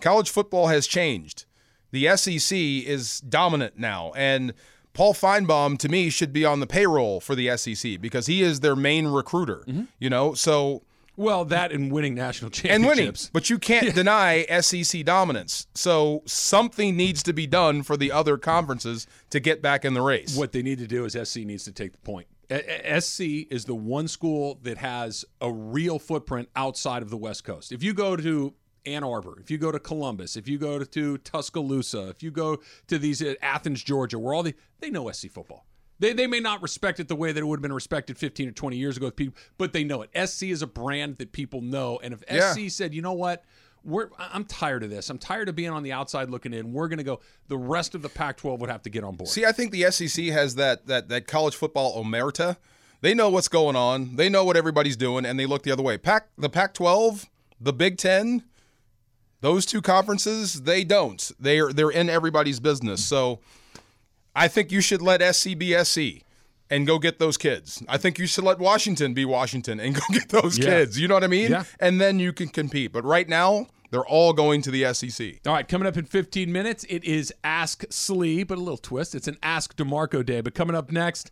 college 0.00 0.30
football 0.30 0.68
has 0.68 0.86
changed. 0.86 1.44
The 1.90 2.16
SEC 2.16 2.56
is 2.58 3.20
dominant 3.20 3.78
now, 3.78 4.12
and 4.16 4.54
Paul 4.92 5.14
Finebaum 5.14 5.78
to 5.78 5.88
me 5.88 6.10
should 6.10 6.32
be 6.32 6.44
on 6.44 6.60
the 6.60 6.66
payroll 6.66 7.20
for 7.20 7.34
the 7.34 7.56
SEC 7.56 8.00
because 8.00 8.26
he 8.26 8.42
is 8.42 8.60
their 8.60 8.76
main 8.76 9.06
recruiter. 9.06 9.64
Mm-hmm. 9.66 9.84
You 9.98 10.10
know, 10.10 10.34
so 10.34 10.82
well, 11.18 11.44
that 11.46 11.72
and 11.72 11.90
winning 11.90 12.14
national 12.14 12.52
and 12.64 12.84
winning, 12.84 13.06
championships. 13.06 13.30
but 13.32 13.50
you 13.50 13.58
can't 13.58 13.92
deny 13.94 14.46
SEC 14.60 15.04
dominance. 15.04 15.66
So 15.74 16.22
something 16.26 16.96
needs 16.96 17.24
to 17.24 17.32
be 17.32 17.46
done 17.46 17.82
for 17.82 17.96
the 17.96 18.12
other 18.12 18.38
conferences 18.38 19.06
to 19.30 19.40
get 19.40 19.60
back 19.60 19.84
in 19.84 19.94
the 19.94 20.00
race. 20.00 20.36
What 20.36 20.52
they 20.52 20.62
need 20.62 20.78
to 20.78 20.86
do 20.86 21.04
is 21.04 21.18
SC 21.20 21.38
needs 21.38 21.64
to 21.64 21.72
take 21.72 21.92
the 21.92 21.98
point. 21.98 22.28
SC 22.48 23.20
is 23.50 23.64
the 23.64 23.74
one 23.74 24.06
school 24.06 24.58
that 24.62 24.78
has 24.78 25.24
a 25.40 25.52
real 25.52 25.98
footprint 25.98 26.48
outside 26.54 27.02
of 27.02 27.10
the 27.10 27.16
West 27.16 27.42
Coast. 27.42 27.72
If 27.72 27.82
you 27.82 27.92
go 27.92 28.16
to 28.16 28.54
Ann 28.86 29.02
Arbor, 29.02 29.38
if 29.40 29.50
you 29.50 29.58
go 29.58 29.72
to 29.72 29.80
Columbus, 29.80 30.36
if 30.36 30.46
you 30.46 30.56
go 30.56 30.78
to, 30.78 30.86
to 30.86 31.18
Tuscaloosa, 31.18 32.08
if 32.08 32.22
you 32.22 32.30
go 32.30 32.60
to 32.86 32.98
these 32.98 33.20
uh, 33.22 33.34
Athens, 33.42 33.82
Georgia, 33.82 34.18
where 34.20 34.34
all 34.34 34.44
the 34.44 34.54
they 34.78 34.88
know 34.88 35.10
SC 35.10 35.28
football. 35.28 35.66
They, 36.00 36.12
they 36.12 36.26
may 36.26 36.40
not 36.40 36.62
respect 36.62 37.00
it 37.00 37.08
the 37.08 37.16
way 37.16 37.32
that 37.32 37.40
it 37.40 37.44
would 37.44 37.58
have 37.58 37.62
been 37.62 37.72
respected 37.72 38.18
15 38.18 38.48
or 38.48 38.52
20 38.52 38.76
years 38.76 38.96
ago 38.96 39.06
with 39.06 39.16
people, 39.16 39.36
but 39.56 39.72
they 39.72 39.82
know 39.84 40.02
it. 40.02 40.28
SC 40.28 40.44
is 40.44 40.62
a 40.62 40.66
brand 40.66 41.18
that 41.18 41.32
people 41.32 41.60
know. 41.60 41.98
And 42.02 42.14
if 42.14 42.22
Yeah. 42.30 42.52
SC 42.52 42.70
said, 42.70 42.94
you 42.94 43.02
know 43.02 43.12
what, 43.14 43.44
we're 43.84 44.08
I'm 44.18 44.44
tired 44.44 44.82
of 44.82 44.90
this. 44.90 45.08
I'm 45.10 45.18
tired 45.18 45.48
of 45.48 45.54
being 45.56 45.70
on 45.70 45.82
the 45.82 45.92
outside 45.92 46.30
looking 46.30 46.52
in. 46.52 46.72
We're 46.72 46.88
going 46.88 46.98
to 46.98 47.04
go. 47.04 47.20
The 47.48 47.56
rest 47.56 47.94
of 47.94 48.02
the 48.02 48.08
Pac-12 48.08 48.58
would 48.58 48.70
have 48.70 48.82
to 48.82 48.90
get 48.90 49.04
on 49.04 49.14
board. 49.16 49.28
See, 49.30 49.44
I 49.46 49.52
think 49.52 49.70
the 49.72 49.90
SEC 49.90 50.26
has 50.26 50.56
that 50.56 50.86
that 50.86 51.08
that 51.08 51.26
college 51.26 51.54
football 51.54 52.02
omerta. 52.02 52.56
They 53.00 53.14
know 53.14 53.30
what's 53.30 53.48
going 53.48 53.76
on. 53.76 54.16
They 54.16 54.28
know 54.28 54.44
what 54.44 54.56
everybody's 54.56 54.96
doing, 54.96 55.24
and 55.24 55.38
they 55.38 55.46
look 55.46 55.62
the 55.62 55.70
other 55.70 55.82
way. 55.84 55.96
Pac 55.96 56.28
the 56.36 56.48
Pac-12, 56.50 57.26
the 57.60 57.72
Big 57.72 57.96
Ten, 57.96 58.42
those 59.40 59.64
two 59.64 59.80
conferences, 59.80 60.62
they 60.62 60.82
don't. 60.82 61.30
They're 61.38 61.72
they're 61.72 61.90
in 61.90 62.10
everybody's 62.10 62.58
business. 62.58 63.04
So, 63.04 63.38
I 64.38 64.48
think 64.48 64.70
you 64.72 64.80
should 64.80 65.02
let 65.02 65.20
SC 65.34 65.56
be 65.58 65.72
SC. 65.84 66.22
And 66.70 66.86
go 66.86 66.98
get 66.98 67.18
those 67.18 67.38
kids. 67.38 67.82
I 67.88 67.96
think 67.96 68.18
you 68.18 68.26
should 68.26 68.44
let 68.44 68.58
Washington 68.58 69.14
be 69.14 69.24
Washington 69.24 69.80
and 69.80 69.94
go 69.94 70.02
get 70.12 70.28
those 70.28 70.58
Yeah. 70.58 70.66
kids. 70.66 71.00
You 71.00 71.08
know 71.08 71.14
what 71.14 71.24
I 71.24 71.28
mean? 71.28 71.50
Yeah. 71.50 71.64
And 71.80 71.98
then 71.98 72.18
you 72.18 72.30
can 72.34 72.48
compete. 72.48 72.92
But 72.92 73.04
right 73.06 73.26
now, 73.26 73.68
they're 73.90 74.04
all 74.06 74.34
going 74.34 74.60
to 74.62 74.70
the 74.70 74.92
SEC. 74.92 75.40
All 75.46 75.54
right, 75.54 75.66
coming 75.66 75.88
up 75.88 75.96
in 75.96 76.04
15 76.04 76.52
minutes, 76.52 76.84
it 76.90 77.04
is 77.04 77.32
Ask 77.42 77.86
Slee, 77.88 78.42
but 78.42 78.58
a 78.58 78.60
little 78.60 78.76
twist. 78.76 79.14
It's 79.14 79.26
an 79.28 79.38
Ask 79.42 79.76
DeMarco 79.78 80.24
day. 80.26 80.42
But 80.42 80.54
coming 80.54 80.76
up 80.76 80.92
next, 80.92 81.30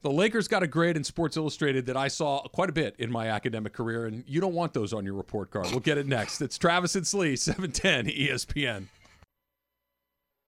the 0.00 0.10
Lakers 0.10 0.48
got 0.48 0.62
a 0.62 0.66
grade 0.66 0.96
in 0.96 1.04
Sports 1.04 1.36
Illustrated 1.36 1.84
that 1.84 1.96
I 1.98 2.08
saw 2.08 2.40
quite 2.48 2.70
a 2.70 2.72
bit 2.72 2.94
in 2.98 3.10
my 3.12 3.28
academic 3.28 3.74
career, 3.74 4.06
and 4.06 4.24
you 4.26 4.40
don't 4.40 4.54
want 4.54 4.72
those 4.72 4.94
on 4.94 5.04
your 5.04 5.12
report 5.14 5.50
card. 5.50 5.66
We'll 5.72 5.80
get 5.80 5.98
it 5.98 6.06
next. 6.06 6.40
It's 6.40 6.56
Travis 6.56 6.94
and 6.96 7.06
Slee, 7.06 7.36
710 7.36 8.06
ESPN. 8.06 8.84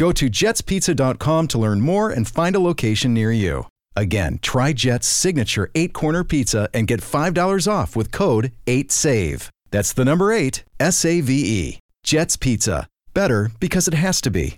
Go 0.00 0.12
to 0.12 0.30
jetspizza.com 0.30 1.48
to 1.48 1.58
learn 1.58 1.82
more 1.82 2.08
and 2.08 2.26
find 2.26 2.56
a 2.56 2.58
location 2.58 3.12
near 3.12 3.30
you. 3.30 3.66
Again, 3.94 4.38
try 4.40 4.72
Jet's 4.72 5.06
signature 5.06 5.70
eight 5.74 5.92
corner 5.92 6.24
pizza 6.24 6.70
and 6.72 6.86
get 6.86 7.02
$5 7.02 7.70
off 7.70 7.94
with 7.94 8.10
code 8.10 8.52
8SAVE. 8.66 9.50
That's 9.70 9.92
the 9.92 10.06
number 10.06 10.32
eight, 10.32 10.64
S 10.80 11.04
A 11.04 11.20
V 11.20 11.34
E. 11.34 11.78
Jet's 12.02 12.38
Pizza. 12.38 12.86
Better 13.12 13.50
because 13.60 13.88
it 13.88 13.92
has 13.92 14.22
to 14.22 14.30
be. 14.30 14.56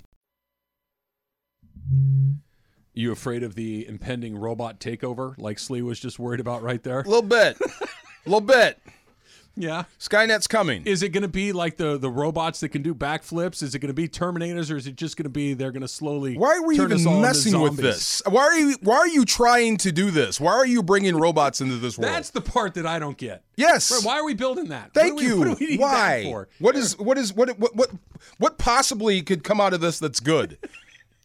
You 2.94 3.10
afraid 3.10 3.42
of 3.42 3.56
the 3.56 3.88
impending 3.88 4.36
robot 4.36 4.78
takeover 4.78 5.34
like 5.38 5.58
Slee 5.58 5.82
was 5.82 5.98
just 5.98 6.20
worried 6.20 6.38
about 6.38 6.62
right 6.62 6.84
there? 6.84 7.00
A 7.00 7.08
little 7.08 7.20
bit. 7.20 7.58
A 7.60 7.90
little 8.26 8.46
bit. 8.46 8.78
Yeah. 9.54 9.84
Skynet's 10.00 10.46
coming. 10.46 10.86
Is 10.86 11.02
it 11.02 11.10
going 11.10 11.22
to 11.22 11.28
be 11.28 11.52
like 11.52 11.76
the, 11.76 11.98
the 11.98 12.10
robots 12.10 12.60
that 12.60 12.70
can 12.70 12.82
do 12.82 12.94
backflips? 12.94 13.62
Is 13.62 13.74
it 13.74 13.80
going 13.80 13.88
to 13.88 13.94
be 13.94 14.08
Terminators, 14.08 14.72
or 14.72 14.76
is 14.76 14.86
it 14.86 14.96
just 14.96 15.16
going 15.16 15.24
to 15.24 15.30
be 15.30 15.54
they're 15.54 15.70
going 15.72 15.82
to 15.82 15.88
slowly 15.88 16.36
Why 16.36 16.56
are 16.56 16.66
we 16.66 16.76
turn 16.76 16.92
even 16.92 17.20
messing 17.20 17.60
with 17.60 17.76
this? 17.76 18.22
Why 18.26 18.42
are 18.42 18.54
you 18.58 18.76
Why 18.82 18.96
are 18.96 19.08
you 19.08 19.24
trying 19.24 19.76
to 19.78 19.92
do 19.92 20.10
this? 20.10 20.40
Why 20.40 20.52
are 20.52 20.66
you 20.66 20.82
bringing 20.82 21.16
robots 21.16 21.60
into 21.60 21.76
this 21.76 21.98
world? 21.98 22.12
That's 22.14 22.30
the 22.30 22.40
part 22.40 22.74
that 22.74 22.86
I 22.86 22.98
don't 22.98 23.16
get. 23.18 23.42
yes. 23.56 24.04
Why 24.04 24.18
are 24.18 24.24
we 24.24 24.34
building 24.34 24.68
that? 24.68 24.94
Thank 24.94 25.14
What 25.14 25.22
we- 25.22 25.28
you. 25.28 25.38
what 25.38 25.44
do 25.44 25.56
we 25.60 25.66
need 25.72 25.80
why? 25.80 26.22
that 26.22 26.24
for? 26.24 26.48
What 26.58 26.76
is 26.76 26.98
what 26.98 27.18
is 27.18 27.34
what 27.34 27.58
what 27.58 27.76
what 27.76 27.90
what 28.38 28.58
possibly 28.58 29.20
could 29.22 29.44
come 29.44 29.60
out 29.60 29.74
of 29.74 29.80
this 29.80 29.98
that's 29.98 30.20
good? 30.20 30.56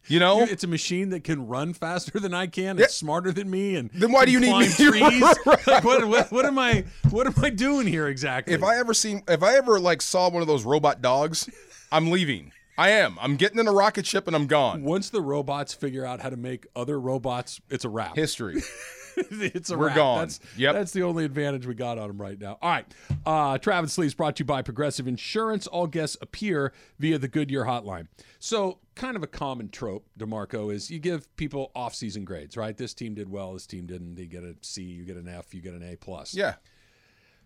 You 0.08 0.20
know. 0.20 0.42
It's 0.42 0.64
a 0.64 0.68
machine 0.68 1.10
that 1.10 1.24
can 1.24 1.46
run 1.46 1.72
faster 1.74 2.18
than 2.18 2.34
I 2.34 2.46
can. 2.46 2.78
Yeah. 2.78 2.84
It's 2.84 2.94
smarter 2.94 3.32
than 3.32 3.50
me, 3.50 3.76
and 3.76 3.90
Then 3.94 4.12
why 4.12 4.24
do 4.24 4.32
you 4.32 4.40
need 4.40 4.58
me? 4.58 4.68
trees? 4.68 5.22
Right. 5.46 5.66
like, 5.66 5.84
what, 5.84 6.06
what, 6.08 6.32
what 6.32 6.44
am 6.44 6.58
I? 6.58 6.84
What 7.10 7.26
am 7.26 7.34
I 7.42 7.50
doing 7.50 7.86
here 7.86 8.08
exactly? 8.08 8.54
if 8.54 8.62
I 8.62 8.78
ever 8.78 8.94
seen 8.94 9.22
if 9.28 9.42
I 9.42 9.54
ever 9.56 9.78
like 9.78 10.02
saw 10.02 10.28
one 10.30 10.42
of 10.42 10.48
those 10.48 10.64
robot 10.64 11.02
dogs, 11.02 11.48
I'm 11.92 12.10
leaving. 12.10 12.52
I 12.76 12.90
am. 12.90 13.18
I'm 13.20 13.34
getting 13.36 13.58
in 13.58 13.66
a 13.66 13.72
rocket 13.72 14.06
ship 14.06 14.28
and 14.28 14.36
I'm 14.36 14.46
gone. 14.46 14.84
once 14.84 15.10
the 15.10 15.20
robots 15.20 15.74
figure 15.74 16.06
out 16.06 16.20
how 16.20 16.30
to 16.30 16.36
make 16.36 16.66
other 16.76 17.00
robots, 17.00 17.60
it's 17.70 17.84
a 17.84 17.88
wrap. 17.88 18.14
History. 18.14 18.62
it's 19.30 19.70
a 19.70 19.76
We're 19.78 19.86
wrap. 19.88 19.96
gone. 19.96 20.18
That's, 20.20 20.40
Yep. 20.56 20.74
that's 20.74 20.92
the 20.92 21.02
only 21.02 21.24
advantage 21.24 21.66
we 21.66 21.74
got 21.74 21.98
on 21.98 22.08
them 22.08 22.20
right 22.20 22.38
now. 22.38 22.58
All 22.62 22.70
right. 22.70 22.86
Uh, 23.26 23.58
Travis 23.58 23.96
Lee 23.98 24.06
is 24.06 24.14
brought 24.14 24.36
to 24.36 24.40
you 24.42 24.44
by 24.46 24.62
Progressive 24.62 25.06
Insurance. 25.08 25.66
All 25.66 25.86
guests 25.86 26.16
appear 26.20 26.72
via 26.98 27.18
the 27.18 27.28
Goodyear 27.28 27.64
hotline. 27.64 28.08
So, 28.38 28.78
kind 28.94 29.16
of 29.16 29.22
a 29.22 29.26
common 29.26 29.68
trope, 29.68 30.06
DeMarco, 30.18 30.72
is 30.72 30.90
you 30.90 30.98
give 30.98 31.34
people 31.36 31.70
off-season 31.74 32.24
grades, 32.24 32.56
right? 32.56 32.76
This 32.76 32.94
team 32.94 33.14
did 33.14 33.28
well. 33.30 33.52
This 33.54 33.66
team 33.66 33.86
didn't. 33.86 34.16
You 34.18 34.26
get 34.26 34.44
a 34.44 34.54
C, 34.62 34.82
you 34.82 35.04
get 35.04 35.16
an 35.16 35.28
F, 35.28 35.52
you 35.54 35.60
get 35.60 35.74
an 35.74 35.82
A 35.82 35.96
plus. 35.96 36.34
yeah. 36.34 36.54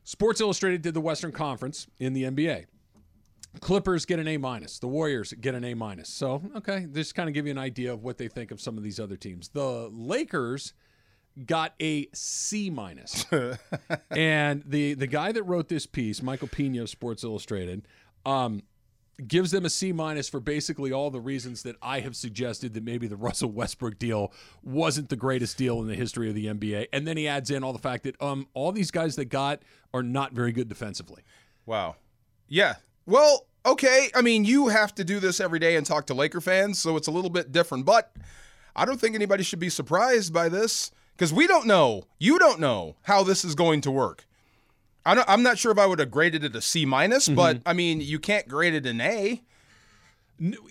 Sports 0.04 0.40
Illustrated 0.40 0.82
did 0.82 0.94
the 0.94 1.00
Western 1.00 1.30
Conference 1.32 1.86
in 1.98 2.12
the 2.12 2.24
NBA. 2.24 2.64
Clippers 3.60 4.04
get 4.06 4.18
an 4.18 4.26
A 4.26 4.36
minus. 4.38 4.78
The 4.78 4.88
Warriors 4.88 5.32
get 5.40 5.54
an 5.54 5.62
A 5.62 5.74
minus. 5.74 6.08
So 6.08 6.42
okay, 6.56 6.86
just 6.92 7.14
kind 7.14 7.28
of 7.28 7.34
give 7.34 7.44
you 7.46 7.52
an 7.52 7.58
idea 7.58 7.92
of 7.92 8.02
what 8.02 8.16
they 8.18 8.26
think 8.26 8.50
of 8.50 8.60
some 8.60 8.76
of 8.78 8.82
these 8.82 8.98
other 8.98 9.16
teams. 9.16 9.48
The 9.50 9.88
Lakers 9.92 10.72
got 11.46 11.74
a 11.80 12.08
C 12.12 12.70
minus, 12.70 13.26
and 14.10 14.62
the 14.66 14.94
the 14.94 15.06
guy 15.06 15.32
that 15.32 15.42
wrote 15.42 15.68
this 15.68 15.86
piece, 15.86 16.22
Michael 16.22 16.48
Pino, 16.48 16.86
Sports 16.86 17.24
Illustrated, 17.24 17.86
um, 18.26 18.62
gives 19.26 19.50
them 19.50 19.64
a 19.64 19.70
C 19.70 19.92
minus 19.92 20.28
for 20.28 20.40
basically 20.40 20.92
all 20.92 21.10
the 21.10 21.20
reasons 21.20 21.62
that 21.62 21.76
I 21.82 22.00
have 22.00 22.16
suggested 22.16 22.74
that 22.74 22.84
maybe 22.84 23.06
the 23.06 23.16
Russell 23.16 23.50
Westbrook 23.50 23.98
deal 23.98 24.32
wasn't 24.62 25.08
the 25.08 25.16
greatest 25.16 25.56
deal 25.56 25.80
in 25.80 25.86
the 25.86 25.94
history 25.94 26.28
of 26.28 26.34
the 26.34 26.46
NBA. 26.46 26.88
And 26.92 27.06
then 27.06 27.16
he 27.16 27.28
adds 27.28 27.50
in 27.50 27.62
all 27.62 27.72
the 27.72 27.78
fact 27.78 28.04
that 28.04 28.20
um 28.20 28.48
all 28.54 28.72
these 28.72 28.90
guys 28.90 29.16
that 29.16 29.26
got 29.26 29.62
are 29.94 30.02
not 30.02 30.32
very 30.32 30.52
good 30.52 30.68
defensively. 30.68 31.22
Wow. 31.66 31.96
Yeah. 32.48 32.76
Well, 33.06 33.46
okay. 33.64 34.10
I 34.14 34.22
mean, 34.22 34.44
you 34.44 34.68
have 34.68 34.94
to 34.96 35.04
do 35.04 35.20
this 35.20 35.40
every 35.40 35.58
day 35.58 35.76
and 35.76 35.86
talk 35.86 36.06
to 36.06 36.14
Laker 36.14 36.40
fans, 36.40 36.78
so 36.78 36.96
it's 36.96 37.08
a 37.08 37.12
little 37.12 37.30
bit 37.30 37.52
different. 37.52 37.84
But 37.84 38.14
I 38.74 38.84
don't 38.84 39.00
think 39.00 39.14
anybody 39.14 39.42
should 39.42 39.58
be 39.58 39.68
surprised 39.68 40.32
by 40.32 40.48
this 40.48 40.90
because 41.12 41.32
we 41.32 41.46
don't 41.46 41.66
know. 41.66 42.04
You 42.18 42.38
don't 42.38 42.60
know 42.60 42.96
how 43.02 43.22
this 43.22 43.44
is 43.44 43.54
going 43.54 43.80
to 43.82 43.90
work. 43.90 44.26
I 45.04 45.14
don't, 45.16 45.28
I'm 45.28 45.42
not 45.42 45.58
sure 45.58 45.72
if 45.72 45.78
I 45.78 45.86
would 45.86 45.98
have 45.98 46.10
graded 46.10 46.44
it 46.44 46.54
a 46.54 46.60
C 46.60 46.84
minus, 46.86 47.26
mm-hmm. 47.26 47.34
but 47.34 47.58
I 47.66 47.72
mean, 47.72 48.00
you 48.00 48.18
can't 48.18 48.46
grade 48.46 48.74
it 48.74 48.86
an 48.86 49.00
A. 49.00 49.42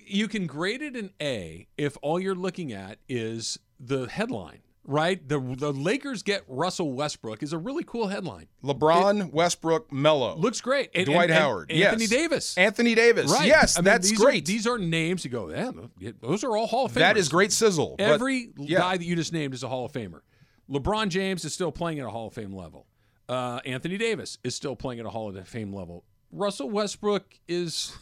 You 0.05 0.27
can 0.27 0.47
grade 0.47 0.81
it 0.81 0.95
an 0.95 1.11
A 1.21 1.67
if 1.77 1.97
all 2.01 2.19
you're 2.19 2.35
looking 2.35 2.73
at 2.73 2.97
is 3.07 3.57
the 3.79 4.05
headline, 4.07 4.59
right? 4.85 5.25
The 5.27 5.39
the 5.39 5.71
Lakers 5.71 6.23
get 6.23 6.43
Russell 6.47 6.91
Westbrook 6.91 7.41
is 7.41 7.53
a 7.53 7.57
really 7.57 7.83
cool 7.85 8.07
headline. 8.07 8.47
LeBron, 8.63 9.31
Westbrook, 9.31 9.91
Melo, 9.91 10.35
Looks 10.35 10.59
great. 10.59 10.89
And- 10.93 11.05
Dwight 11.05 11.23
and- 11.23 11.31
and 11.31 11.39
Howard, 11.39 11.71
Anthony 11.71 12.01
yes. 12.03 12.09
Davis. 12.09 12.57
Anthony 12.57 12.95
Davis. 12.95 13.31
Right. 13.31 13.47
Yes, 13.47 13.77
I 13.77 13.79
mean, 13.81 13.85
that's 13.85 14.09
these 14.09 14.19
great. 14.19 14.43
Are, 14.43 14.47
these 14.47 14.67
are 14.67 14.77
names 14.77 15.23
you 15.23 15.31
go, 15.31 15.49
yeah, 15.49 16.11
those 16.21 16.43
are 16.43 16.57
all 16.57 16.67
Hall 16.67 16.85
of 16.85 16.91
Famers. 16.91 16.95
that 16.95 17.17
is 17.17 17.29
great 17.29 17.51
sizzle. 17.53 17.95
but- 17.97 18.07
Every 18.07 18.51
yeah. 18.57 18.79
guy 18.79 18.97
that 18.97 19.05
you 19.05 19.15
just 19.15 19.31
named 19.31 19.53
is 19.53 19.63
a 19.63 19.69
Hall 19.69 19.85
of 19.85 19.91
Famer. 19.93 20.21
LeBron 20.71 21.09
James 21.09 21.43
is 21.45 21.53
still 21.53 21.71
playing 21.71 21.99
at 21.99 22.05
a 22.05 22.09
Hall 22.09 22.27
of 22.27 22.33
Fame 22.33 22.53
level. 22.53 22.87
Uh, 23.27 23.59
Anthony 23.65 23.97
Davis 23.97 24.37
is 24.43 24.55
still 24.55 24.75
playing 24.75 24.99
at 24.99 25.05
a 25.05 25.09
Hall 25.09 25.35
of 25.35 25.47
Fame 25.47 25.73
level. 25.73 26.03
Russell 26.31 26.69
Westbrook 26.69 27.35
is 27.47 27.93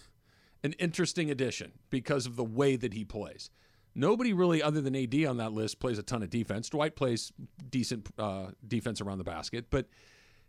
an 0.64 0.74
interesting 0.74 1.32
addition 1.32 1.72
because 1.90 2.26
of 2.26 2.36
the 2.36 2.44
way 2.44 2.76
that 2.76 2.94
he 2.94 3.04
plays. 3.04 3.50
Nobody 3.96 4.34
really, 4.34 4.62
other 4.62 4.82
than 4.82 4.96
AD 4.96 5.26
on 5.26 5.38
that 5.38 5.52
list, 5.52 5.80
plays 5.80 5.98
a 5.98 6.04
ton 6.04 6.22
of 6.22 6.30
defense. 6.30 6.70
Dwight 6.70 6.96
plays 6.96 7.32
decent 7.70 8.08
uh, 8.20 8.48
defense 8.68 9.02
around 9.02 9.18
the 9.18 9.24
basket, 9.24 9.66
but 9.72 9.88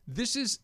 this 0.06 0.36
is 0.36 0.58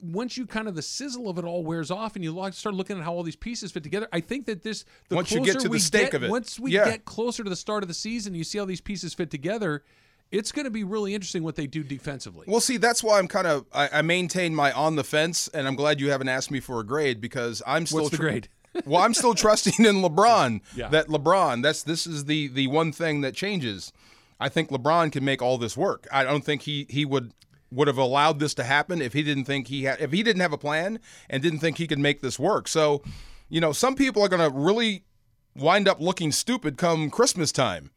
once 0.00 0.36
you 0.36 0.46
kind 0.46 0.66
of 0.68 0.74
the 0.74 0.80
sizzle 0.82 1.28
of 1.28 1.36
it 1.38 1.44
all 1.44 1.62
wears 1.64 1.90
off 1.90 2.14
and 2.16 2.24
you 2.24 2.32
start 2.52 2.74
looking 2.74 2.96
at 2.96 3.02
how 3.04 3.12
all 3.12 3.22
these 3.22 3.36
pieces 3.36 3.70
fit 3.72 3.82
together. 3.82 4.08
I 4.12 4.20
think 4.20 4.46
that 4.46 4.62
this 4.62 4.84
the 5.08 5.16
Once 5.16 5.30
you 5.30 5.38
closer 5.38 5.52
get 5.52 5.58
to 5.60 5.68
the 5.68 5.70
we 5.72 5.78
stake 5.78 6.04
get- 6.12 6.14
of 6.14 6.22
it. 6.24 6.30
once 6.30 6.58
we 6.58 6.72
Yeah. 6.72 6.84
get 6.88 7.04
closer 7.04 7.42
to 7.44 7.50
the 7.50 7.56
start 7.56 7.82
of 7.82 7.88
the 7.88 7.94
season, 7.94 8.34
you 8.34 8.44
see 8.44 8.58
how 8.58 8.64
these 8.64 8.80
pieces 8.80 9.12
fit 9.12 9.30
together. 9.30 9.82
It's 10.30 10.52
going 10.52 10.64
to 10.64 10.70
be 10.70 10.84
really 10.84 11.14
interesting 11.14 11.42
what 11.42 11.56
they 11.56 11.66
do 11.66 11.82
defensively. 11.82 12.44
Well, 12.46 12.60
see, 12.60 12.76
that's 12.76 13.02
why 13.02 13.18
I'm 13.18 13.26
kind 13.26 13.46
of 13.46 13.66
I, 13.72 13.88
I 13.94 14.02
maintain 14.02 14.54
my 14.54 14.72
on 14.72 14.96
the 14.96 15.04
fence, 15.04 15.48
and 15.48 15.66
I'm 15.66 15.74
glad 15.74 16.00
you 16.00 16.10
haven't 16.10 16.28
asked 16.28 16.50
me 16.50 16.60
for 16.60 16.80
a 16.80 16.84
grade 16.84 17.20
because 17.20 17.62
I'm 17.66 17.86
still 17.86 18.02
What's 18.02 18.10
the 18.10 18.16
tr- 18.16 18.22
grade? 18.22 18.48
well, 18.86 19.02
I'm 19.02 19.14
still 19.14 19.34
trusting 19.34 19.84
in 19.84 19.96
LeBron. 19.96 20.60
Yeah. 20.76 20.88
That 20.88 21.08
LeBron. 21.08 21.62
That's 21.62 21.82
this 21.82 22.06
is 22.06 22.26
the 22.26 22.48
the 22.48 22.68
one 22.68 22.92
thing 22.92 23.22
that 23.22 23.34
changes. 23.34 23.92
I 24.38 24.48
think 24.48 24.70
LeBron 24.70 25.12
can 25.12 25.24
make 25.24 25.42
all 25.42 25.58
this 25.58 25.76
work. 25.76 26.06
I 26.12 26.22
don't 26.24 26.44
think 26.44 26.62
he 26.62 26.86
he 26.88 27.04
would 27.04 27.32
would 27.72 27.88
have 27.88 27.98
allowed 27.98 28.38
this 28.38 28.54
to 28.54 28.64
happen 28.64 29.00
if 29.02 29.12
he 29.12 29.22
didn't 29.22 29.44
think 29.44 29.68
he 29.68 29.84
had 29.84 30.00
if 30.00 30.12
he 30.12 30.22
didn't 30.22 30.42
have 30.42 30.52
a 30.52 30.58
plan 30.58 31.00
and 31.28 31.42
didn't 31.42 31.58
think 31.58 31.78
he 31.78 31.86
could 31.86 31.98
make 31.98 32.20
this 32.20 32.38
work. 32.38 32.68
So, 32.68 33.02
you 33.48 33.60
know, 33.60 33.72
some 33.72 33.94
people 33.96 34.22
are 34.22 34.28
going 34.28 34.48
to 34.48 34.56
really 34.56 35.04
wind 35.56 35.88
up 35.88 36.00
looking 36.00 36.30
stupid 36.30 36.76
come 36.76 37.10
Christmas 37.10 37.50
time 37.50 37.90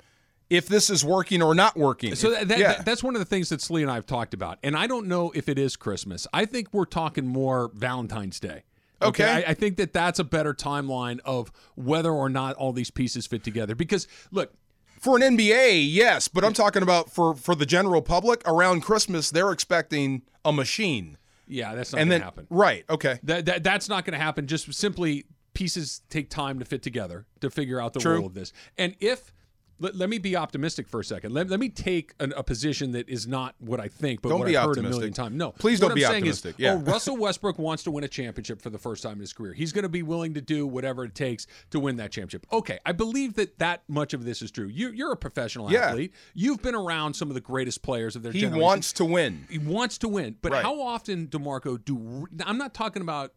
if 0.50 0.68
this 0.68 0.90
is 0.90 1.04
working 1.04 1.42
or 1.42 1.56
not 1.56 1.76
working. 1.76 2.16
So 2.16 2.32
that, 2.32 2.48
that, 2.50 2.60
yeah. 2.60 2.82
that's 2.84 3.04
one 3.04 3.16
of 3.16 3.20
the 3.20 3.26
things 3.26 3.50
that 3.50 3.62
Slee 3.62 3.82
and 3.82 3.90
I 3.90 3.96
have 3.96 4.06
talked 4.06 4.34
about. 4.34 4.60
And 4.64 4.76
I 4.76 4.88
don't 4.88 5.08
know 5.08 5.32
if 5.34 5.50
it 5.50 5.58
is 5.58 5.76
Christmas. 5.76 6.28
I 6.34 6.46
think 6.46 6.68
we're 6.72 6.86
talking 6.86 7.26
more 7.28 7.72
Valentine's 7.74 8.40
Day. 8.40 8.64
Okay. 9.02 9.26
I, 9.46 9.52
I 9.52 9.54
think 9.54 9.78
that 9.78 9.94
that's 9.94 10.20
a 10.20 10.24
better 10.24 10.54
timeline 10.54 11.20
of 11.26 11.52
whether 11.76 12.12
or 12.12 12.30
not 12.30 12.56
all 12.56 12.72
these 12.72 12.92
pieces 12.92 13.28
fit 13.28 13.44
together. 13.44 13.76
Because 13.76 14.08
look, 14.32 14.54
For 15.02 15.18
an 15.18 15.38
NBA, 15.38 15.86
yes, 15.92 16.28
but 16.30 16.46
I'm 16.46 16.54
talking 16.54 16.84
about 16.84 17.10
for 17.12 17.36
for 17.36 17.56
the 17.56 17.66
general 17.66 18.02
public 18.02 18.42
around 18.48 18.82
Christmas, 18.82 19.30
they're 19.32 19.52
expecting 19.52 20.22
a 20.46 20.54
machine. 20.54 21.18
yeah, 21.48 21.76
that's 21.76 21.92
not 21.92 22.00
and 22.00 22.10
going 22.10 22.12
then 22.12 22.20
to 22.22 22.26
happen. 22.26 22.48
right, 22.50 22.86
okay. 22.90 23.20
That, 23.24 23.46
that 23.46 23.64
that's 23.64 23.90
not 23.90 24.06
going 24.06 24.18
to 24.18 24.24
happen. 24.24 24.48
Just 24.48 24.74
simply 24.74 25.26
pieces 25.54 26.02
take 26.10 26.30
time 26.30 26.58
to 26.60 26.66
fit 26.66 26.82
together 26.82 27.26
to 27.42 27.50
figure 27.50 27.82
out 27.82 27.92
the 27.94 28.00
True. 28.00 28.16
role 28.16 28.26
of 28.26 28.34
this. 28.34 28.54
And 28.78 28.96
if 29.02 29.34
let, 29.84 29.96
let 29.96 30.10
me 30.10 30.18
be 30.18 30.36
optimistic 30.36 30.88
for 30.88 31.00
a 31.00 31.04
second. 31.04 31.34
Let, 31.34 31.50
let 31.50 31.60
me 31.60 31.70
take 31.70 32.14
an, 32.20 32.34
a 32.36 32.44
position 32.44 32.94
that 32.94 33.08
is 33.10 33.28
not 33.28 33.56
what 33.60 33.80
I 33.80 33.88
think, 33.88 34.22
but 34.22 34.30
Don't 34.30 34.40
what 34.40 34.48
I've 34.56 34.66
heard 34.66 34.78
a 34.78 34.84
million 34.84 35.14
times. 35.14 35.36
No, 35.36 35.52
Please 35.52 35.80
what 35.80 35.90
don't 35.90 35.92
I'm 35.92 35.96
be 35.96 36.02
saying 36.02 36.26
is, 36.26 36.40
optimistic. 36.40 36.56
Yeah. 36.58 36.74
oh, 36.74 36.78
Russell 36.78 37.18
Westbrook 37.18 37.60
wants 37.60 37.84
to 37.84 37.92
win 37.92 38.04
a 38.04 38.08
championship 38.08 38.62
for 38.62 38.70
the 38.70 38.78
first 38.80 39.04
time 39.04 39.14
in 39.14 39.20
his 39.20 39.34
career. 39.34 39.54
He's 39.54 39.72
going 39.72 39.84
to 39.84 39.90
be 39.90 40.02
willing 40.04 40.34
to 40.34 40.42
do 40.42 40.66
whatever 40.66 41.04
it 41.04 41.14
takes 41.16 41.46
to 41.72 41.80
win 41.80 41.98
that 41.98 42.12
championship. 42.12 42.48
Okay, 42.52 42.80
I 42.86 42.92
believe 42.94 43.36
that 43.36 43.60
that 43.60 43.84
much 43.88 44.14
of 44.14 44.26
this 44.26 44.42
is 44.42 44.50
true. 44.52 44.68
You, 44.68 44.90
you're 44.92 45.12
a 45.12 45.18
professional 45.18 45.72
Yeah. 45.72 45.88
athlete. 45.90 46.14
You've 46.34 46.62
been 46.62 46.76
around 46.76 47.14
some 47.16 47.30
of 47.30 47.34
the 47.36 47.42
greatest 47.42 47.82
players 47.84 48.16
of 48.16 48.24
their 48.24 48.32
He 48.32 48.40
generation. 48.42 48.64
wants 48.64 48.94
to 48.94 49.06
win. 49.06 49.46
He 49.50 49.58
wants 49.58 49.98
to 50.00 50.08
win, 50.08 50.36
but 50.42 50.52
Right. 50.54 50.64
how 50.64 50.82
often, 50.82 51.28
DeMarco, 51.28 51.84
do 51.84 52.28
I'm 52.46 52.58
not 52.58 52.74
talking 52.74 53.02
about. 53.02 53.34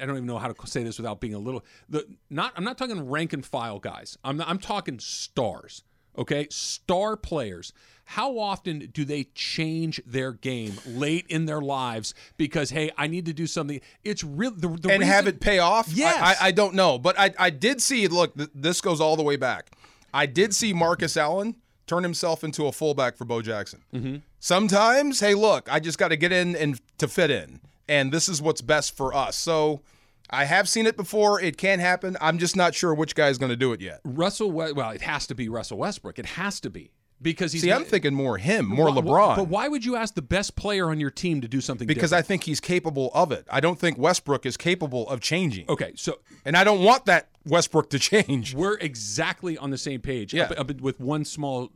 I 0.00 0.06
don't 0.06 0.16
even 0.16 0.26
know 0.26 0.38
how 0.38 0.48
to 0.52 0.66
say 0.66 0.82
this 0.82 0.98
without 0.98 1.20
being 1.20 1.34
a 1.34 1.38
little. 1.38 1.64
The 1.88 2.06
not. 2.30 2.52
I'm 2.56 2.64
not 2.64 2.78
talking 2.78 3.08
rank 3.08 3.32
and 3.32 3.44
file 3.44 3.78
guys. 3.78 4.16
I'm. 4.24 4.36
Not, 4.36 4.48
I'm 4.48 4.58
talking 4.58 4.98
stars. 4.98 5.84
Okay, 6.16 6.48
star 6.50 7.16
players. 7.16 7.72
How 8.04 8.38
often 8.38 8.88
do 8.92 9.04
they 9.04 9.24
change 9.34 10.00
their 10.06 10.32
game 10.32 10.74
late 10.86 11.26
in 11.28 11.44
their 11.44 11.60
lives 11.60 12.14
because 12.38 12.70
hey, 12.70 12.90
I 12.96 13.06
need 13.06 13.26
to 13.26 13.32
do 13.32 13.46
something? 13.46 13.80
It's 14.02 14.24
real. 14.24 14.50
The, 14.50 14.68
the 14.68 14.90
and 14.90 15.02
have 15.04 15.26
it 15.28 15.40
pay 15.40 15.58
off? 15.58 15.88
I- 15.88 15.92
Yes. 15.94 16.38
I, 16.40 16.48
I 16.48 16.50
don't 16.52 16.74
know, 16.74 16.98
but 16.98 17.18
I, 17.18 17.32
I 17.38 17.50
did 17.50 17.80
see. 17.82 18.08
Look, 18.08 18.34
th- 18.36 18.50
this 18.54 18.80
goes 18.80 19.00
all 19.00 19.14
the 19.16 19.22
way 19.22 19.36
back. 19.36 19.70
I 20.12 20.24
did 20.26 20.54
see 20.54 20.72
Marcus 20.72 21.16
Allen 21.16 21.56
turn 21.86 22.02
himself 22.02 22.42
into 22.42 22.66
a 22.66 22.72
fullback 22.72 23.16
for 23.16 23.24
Bo 23.26 23.42
Jackson. 23.42 23.82
Mm-hmm. 23.94 24.16
Sometimes, 24.40 25.20
hey, 25.20 25.34
look, 25.34 25.70
I 25.72 25.78
just 25.78 25.98
got 25.98 26.08
to 26.08 26.16
get 26.16 26.32
in 26.32 26.56
and 26.56 26.80
to 26.98 27.08
fit 27.08 27.30
in, 27.30 27.60
and 27.88 28.12
this 28.12 28.28
is 28.28 28.40
what's 28.42 28.60
best 28.60 28.96
for 28.96 29.14
us. 29.14 29.36
So. 29.36 29.82
I 30.30 30.44
have 30.44 30.68
seen 30.68 30.86
it 30.86 30.94
before. 30.94 31.40
It 31.40 31.56
can 31.56 31.78
happen. 31.78 32.14
I'm 32.20 32.36
just 32.36 32.54
not 32.54 32.74
sure 32.74 32.92
which 32.92 33.14
guy's 33.14 33.38
going 33.38 33.48
to 33.48 33.56
do 33.56 33.72
it 33.72 33.80
yet. 33.80 34.00
Russell. 34.04 34.52
We- 34.52 34.72
Well, 34.74 34.90
it 34.90 35.00
has 35.00 35.26
to 35.28 35.34
be 35.34 35.48
Russell 35.48 35.78
Westbrook. 35.78 36.18
It 36.18 36.26
has 36.26 36.60
to 36.60 36.68
be 36.68 36.90
because 37.22 37.50
he's. 37.54 37.62
See, 37.62 37.72
I'm 37.72 37.86
thinking 37.86 38.12
more 38.12 38.36
him, 38.36 38.66
more 38.66 38.88
LeBron. 38.90 39.36
But 39.36 39.48
why 39.48 39.68
would 39.68 39.86
you 39.86 39.96
ask 39.96 40.14
the 40.14 40.20
best 40.20 40.54
player 40.54 40.90
on 40.90 41.00
your 41.00 41.08
team 41.10 41.40
to 41.40 41.48
do 41.48 41.62
something? 41.62 41.86
because 41.86 42.10
different? 42.10 42.24
I 42.26 42.28
think 42.28 42.44
he's 42.44 42.60
capable 42.60 43.10
of 43.14 43.32
it. 43.32 43.46
I 43.50 43.60
don't 43.60 43.78
think 43.78 43.96
Westbrook 43.96 44.44
is 44.44 44.58
capable 44.58 45.08
of 45.08 45.20
changing. 45.22 45.64
okay, 45.66 45.92
so 45.96 46.18
And 46.44 46.58
I 46.58 46.62
don't 46.64 46.84
want 46.84 47.06
that 47.06 47.30
Westbrook 47.46 47.88
to 47.88 47.98
change. 47.98 48.52
we're 48.54 48.76
exactly 48.76 49.56
on 49.56 49.70
the 49.70 49.78
same 49.78 50.02
page. 50.02 50.34
Yeah. 50.34 50.42
up- 50.42 50.60
up 50.60 50.80
with 50.82 51.00
one 51.00 51.24
small 51.24 51.70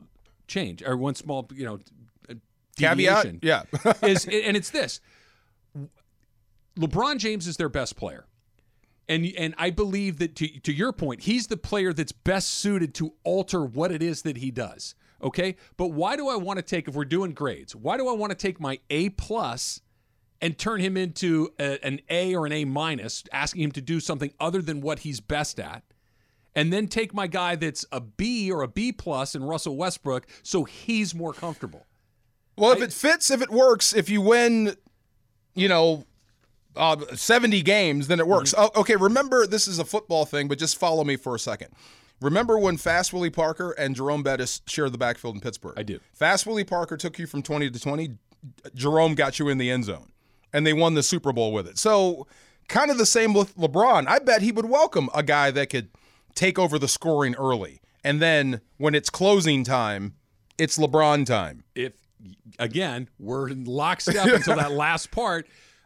change 0.47 0.83
or 0.83 0.95
one 0.95 1.15
small, 1.15 1.49
you 1.55 1.65
know, 1.65 1.79
uh, 2.29 2.35
Caveat? 2.77 2.97
deviation. 3.23 3.39
Yeah. 3.41 3.63
is 4.03 4.25
and 4.25 4.55
it's 4.55 4.69
this: 4.69 4.99
LeBron 6.77 7.17
James 7.17 7.47
is 7.47 7.57
their 7.57 7.69
best 7.69 7.95
player. 7.95 8.25
And, 9.07 9.25
and 9.37 9.53
I 9.57 9.69
believe 9.69 10.17
that 10.19 10.35
to, 10.37 10.47
to 10.61 10.73
your 10.73 10.93
point, 10.93 11.23
he's 11.23 11.47
the 11.47 11.57
player 11.57 11.91
that's 11.93 12.11
best 12.13 12.49
suited 12.49 12.93
to 12.95 13.13
alter 13.23 13.63
what 13.63 13.91
it 13.91 14.01
is 14.01 14.21
that 14.21 14.37
he 14.37 14.49
does. 14.49 14.95
Okay. 15.21 15.55
But 15.77 15.87
why 15.87 16.15
do 16.15 16.27
I 16.29 16.35
want 16.35 16.57
to 16.57 16.63
take, 16.63 16.87
if 16.87 16.95
we're 16.95 17.05
doing 17.05 17.31
grades, 17.31 17.75
why 17.75 17.97
do 17.97 18.07
I 18.07 18.13
want 18.13 18.31
to 18.31 18.37
take 18.37 18.59
my 18.59 18.79
A 18.89 19.09
plus 19.09 19.81
and 20.41 20.57
turn 20.57 20.79
him 20.79 20.97
into 20.97 21.49
a, 21.59 21.85
an 21.85 21.99
A 22.09 22.35
or 22.35 22.45
an 22.45 22.51
A 22.51 22.65
minus, 22.65 23.23
asking 23.31 23.63
him 23.63 23.71
to 23.73 23.81
do 23.81 23.99
something 23.99 24.33
other 24.39 24.61
than 24.61 24.81
what 24.81 24.99
he's 24.99 25.19
best 25.19 25.59
at? 25.59 25.83
And 26.55 26.71
then 26.71 26.87
take 26.87 27.13
my 27.13 27.27
guy 27.27 27.55
that's 27.55 27.85
a 27.91 27.99
B 27.99 28.51
or 28.51 28.61
a 28.61 28.67
B 28.67 28.91
plus 28.91 29.35
in 29.35 29.43
Russell 29.43 29.75
Westbrook 29.75 30.27
so 30.43 30.63
he's 30.65 31.15
more 31.15 31.33
comfortable. 31.33 31.87
Well, 32.55 32.71
if 32.71 32.81
it 32.81 32.93
fits, 32.93 33.31
if 33.31 33.41
it 33.41 33.49
works, 33.49 33.93
if 33.93 34.09
you 34.09 34.21
win, 34.21 34.75
you 35.55 35.67
know, 35.67 36.05
uh, 36.75 36.97
70 37.15 37.61
games, 37.61 38.07
then 38.07 38.19
it 38.19 38.27
works. 38.27 38.53
Mm-hmm. 38.53 38.69
Oh, 38.75 38.81
okay, 38.81 38.95
remember, 38.95 39.45
this 39.47 39.67
is 39.67 39.79
a 39.79 39.85
football 39.85 40.25
thing, 40.25 40.47
but 40.47 40.57
just 40.57 40.77
follow 40.77 41.03
me 41.03 41.15
for 41.15 41.35
a 41.35 41.39
second. 41.39 41.69
Remember 42.21 42.57
when 42.57 42.77
Fast 42.77 43.11
Willie 43.11 43.29
Parker 43.29 43.71
and 43.71 43.95
Jerome 43.95 44.23
Bettis 44.23 44.61
shared 44.67 44.93
the 44.93 44.97
backfield 44.97 45.35
in 45.35 45.41
Pittsburgh? 45.41 45.73
I 45.77 45.83
do. 45.83 45.99
Fast 46.13 46.45
Willie 46.45 46.63
Parker 46.63 46.95
took 46.95 47.19
you 47.19 47.27
from 47.27 47.43
20 47.43 47.69
to 47.69 47.79
20. 47.79 48.17
Jerome 48.75 49.15
got 49.15 49.39
you 49.39 49.49
in 49.49 49.57
the 49.57 49.69
end 49.69 49.85
zone, 49.85 50.11
and 50.53 50.65
they 50.65 50.73
won 50.73 50.93
the 50.93 51.03
Super 51.03 51.33
Bowl 51.33 51.51
with 51.51 51.67
it. 51.67 51.77
So, 51.77 52.27
kind 52.69 52.89
of 52.89 52.97
the 52.97 53.05
same 53.05 53.33
with 53.33 53.55
LeBron. 53.57 54.07
I 54.07 54.19
bet 54.19 54.41
he 54.41 54.51
would 54.51 54.65
welcome 54.65 55.09
a 55.13 55.23
guy 55.23 55.51
that 55.51 55.69
could 55.69 55.89
take 56.33 56.57
over 56.57 56.79
the 56.79 56.87
scoring 56.87 57.35
early. 57.35 57.81
And 58.03 58.21
then 58.21 58.61
when 58.77 58.95
it's 58.95 59.09
closing 59.09 59.63
time, 59.63 60.15
it's 60.57 60.77
LeBron 60.77 61.25
time. 61.25 61.63
if 61.75 61.93
again 62.57 63.09
we're 63.19 63.49
in 63.49 63.65
lockstep 63.65 64.25
until 64.27 64.55
that 64.55 64.71
last 64.85 65.11
part 65.11 65.45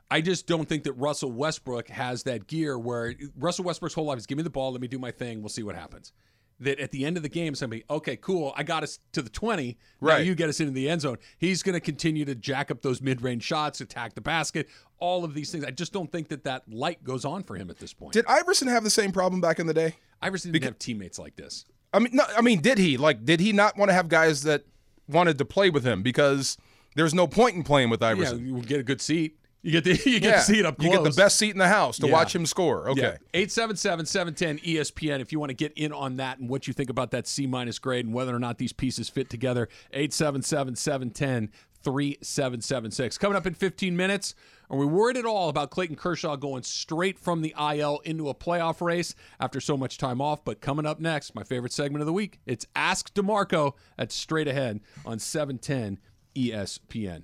i 0.09 0.21
just 0.21 0.47
don't 0.47 0.67
think 0.67 0.83
that 0.83 0.93
russell 0.93 1.31
westbrook 1.31 1.87
has 1.89 2.23
that 2.23 2.47
gear 2.47 2.77
where 2.77 3.13
russell 3.37 3.65
westbrook's 3.65 3.93
whole 3.93 4.05
life 4.05 4.17
is 4.17 4.25
give 4.25 4.37
me 4.37 4.43
the 4.43 4.49
ball 4.49 4.71
let 4.71 4.81
me 4.81 4.87
do 4.87 4.99
my 4.99 5.11
thing 5.11 5.41
we'll 5.41 5.49
see 5.49 5.63
what 5.63 5.75
happens. 5.75 6.13
That 6.59 6.79
at 6.79 6.89
the 6.89 7.05
end 7.05 7.17
of 7.17 7.23
the 7.23 7.29
game 7.29 7.53
somebody 7.53 7.83
okay 7.87 8.15
cool 8.15 8.51
i 8.57 8.63
got 8.63 8.81
us 8.81 8.97
to 9.11 9.21
the 9.21 9.29
20 9.29 9.77
now 10.01 10.17
you 10.17 10.33
get 10.33 10.49
us 10.49 10.59
into 10.59 10.71
the 10.71 10.89
end 10.89 11.01
zone. 11.01 11.17
He's 11.37 11.61
going 11.61 11.73
to 11.73 11.79
continue 11.79 12.25
to 12.25 12.33
jack 12.33 12.71
up 12.71 12.81
those 12.81 12.99
mid-range 12.99 13.43
shots 13.43 13.79
attack 13.79 14.15
the 14.15 14.21
basket 14.21 14.67
all 14.99 15.23
of 15.23 15.35
these 15.35 15.51
things. 15.51 15.63
I 15.63 15.69
just 15.69 15.93
don't 15.93 16.11
think 16.11 16.29
that 16.29 16.43
that 16.45 16.63
light 16.67 17.03
goes 17.03 17.25
on 17.25 17.43
for 17.43 17.55
him 17.55 17.69
at 17.69 17.77
this 17.77 17.93
point. 17.93 18.13
Did 18.13 18.25
Iverson 18.25 18.67
have 18.67 18.83
the 18.83 18.89
same 18.89 19.11
problem 19.11 19.39
back 19.39 19.59
in 19.59 19.67
the 19.67 19.73
day? 19.73 19.95
iverson 20.21 20.51
didn't 20.51 20.65
have 20.65 20.79
teammates 20.79 21.19
like 21.19 21.35
this. 21.35 21.65
I 21.93 21.99
mean, 21.99 22.09
no, 22.13 22.23
I 22.35 22.41
mean, 22.41 22.61
did 22.61 22.77
he? 22.77 22.97
Like? 22.97 23.23
Did 23.23 23.39
he 23.39 23.53
not 23.53 23.77
want 23.77 23.89
to 23.89 23.93
have 23.93 24.09
guys 24.09 24.43
that 24.43 24.63
wanted 25.07 25.37
to 25.37 25.45
play 25.45 25.69
with 25.69 25.83
him? 25.83 26.01
Because 26.01 26.57
there's 26.95 27.13
no 27.13 27.27
point 27.27 27.55
in 27.55 27.63
playing 27.63 27.89
with 27.89 28.01
Iverson. 28.01 28.39
yeah 28.39 28.55
you 28.55 28.61
get 28.61 28.79
a 28.79 28.83
good 28.83 29.01
seat 29.01 29.37
You 29.63 29.71
get 29.71 29.83
the 29.83 29.91
you 30.09 30.19
get 30.19 30.23
yeah, 30.29 30.35
to 30.37 30.41
see 30.43 30.59
it 30.59 30.65
up 30.65 30.77
close. 30.77 30.85
you 30.91 30.95
get 30.97 31.03
the 31.03 31.15
best 31.15 31.37
seat 31.37 31.49
in 31.51 31.57
the 31.57 31.67
house 31.67 31.97
to 31.99 32.07
Yeah. 32.07 32.13
watch 32.13 32.33
him 32.35 32.45
score. 32.45 32.89
Okay. 32.89 33.17
Yeah. 33.33 33.41
877-710 33.45 34.59
ESPN 34.63 35.19
if 35.19 35.31
you 35.31 35.39
want 35.39 35.49
to 35.49 35.55
get 35.55 35.73
in 35.75 35.91
on 35.91 36.17
that 36.17 36.37
and 36.39 36.49
what 36.49 36.67
you 36.67 36.73
think 36.73 36.89
about 36.89 37.11
that 37.11 37.27
C 37.27 37.47
minus 37.47 37.79
grade 37.79 38.05
and 38.05 38.13
whether 38.13 38.33
or 38.35 38.39
not 38.39 38.59
these 38.59 38.71
pieces 38.71 39.09
fit 39.09 39.29
together. 39.29 39.67
877-710-3776. 41.85 43.19
Coming 43.19 43.35
up 43.35 43.45
in 43.47 43.53
15 43.53 43.95
minutes, 43.97 44.35
are 44.69 44.77
we 44.77 44.85
worried 44.85 45.17
at 45.17 45.25
all 45.25 45.49
about 45.49 45.71
Clayton 45.71 45.95
Kershaw 45.95 46.35
going 46.35 46.63
straight 46.63 47.17
from 47.17 47.41
the 47.41 47.53
IL 47.59 47.99
into 48.05 48.29
a 48.29 48.35
playoff 48.35 48.81
race 48.81 49.15
after 49.39 49.59
so 49.59 49.77
much 49.77 49.97
time 49.97 50.21
off? 50.21 50.43
But 50.43 50.61
coming 50.61 50.85
up 50.85 50.99
next, 50.99 51.33
my 51.35 51.43
favorite 51.43 51.71
segment 51.73 52.01
of 52.01 52.05
the 52.05 52.13
week, 52.13 52.39
it's 52.45 52.65
Ask 52.75 53.13
DeMarco. 53.13 53.73
at 53.97 54.11
straight 54.11 54.47
ahead 54.47 54.81
on 55.05 55.17
E 55.17 55.19
710 55.19 55.99
ESPN. 56.35 57.23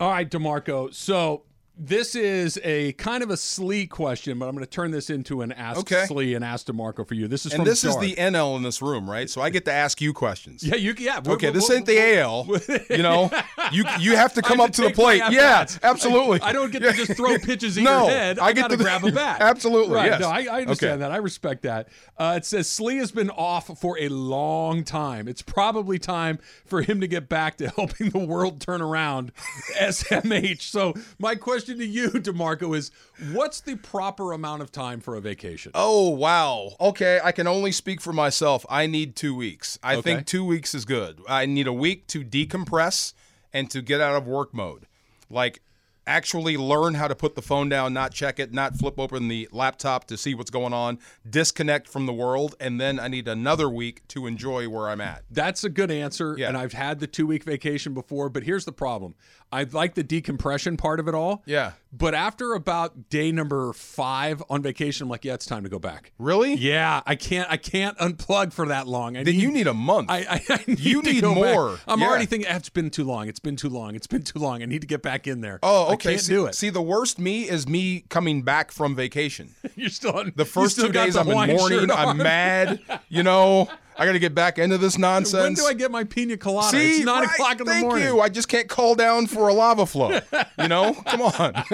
All 0.00 0.10
right, 0.10 0.30
DeMarco. 0.30 0.94
So 0.94 1.42
this 1.82 2.14
is 2.14 2.60
a 2.62 2.92
kind 2.92 3.22
of 3.22 3.30
a 3.30 3.36
Slee 3.38 3.86
question, 3.86 4.38
but 4.38 4.46
I'm 4.48 4.54
going 4.54 4.64
to 4.66 4.70
turn 4.70 4.90
this 4.90 5.08
into 5.08 5.40
an 5.40 5.50
Ask 5.52 5.80
Okay. 5.80 6.04
Slee 6.06 6.34
and 6.34 6.44
Ask 6.44 6.66
DeMarco 6.66 7.08
for 7.08 7.14
you. 7.14 7.26
This 7.26 7.46
is 7.46 7.52
And 7.52 7.60
from 7.60 7.64
this 7.64 7.84
is 7.84 7.96
the 7.98 8.14
NL 8.16 8.56
in 8.58 8.62
this 8.62 8.82
room, 8.82 9.08
right? 9.10 9.30
So 9.30 9.40
I 9.40 9.48
get 9.48 9.64
to 9.64 9.72
ask 9.72 10.00
you 10.02 10.12
questions. 10.12 10.62
yeah, 10.62 10.74
you 10.76 10.94
yeah. 10.98 11.20
Okay, 11.26 11.48
we- 11.48 11.54
this 11.54 11.68
we- 11.70 11.76
ain't 11.76 11.86
the 11.86 12.18
AL. 12.18 12.46
You 12.90 13.02
know, 13.02 13.30
you 13.72 13.84
you 13.98 14.14
have 14.16 14.34
to 14.34 14.42
come 14.42 14.60
up 14.60 14.72
to 14.72 14.82
to 14.82 14.88
the 14.88 14.94
plate. 14.94 15.22
Yeah, 15.30 15.66
absolutely. 15.82 16.40
I, 16.42 16.48
I 16.50 16.52
don't 16.52 16.70
get 16.70 16.82
to 16.82 16.92
just 16.92 17.14
throw 17.14 17.38
pitches 17.42 17.78
in 17.78 17.84
No, 17.84 18.02
your 18.02 18.10
head. 18.10 18.38
I 18.38 18.46
I, 18.48 18.52
get 18.52 18.60
got 18.62 18.70
to 18.72 18.76
to- 18.76 18.82
grab 18.82 19.04
a 19.04 19.10
bat. 19.12 19.40
Absolutely, 19.50 19.94
Right. 19.94 20.10
yes. 20.10 20.20
No, 20.20 20.28
I, 20.28 20.40
I 20.50 20.60
understand 20.62 20.92
Okay. 20.92 20.98
that. 21.00 21.10
I 21.12 21.16
respect 21.16 21.62
that. 21.62 21.88
Uh, 22.18 22.34
it 22.36 22.44
says 22.44 22.68
Slee 22.68 22.96
has 22.98 23.10
been 23.10 23.30
off 23.30 23.78
for 23.78 23.98
a 23.98 24.08
long 24.10 24.84
time. 24.84 25.28
It's 25.28 25.40
probably 25.42 25.98
time 25.98 26.38
for 26.66 26.82
him 26.82 27.00
to 27.00 27.06
get 27.08 27.28
back 27.28 27.56
to 27.58 27.68
helping 27.70 28.10
the 28.10 28.18
world 28.18 28.60
turn 28.60 28.82
around. 28.82 29.32
SMH. 29.78 30.62
So 30.62 30.94
my 31.18 31.34
question 31.36 31.69
to 31.74 31.86
you, 31.86 32.08
DeMarco, 32.10 32.76
is 32.76 32.90
what's 33.32 33.60
the 33.60 33.76
proper 33.76 34.32
amount 34.32 34.62
of 34.62 34.70
time 34.72 35.00
for 35.00 35.16
a 35.16 35.20
vacation? 35.20 35.72
Oh 35.74 36.10
wow. 36.10 36.70
Okay, 36.80 37.20
I 37.22 37.32
can 37.32 37.46
only 37.46 37.72
speak 37.72 38.00
for 38.00 38.12
myself. 38.12 38.64
I 38.68 38.86
need 38.86 39.16
two 39.16 39.34
weeks. 39.34 39.78
I 39.82 39.94
Okay. 39.96 40.02
think 40.14 40.26
two 40.26 40.44
weeks 40.44 40.74
is 40.74 40.84
good. 40.84 41.20
I 41.28 41.46
need 41.46 41.66
a 41.66 41.72
week 41.72 42.06
to 42.08 42.24
decompress 42.24 43.12
and 43.52 43.70
to 43.70 43.82
get 43.82 44.00
out 44.00 44.16
of 44.16 44.26
work 44.26 44.54
mode. 44.54 44.86
Like 45.28 45.60
actually 46.06 46.56
learn 46.56 46.94
how 46.94 47.06
to 47.08 47.14
put 47.14 47.34
the 47.34 47.42
phone 47.42 47.68
down, 47.68 47.92
not 47.92 48.12
check 48.12 48.38
it, 48.40 48.52
not 48.52 48.76
flip 48.76 48.98
open 48.98 49.28
the 49.28 49.48
laptop 49.52 50.06
to 50.06 50.16
see 50.16 50.34
what's 50.34 50.50
going 50.50 50.72
on, 50.72 50.98
disconnect 51.28 51.88
from 51.88 52.06
the 52.06 52.12
world, 52.12 52.54
and 52.60 52.80
then 52.80 52.98
I 52.98 53.08
need 53.08 53.28
another 53.28 53.68
week 53.68 54.06
to 54.08 54.26
enjoy 54.26 54.68
where 54.68 54.88
I'm 54.88 55.00
at. 55.00 55.22
That's 55.30 55.64
a 55.64 55.68
good 55.68 55.90
answer. 55.90 56.34
Yeah. 56.38 56.48
And 56.48 56.56
I've 56.56 56.72
had 56.72 57.00
the 57.00 57.06
two 57.06 57.26
week 57.26 57.44
vacation 57.44 57.94
before, 57.94 58.28
but 58.28 58.42
here's 58.44 58.64
the 58.64 58.72
problem. 58.72 59.14
I 59.52 59.64
like 59.64 59.94
the 59.94 60.04
decompression 60.04 60.76
part 60.76 61.00
of 61.00 61.08
it 61.08 61.14
all. 61.14 61.42
Yeah. 61.44 61.72
But 61.92 62.14
after 62.14 62.54
about 62.54 63.08
day 63.10 63.32
number 63.32 63.72
five 63.72 64.42
on 64.48 64.62
vacation, 64.62 65.04
I'm 65.04 65.08
like, 65.10 65.24
yeah, 65.24 65.34
it's 65.34 65.44
time 65.46 65.64
to 65.64 65.68
go 65.68 65.80
back. 65.80 66.12
Really? 66.18 66.54
Yeah, 66.54 67.02
I 67.04 67.16
can't. 67.16 67.50
I 67.50 67.56
can't 67.56 67.98
unplug 67.98 68.52
for 68.52 68.66
that 68.68 68.86
long. 68.86 69.16
I 69.16 69.24
Then 69.24 69.34
you 69.34 69.50
need 69.50 69.66
a 69.66 69.74
month. 69.74 70.08
I, 70.08 70.18
I, 70.18 70.42
I 70.54 70.64
need 70.68 70.78
You 70.78 71.02
need 71.02 71.20
go 71.22 71.34
back. 71.34 71.54
more. 71.56 71.78
I'm 71.88 71.98
Yeah. 72.00 72.06
already 72.06 72.26
thinking 72.26 72.48
"Ah, 72.48 72.54
it's 72.56 72.68
been 72.68 72.90
too 72.90 73.02
long. 73.02 73.26
It's 73.26 73.40
been 73.40 73.56
too 73.56 73.68
long. 73.68 73.96
It's 73.96 74.06
been 74.06 74.22
too 74.22 74.38
long. 74.38 74.62
I 74.62 74.66
need 74.66 74.82
to 74.82 74.86
get 74.86 75.02
back 75.02 75.26
in 75.26 75.40
there. 75.40 75.58
Oh, 75.64 75.89
okay. 75.94 76.10
can't 76.10 76.20
see, 76.20 76.32
do 76.32 76.46
it. 76.46 76.54
see, 76.54 76.70
the 76.70 76.82
worst 76.82 77.18
me 77.18 77.48
is 77.48 77.66
me 77.68 78.04
coming 78.08 78.42
back 78.42 78.72
from 78.72 78.94
vacation. 78.94 79.50
You're 79.76 79.90
still 79.90 80.16
on 80.16 80.32
The 80.36 80.44
first 80.44 80.74
still 80.74 80.86
two 80.86 80.92
got 80.92 81.04
days 81.06 81.16
I'm 81.16 81.26
in 81.26 81.32
Hawaiian 81.32 81.56
mourning. 81.56 81.90
I'm 81.90 82.16
mad. 82.18 82.80
You 83.08 83.22
know, 83.22 83.68
I 83.96 84.06
got 84.06 84.12
to 84.12 84.18
get 84.18 84.34
back 84.34 84.58
into 84.58 84.78
this 84.78 84.96
nonsense. 84.96 85.42
When 85.42 85.54
do 85.54 85.66
I 85.66 85.74
get 85.74 85.90
my 85.90 86.04
pina 86.04 86.36
colada? 86.38 86.76
See, 86.76 86.96
it's 86.96 87.04
nine 87.04 87.24
right, 87.24 87.32
o'clock 87.34 87.60
in 87.60 87.66
the 87.66 87.72
thank 87.72 87.86
morning. 87.86 88.06
you. 88.06 88.20
I 88.20 88.30
just 88.30 88.48
can't 88.48 88.66
call 88.68 88.94
down 88.94 89.26
for 89.26 89.48
a 89.48 89.52
lava 89.52 89.84
flow. 89.84 90.18
You 90.58 90.68
know, 90.68 90.94
come 90.94 91.20
on. 91.20 91.64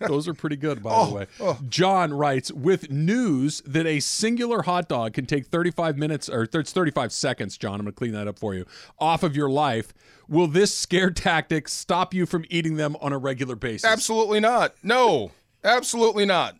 Those 0.00 0.26
are 0.26 0.34
pretty 0.34 0.56
good, 0.56 0.82
by 0.82 0.90
Oh, 0.92 1.06
the 1.06 1.14
way. 1.14 1.26
Oh. 1.40 1.58
John 1.68 2.12
writes 2.12 2.50
with 2.50 2.90
news 2.90 3.62
that 3.66 3.86
a 3.86 4.00
singular 4.00 4.62
hot 4.62 4.88
dog 4.88 5.12
can 5.12 5.26
take 5.26 5.46
35 5.46 5.96
minutes 5.96 6.28
or 6.28 6.48
it's 6.52 6.72
35 6.72 7.12
seconds. 7.12 7.56
John, 7.56 7.74
I'm 7.74 7.82
going 7.82 7.92
to 7.92 7.96
clean 7.96 8.12
that 8.12 8.26
up 8.26 8.38
for 8.38 8.54
you. 8.54 8.66
Off 8.98 9.22
of 9.22 9.36
your 9.36 9.48
life. 9.48 9.94
Will 10.28 10.46
this 10.46 10.74
scare 10.74 11.10
tactic 11.10 11.68
stop 11.68 12.12
you 12.12 12.26
from 12.26 12.44
eating 12.50 12.76
them 12.76 12.96
on 13.00 13.12
a 13.12 13.18
regular 13.18 13.56
basis? 13.56 13.84
absolutely 13.84 14.40
not. 14.40 14.74
No, 14.82 15.32
absolutely 15.64 16.24
not. 16.24 16.56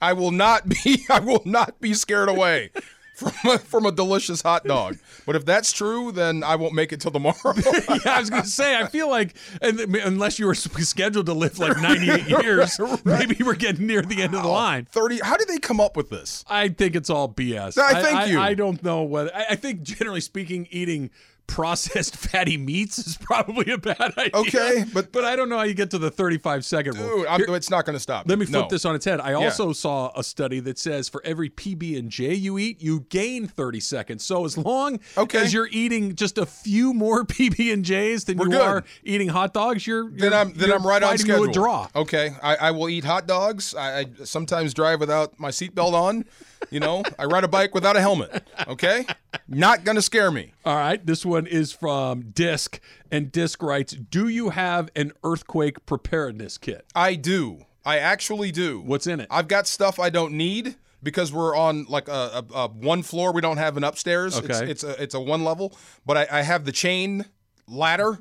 I 0.00 0.12
will 0.14 0.32
not 0.32 0.68
be. 0.68 1.04
I 1.10 1.20
will 1.20 1.42
not 1.44 1.80
be 1.80 1.94
scared 1.94 2.28
away. 2.28 2.70
From 3.14 3.32
a, 3.44 3.58
from 3.58 3.86
a 3.86 3.92
delicious 3.92 4.40
hot 4.40 4.64
dog, 4.64 4.96
but 5.26 5.36
if 5.36 5.44
that's 5.44 5.70
true, 5.70 6.12
then 6.12 6.42
I 6.42 6.56
won't 6.56 6.72
make 6.74 6.92
it 6.92 7.00
till 7.00 7.10
tomorrow. 7.10 7.36
yeah, 7.54 7.98
I 8.06 8.20
was 8.20 8.30
going 8.30 8.42
to 8.42 8.48
say, 8.48 8.74
I 8.74 8.86
feel 8.86 9.08
like, 9.08 9.36
unless 9.60 10.38
you 10.38 10.46
were 10.46 10.54
scheduled 10.54 11.26
to 11.26 11.34
live 11.34 11.58
like 11.58 11.80
98 11.80 12.26
years, 12.26 12.80
maybe 13.04 13.36
we're 13.44 13.54
getting 13.54 13.86
near 13.86 14.00
the 14.00 14.22
end 14.22 14.34
of 14.34 14.42
the 14.42 14.48
line. 14.48 14.88
Thirty. 14.90 15.20
How 15.22 15.36
did 15.36 15.46
they 15.46 15.58
come 15.58 15.78
up 15.78 15.94
with 15.96 16.08
this? 16.08 16.42
I 16.48 16.68
think 16.68 16.96
it's 16.96 17.10
all 17.10 17.28
BS. 17.28 17.76
I 17.76 18.00
thank 18.02 18.30
you. 18.30 18.40
I, 18.40 18.54
don't 18.54 18.82
know 18.82 19.02
what. 19.02 19.32
I, 19.36 19.44
I 19.50 19.54
think 19.56 19.82
generally 19.82 20.22
speaking, 20.22 20.66
eating 20.70 21.10
processed 21.46 22.16
fatty 22.30 22.56
meats 22.56 22.98
is 22.98 23.16
probably 23.18 23.70
a 23.72 23.78
bad 23.78 24.00
idea. 24.16 24.30
Okay, 24.34 24.84
but- 24.92 25.12
but 25.12 25.24
I 25.24 25.36
don't 25.36 25.48
know 25.48 25.58
how 25.58 25.64
you 25.64 25.74
get 25.74 25.90
to 25.90 25.98
the 25.98 26.10
35 26.10 26.64
second 26.64 26.96
rule. 26.98 27.24
Dude, 27.24 27.46
Here- 27.46 27.56
it's 27.56 27.68
not 27.70 27.84
going 27.84 27.94
to 27.94 28.00
stop. 28.00 28.26
let 28.28 28.38
me 28.38 28.46
flip 28.46 28.62
No. 28.62 28.68
this 28.70 28.84
on 28.84 28.94
its 28.94 29.04
head. 29.04 29.20
I 29.20 29.34
also 29.34 29.72
saw 29.72 30.10
a 30.16 30.24
study 30.24 30.60
that 30.60 30.78
says 30.78 31.08
for 31.08 31.20
every 31.24 31.50
PB 31.50 31.98
and 31.98 32.10
J 32.10 32.32
you 32.34 32.58
eat, 32.58 32.80
you 32.80 33.00
gain 33.10 33.46
30 33.46 33.80
seconds. 33.80 34.24
So 34.24 34.44
as 34.44 34.56
long 34.56 34.98
Okay. 35.18 35.38
as 35.40 35.52
you're 35.52 35.68
eating 35.70 36.14
just 36.14 36.38
a 36.38 36.46
few 36.46 36.94
more 36.94 37.24
PB 37.26 37.72
and 37.72 37.84
Js 37.84 38.24
than 38.24 38.38
We're 38.38 38.46
you 38.46 38.52
good. 38.52 38.60
are 38.62 38.84
eating 39.04 39.28
hot 39.28 39.52
dogs, 39.52 39.86
you're, 39.86 40.04
Then 40.10 40.18
you're- 40.18 40.36
I'm 40.36 40.52
then 40.54 40.72
I'm 40.72 40.86
right 40.86 41.02
on 41.02 41.18
schedule. 41.18 41.52
Draw. 41.52 41.88
Okay, 41.94 42.34
I, 42.42 42.56
I 42.56 42.70
will 42.70 42.88
eat 42.88 43.04
hot 43.04 43.26
dogs. 43.26 43.74
I, 43.74 44.00
I 44.00 44.04
sometimes 44.24 44.72
drive 44.74 45.00
without 45.00 45.38
my 45.38 45.50
seatbelt 45.50 45.92
on. 45.92 46.24
You 46.70 46.80
know, 46.80 47.02
I 47.18 47.24
ride 47.24 47.44
a 47.44 47.48
bike 47.48 47.74
without 47.74 47.96
a 47.96 48.00
helmet. 48.00 48.46
Okay, 48.68 49.06
not 49.48 49.84
gonna 49.84 50.02
scare 50.02 50.30
me. 50.30 50.52
All 50.64 50.76
right, 50.76 51.04
this 51.04 51.24
one 51.26 51.46
is 51.46 51.72
from 51.72 52.30
Disc, 52.30 52.80
and 53.10 53.30
Disc 53.32 53.62
writes, 53.62 53.92
"Do 53.92 54.28
you 54.28 54.50
have 54.50 54.90
an 54.96 55.12
earthquake 55.24 55.84
preparedness 55.86 56.58
kit? 56.58 56.86
I 56.94 57.14
do. 57.14 57.66
I 57.84 57.98
actually 57.98 58.52
do. 58.52 58.80
What's 58.80 59.06
in 59.06 59.20
it? 59.20 59.26
I've 59.30 59.48
got 59.48 59.66
stuff 59.66 59.98
I 59.98 60.08
don't 60.10 60.34
need 60.34 60.76
because 61.02 61.32
we're 61.32 61.56
on 61.56 61.84
like 61.88 62.06
a, 62.08 62.44
a, 62.52 62.54
a 62.54 62.68
one 62.68 63.02
floor. 63.02 63.32
We 63.32 63.40
don't 63.40 63.56
have 63.56 63.76
an 63.76 63.84
upstairs. 63.84 64.38
It's, 64.38 64.48
Okay. 64.60 64.70
it's 64.70 64.84
a 64.84 65.02
it's 65.02 65.14
a 65.14 65.20
one 65.20 65.42
level. 65.44 65.76
But 66.06 66.16
I, 66.16 66.38
I 66.38 66.42
have 66.42 66.64
the 66.64 66.72
chain 66.72 67.26
ladder. 67.66 68.18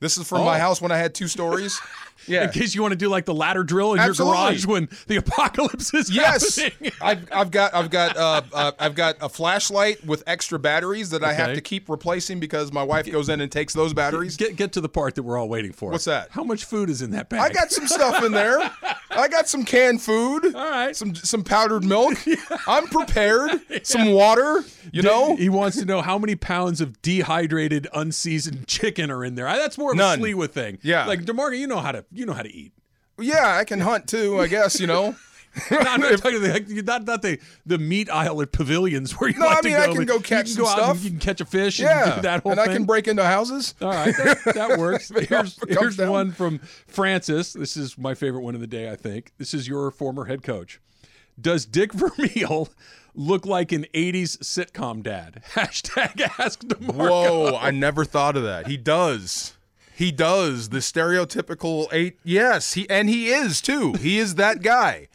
This 0.00 0.16
is 0.18 0.28
from 0.28 0.44
my 0.44 0.56
Oh. 0.58 0.60
house 0.60 0.80
when 0.80 0.92
I 0.92 0.96
had 0.98 1.14
two 1.14 1.26
stories. 1.26 1.80
Yeah. 2.26 2.44
In 2.44 2.50
case 2.50 2.74
you 2.74 2.82
want 2.82 2.92
to 2.92 2.96
do 2.98 3.08
like 3.08 3.24
the 3.24 3.34
ladder 3.34 3.64
drill 3.64 3.94
in 3.94 4.00
Absolutely. 4.00 4.36
your 4.36 4.46
garage 4.46 4.66
when 4.66 4.88
the 5.06 5.16
apocalypse 5.16 5.92
is 5.94 6.10
Yes, 6.10 6.56
happening." 6.56 6.92
I've, 7.00 7.28
I've 7.32 7.50
got 7.50 7.74
I've 7.74 7.90
got 7.90 8.16
uh, 8.16 8.42
uh, 8.52 8.72
I've 8.78 8.94
got 8.94 9.16
a 9.20 9.28
flashlight 9.28 10.04
with 10.04 10.22
extra 10.26 10.58
batteries 10.58 11.10
that 11.10 11.22
I 11.24 11.32
have 11.32 11.54
to 11.54 11.60
keep 11.60 11.88
replacing 11.88 12.40
because 12.40 12.72
my 12.72 12.82
wife 12.82 13.10
goes 13.10 13.28
in 13.28 13.40
and 13.40 13.50
takes 13.50 13.72
those 13.74 13.92
batteries. 13.94 14.36
Get 14.36 14.56
get 14.56 14.72
to 14.72 14.80
the 14.80 14.88
part 14.88 15.14
that 15.14 15.22
we're 15.22 15.38
all 15.38 15.48
waiting 15.48 15.72
for. 15.72 15.90
What's 15.90 16.04
that? 16.06 16.28
How 16.30 16.44
much 16.44 16.64
food 16.64 16.90
is 16.90 17.02
in 17.02 17.10
that 17.12 17.28
bag? 17.28 17.40
I 17.40 17.52
got 17.52 17.70
some 17.70 17.86
stuff 17.86 18.22
in 18.24 18.32
there. 18.32 18.58
I 19.10 19.28
got 19.28 19.48
some 19.48 19.64
canned 19.64 20.02
food. 20.02 20.54
All 20.54 20.70
right. 20.70 20.94
Some 20.94 21.14
some 21.14 21.42
powdered 21.44 21.84
milk. 21.84 22.14
I'm 22.66 22.86
prepared. 22.86 23.60
Some 23.82 24.12
water. 24.12 24.64
You 24.92 25.02
know. 25.02 25.36
he 25.36 25.48
wants 25.48 25.78
to 25.78 25.84
know 25.84 26.02
how 26.02 26.18
many 26.18 26.34
pounds 26.34 26.80
of 26.80 27.00
dehydrated, 27.02 27.86
unseasoned 27.94 28.66
chicken 28.66 29.10
are 29.10 29.24
in 29.24 29.34
there. 29.34 29.46
That's 29.46 29.78
more 29.78 29.92
of 29.92 29.96
None. 29.98 30.18
a 30.18 30.22
Sliwa 30.22 30.50
thing. 30.50 30.78
Yeah. 30.82 31.04
like 31.06 31.20
DeMarco, 31.24 31.58
you 31.58 31.66
know 31.66 31.78
how 31.78 31.92
to 31.92 32.04
you 32.18 32.26
know 32.26 32.34
how 32.34 32.42
to 32.42 32.52
eat. 32.52 32.72
Yeah, 33.18 33.56
I 33.56 33.64
can 33.64 33.80
hunt 33.80 34.06
too. 34.06 34.40
I 34.40 34.46
guess 34.46 34.80
you 34.80 34.86
know. 34.86 35.16
No, 35.70 35.78
I'm 35.78 36.00
not 36.00 36.18
talking 36.18 36.40
the 36.42 36.82
not, 36.84 37.04
not 37.04 37.22
the 37.22 37.38
the 37.66 37.78
meat 37.78 38.10
aisle 38.10 38.42
at 38.42 38.52
pavilions 38.52 39.12
where 39.12 39.30
you 39.30 39.38
No, 39.38 39.46
like 39.46 39.58
I 39.58 39.68
mean, 39.68 39.74
to 39.74 39.80
I 39.80 39.86
can 39.86 40.04
go 40.04 40.14
you 40.14 40.20
catch 40.20 40.46
can 40.46 40.54
some 40.54 40.64
go 40.64 40.70
stuff. 40.70 40.96
And 40.96 41.00
you 41.04 41.10
can 41.10 41.18
catch 41.20 41.40
a 41.40 41.44
fish. 41.44 41.80
Yeah, 41.80 42.04
and 42.04 42.14
do 42.16 42.22
that 42.22 42.42
whole 42.42 42.52
and 42.52 42.60
thing. 42.60 42.70
I 42.70 42.72
can 42.72 42.84
break 42.84 43.08
into 43.08 43.24
houses. 43.24 43.74
All 43.80 43.88
right, 43.88 44.14
that, 44.16 44.54
that 44.54 44.78
works. 44.78 45.10
Here's, 45.10 45.58
here's 45.68 45.96
down. 45.96 46.10
one 46.10 46.32
from 46.32 46.58
Francis. 46.86 47.52
This 47.52 47.76
is 47.76 47.98
my 47.98 48.14
favorite 48.14 48.42
one 48.42 48.54
of 48.54 48.60
the 48.60 48.66
day, 48.66 48.90
I 48.90 48.96
think. 48.96 49.32
This 49.38 49.54
is 49.54 49.66
your 49.68 49.90
former 49.90 50.26
head 50.26 50.42
coach. 50.42 50.80
Does 51.40 51.66
Dick 51.66 51.92
Vermeil 51.92 52.68
look 53.14 53.46
like 53.46 53.72
an 53.72 53.86
80s 53.94 54.38
sitcom 54.38 55.02
dad? 55.02 55.42
Hashtag 55.54 56.20
ask 56.38 56.62
DeMarco. 56.62 56.94
Whoa! 56.94 57.56
I 57.56 57.70
never 57.70 58.04
thought 58.04 58.36
of 58.36 58.42
that. 58.44 58.66
He 58.66 58.76
does. 58.76 59.54
He 59.98 60.12
does 60.12 60.68
the 60.68 60.78
stereotypical 60.78 61.88
eight. 61.92 62.20
Yes, 62.22 62.74
he 62.74 62.88
and 62.88 63.08
he 63.08 63.30
is 63.30 63.60
too. 63.60 63.94
He 63.94 64.18
is 64.18 64.36
that 64.36 64.62
guy. 64.62 65.08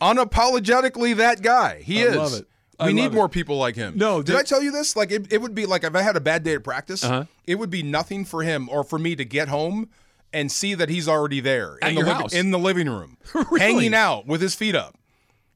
Unapologetically 0.00 1.16
that 1.16 1.42
guy. 1.42 1.80
He 1.82 2.00
I 2.02 2.06
is. 2.06 2.16
love 2.16 2.34
it. 2.34 2.46
I 2.78 2.86
We 2.86 2.92
need 2.92 3.06
it. 3.06 3.12
more 3.12 3.28
people 3.28 3.56
like 3.56 3.74
him. 3.76 3.94
No, 3.96 4.22
did 4.22 4.34
the- 4.34 4.38
I 4.38 4.42
tell 4.44 4.62
you 4.62 4.70
this? 4.70 4.94
Like 4.94 5.10
it, 5.10 5.32
it 5.32 5.40
would 5.42 5.54
be 5.54 5.66
like 5.66 5.82
if 5.82 5.94
I 5.96 6.02
had 6.02 6.16
a 6.16 6.20
bad 6.20 6.44
day 6.44 6.54
at 6.54 6.62
practice, 6.62 7.02
Uh-huh. 7.04 7.24
it 7.46 7.56
would 7.56 7.70
be 7.70 7.82
nothing 7.82 8.24
for 8.24 8.42
him 8.44 8.68
or 8.70 8.84
for 8.84 8.98
me 9.00 9.16
to 9.16 9.24
get 9.24 9.48
home 9.48 9.88
and 10.32 10.50
see 10.50 10.74
that 10.74 10.88
he's 10.88 11.08
already 11.08 11.40
there 11.40 11.78
At 11.82 11.90
in 11.90 11.96
your 11.96 12.04
the 12.04 12.14
house? 12.14 12.34
in 12.34 12.50
the 12.52 12.58
living 12.58 12.88
room, 12.88 13.16
Really? 13.34 13.60
hanging 13.60 13.94
out 13.94 14.26
with 14.28 14.40
his 14.40 14.54
feet 14.54 14.74
up. 14.76 14.96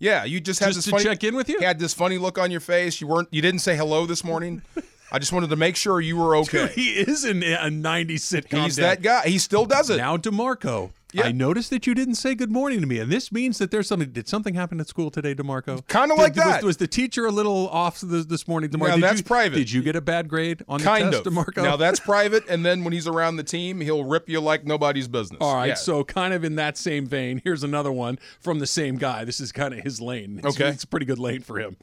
Yeah, 0.01 0.25
you 0.25 0.41
just 0.41 0.59
had 0.61 0.67
Just 0.67 0.79
this 0.79 0.85
to 0.87 0.91
funny, 0.93 1.05
check 1.05 1.23
in 1.25 1.35
with 1.37 1.49
you? 1.49 1.59
He 1.59 1.65
had 1.65 1.79
this 1.81 1.95
funny 1.95 2.19
look 2.19 2.39
on 2.39 2.51
your 2.53 2.61
face. 2.61 3.01
You 3.01 3.07
weren't. 3.09 3.29
You 3.33 3.43
didn't 3.43 3.61
say 3.61 3.77
hello 3.77 4.07
this 4.07 4.23
morning. 4.25 4.63
I 5.11 5.19
just 5.19 5.33
wanted 5.33 5.51
to 5.51 5.57
make 5.57 5.77
sure 5.77 6.01
you 6.01 6.17
were 6.17 6.37
okay. 6.37 6.69
He 6.75 6.91
is 6.91 7.25
in 7.25 7.43
a 7.43 7.69
90s 7.71 8.15
sitcom. 8.17 8.65
He's 8.65 8.77
dad. 8.77 8.83
that 8.99 9.03
guy. 9.03 9.29
He 9.29 9.39
still 9.39 9.65
does 9.65 9.89
it. 9.91 9.97
Now, 9.97 10.17
DeMarco, 10.19 10.91
Yeah. 11.15 11.25
I 11.27 11.33
noticed 11.33 11.71
that 11.71 11.87
you 11.87 11.95
didn't 11.95 12.17
say 12.17 12.35
good 12.35 12.51
morning 12.53 12.83
to 12.83 12.87
me, 12.87 12.99
and 12.99 13.11
this 13.11 13.33
means 13.33 13.57
that 13.57 13.71
there's 13.71 13.89
something. 13.89 14.11
Did 14.11 14.29
something 14.29 14.53
happen 14.53 14.79
at 14.81 14.87
school 14.89 15.11
today, 15.11 15.35
DeMarco? 15.35 15.87
Kinda 15.89 16.09
Did- 16.15 16.19
like 16.19 16.35
was- 16.37 16.45
that. 16.45 16.63
Was, 16.63 16.77
the 16.77 16.87
teacher 16.87 17.25
a 17.25 17.31
little 17.31 17.69
off 17.71 18.03
this, 18.03 18.27
this 18.27 18.47
morning, 18.47 18.69
DeMarco? 18.69 18.89
Now, 18.89 18.95
Did 18.97 19.05
that's 19.05 19.19
you- 19.21 19.25
private. 19.25 19.57
Did 19.57 19.73
you 19.73 19.81
get 19.83 19.97
a 19.97 20.03
bad 20.03 20.29
grade 20.29 20.63
on 20.69 20.81
kind 20.81 21.07
the 21.07 21.13
test, 21.23 21.27
of. 21.27 21.33
DeMarco? 21.33 21.63
Now 21.63 21.77
that's 21.77 22.01
private, 22.13 22.45
and 22.51 22.65
then 22.67 22.85
when 22.85 22.93
he's 22.93 23.07
around 23.07 23.37
the 23.37 23.45
team, 23.45 23.81
he'll 23.81 24.05
rip 24.05 24.29
you 24.29 24.41
like 24.41 24.67
nobody's 24.67 25.09
business. 25.09 25.39
All 25.41 25.55
right, 25.55 25.69
Yeah. 25.69 25.75
so 25.75 26.05
kind 26.05 26.35
of 26.35 26.45
in 26.45 26.57
that 26.57 26.77
same 26.77 27.07
vein, 27.07 27.41
here's 27.43 27.63
another 27.65 27.91
one 27.93 28.19
from 28.41 28.59
the 28.59 28.67
same 28.67 28.97
guy. 28.97 29.25
This 29.25 29.41
is 29.41 29.53
kind 29.53 29.73
of 29.73 29.81
his 29.81 30.03
lane. 30.03 30.41
It's, 30.45 30.55
Okay. 30.61 30.69
it's 30.69 30.85
a 30.85 30.87
pretty 30.87 31.07
good 31.07 31.19
lane 31.19 31.41
for 31.41 31.59
him. 31.59 31.79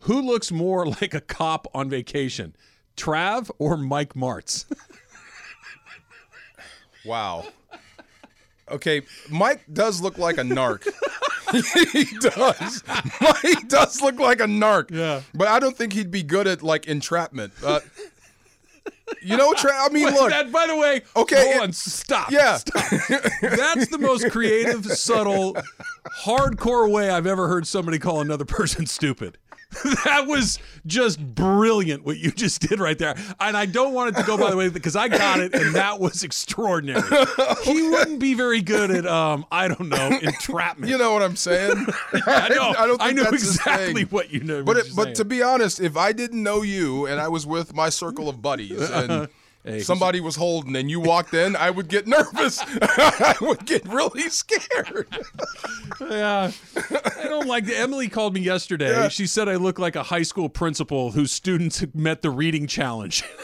Who 0.00 0.20
looks 0.22 0.50
more 0.50 0.86
like 1.00 1.14
a 1.14 1.20
cop 1.20 1.66
on 1.74 1.88
vacation, 1.90 2.54
Trav 2.96 3.50
or 3.58 3.76
Mike 3.76 4.14
Martz? 4.14 4.64
wow. 7.04 7.44
Okay, 8.70 9.02
Mike 9.28 9.62
does 9.72 10.00
look 10.00 10.16
like 10.16 10.38
a 10.38 10.42
narc. 10.42 10.84
he 11.92 12.04
does. 12.20 12.84
Mike 13.20 13.66
does 13.68 14.00
look 14.00 14.20
like 14.20 14.38
a 14.40 14.44
narc. 14.44 14.90
Yeah. 14.92 15.22
But 15.34 15.48
I 15.48 15.58
don't 15.58 15.76
think 15.76 15.92
he'd 15.92 16.10
be 16.12 16.22
good 16.22 16.46
at 16.46 16.62
like 16.62 16.86
entrapment. 16.86 17.52
Uh, 17.64 17.80
you 19.22 19.36
know, 19.36 19.52
tra- 19.54 19.76
I 19.76 19.88
mean, 19.88 20.04
Wait, 20.06 20.14
look. 20.14 20.30
that, 20.30 20.52
by 20.52 20.68
the 20.68 20.76
way, 20.76 21.02
Okay, 21.16 21.42
hold 21.42 21.56
it- 21.56 21.62
on, 21.62 21.72
stop. 21.72 22.30
Yeah. 22.30 22.58
stop. 22.58 22.84
That's 23.40 23.88
the 23.88 23.98
most 23.98 24.30
creative, 24.30 24.84
subtle, 24.86 25.56
hardcore 26.22 26.88
way 26.88 27.10
I've 27.10 27.26
ever 27.26 27.48
heard 27.48 27.66
somebody 27.66 27.98
call 27.98 28.20
another 28.20 28.44
person 28.44 28.86
stupid. 28.86 29.36
that 30.04 30.26
was 30.26 30.58
just 30.84 31.20
brilliant 31.34 32.04
what 32.04 32.18
you 32.18 32.30
just 32.32 32.60
did 32.60 32.80
right 32.80 32.98
there. 32.98 33.14
And 33.38 33.56
I 33.56 33.66
don't 33.66 33.94
want 33.94 34.16
it 34.16 34.20
to 34.20 34.26
go 34.26 34.36
by 34.36 34.50
the 34.50 34.56
way 34.56 34.68
because 34.68 34.96
I 34.96 35.08
got 35.08 35.38
it 35.38 35.54
and 35.54 35.74
that 35.74 36.00
was 36.00 36.24
extraordinary. 36.24 37.02
He 37.62 37.82
wouldn't 37.90 38.18
be 38.18 38.34
very 38.34 38.62
good 38.62 38.90
at 38.90 39.06
um 39.06 39.46
I 39.52 39.68
don't 39.68 39.88
know, 39.88 40.18
entrapment. 40.22 40.90
You 40.90 40.98
know 40.98 41.12
what 41.12 41.22
I'm 41.22 41.36
saying? 41.36 41.86
I 42.26 42.48
know. 42.48 42.74
I 42.76 42.86
don't 42.86 43.02
I 43.02 43.12
know 43.12 43.28
exactly 43.28 44.02
what 44.04 44.32
you 44.32 44.40
know. 44.40 44.64
But 44.64 44.76
it, 44.78 44.86
but 44.96 45.04
saying. 45.04 45.16
to 45.16 45.24
be 45.24 45.42
honest, 45.42 45.80
if 45.80 45.96
I 45.96 46.12
didn't 46.12 46.42
know 46.42 46.62
you 46.62 47.06
and 47.06 47.20
I 47.20 47.28
was 47.28 47.46
with 47.46 47.74
my 47.74 47.90
circle 47.90 48.28
of 48.28 48.42
buddies 48.42 48.90
and 48.90 49.28
Hey, 49.62 49.80
somebody 49.80 50.20
was 50.20 50.36
holding 50.36 50.74
and 50.74 50.90
you 50.90 51.00
walked 51.00 51.34
in, 51.34 51.54
I 51.54 51.68
would 51.68 51.88
get 51.88 52.06
nervous. 52.06 52.60
I 52.82 53.34
would 53.42 53.66
get 53.66 53.86
really 53.86 54.30
scared. 54.30 55.06
Yeah, 56.00 56.50
I 56.76 57.24
don't 57.24 57.46
like. 57.46 57.68
Emily 57.68 58.08
called 58.08 58.32
me 58.34 58.40
yesterday. 58.40 58.90
Yeah. 58.90 59.08
She 59.08 59.26
said 59.26 59.48
I 59.48 59.56
look 59.56 59.78
like 59.78 59.96
a 59.96 60.04
high 60.04 60.22
school 60.22 60.48
principal 60.48 61.10
whose 61.10 61.30
students 61.30 61.84
met 61.94 62.22
the 62.22 62.30
reading 62.30 62.66
challenge. 62.66 63.22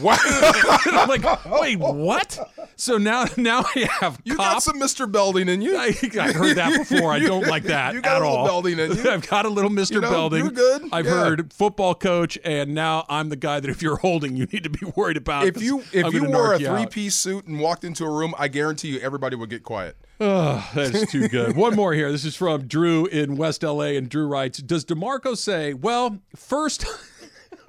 Wow. 0.00 0.16
I'm 0.22 1.08
like, 1.08 1.44
wait, 1.46 1.76
what? 1.78 2.38
So 2.76 2.98
now, 2.98 3.26
now 3.36 3.64
I 3.74 3.88
have 4.00 4.20
You 4.24 4.36
cop. 4.36 4.54
got 4.54 4.62
some 4.62 4.80
Mr. 4.80 5.10
Belding 5.10 5.48
in 5.48 5.60
you. 5.62 5.76
I, 5.76 5.94
I 6.20 6.32
heard 6.32 6.56
that 6.56 6.76
before. 6.88 7.12
I 7.12 7.18
don't 7.20 7.46
like 7.46 7.64
that 7.64 7.94
You 7.94 8.00
got 8.00 8.16
at 8.16 8.22
a 8.22 8.24
little 8.24 8.36
all. 8.38 8.46
Belding 8.46 8.78
in 8.78 8.92
you. 8.96 9.10
I've 9.10 9.26
got 9.28 9.46
a 9.46 9.48
little 9.48 9.70
Mr. 9.70 9.92
You 9.92 10.00
know, 10.00 10.10
Belding. 10.10 10.44
you're 10.44 10.52
good. 10.52 10.88
I've 10.92 11.04
Yeah. 11.06 11.12
heard 11.12 11.52
football 11.52 11.94
coach, 11.94 12.38
and 12.44 12.74
now 12.74 13.04
I'm 13.08 13.28
the 13.28 13.36
guy 13.36 13.60
that 13.60 13.70
if 13.70 13.82
you're 13.82 13.96
holding, 13.98 14.36
you 14.36 14.46
need 14.46 14.64
to 14.64 14.70
be 14.70 14.86
worried 14.96 15.16
about. 15.16 15.46
if 15.46 15.62
you 15.62 15.84
if 15.92 16.04
I'm 16.06 16.12
you 16.12 16.20
gonna 16.22 16.30
wore 16.32 16.52
a 16.54 16.66
out. 16.68 16.76
three 16.78 16.86
piece 16.86 17.14
suit 17.14 17.46
and 17.46 17.60
walked 17.60 17.84
into 17.84 18.04
a 18.04 18.10
room, 18.10 18.34
I 18.38 18.48
guarantee 18.48 18.88
you 18.88 19.00
everybody 19.00 19.36
would 19.36 19.50
get 19.50 19.62
quiet. 19.62 19.96
Oh, 20.20 20.70
that's 20.74 21.10
too 21.10 21.26
good. 21.28 21.56
One 21.56 21.74
more 21.74 21.92
here. 21.92 22.10
This 22.12 22.24
is 22.24 22.36
from 22.36 22.68
Drew 22.68 23.04
in 23.06 23.36
West 23.36 23.64
LA, 23.64 23.96
and 23.96 24.08
Drew 24.08 24.28
writes 24.28 24.58
Does 24.58 24.84
DeMarco 24.84 25.36
say, 25.36 25.74
well, 25.74 26.18
first. 26.36 26.86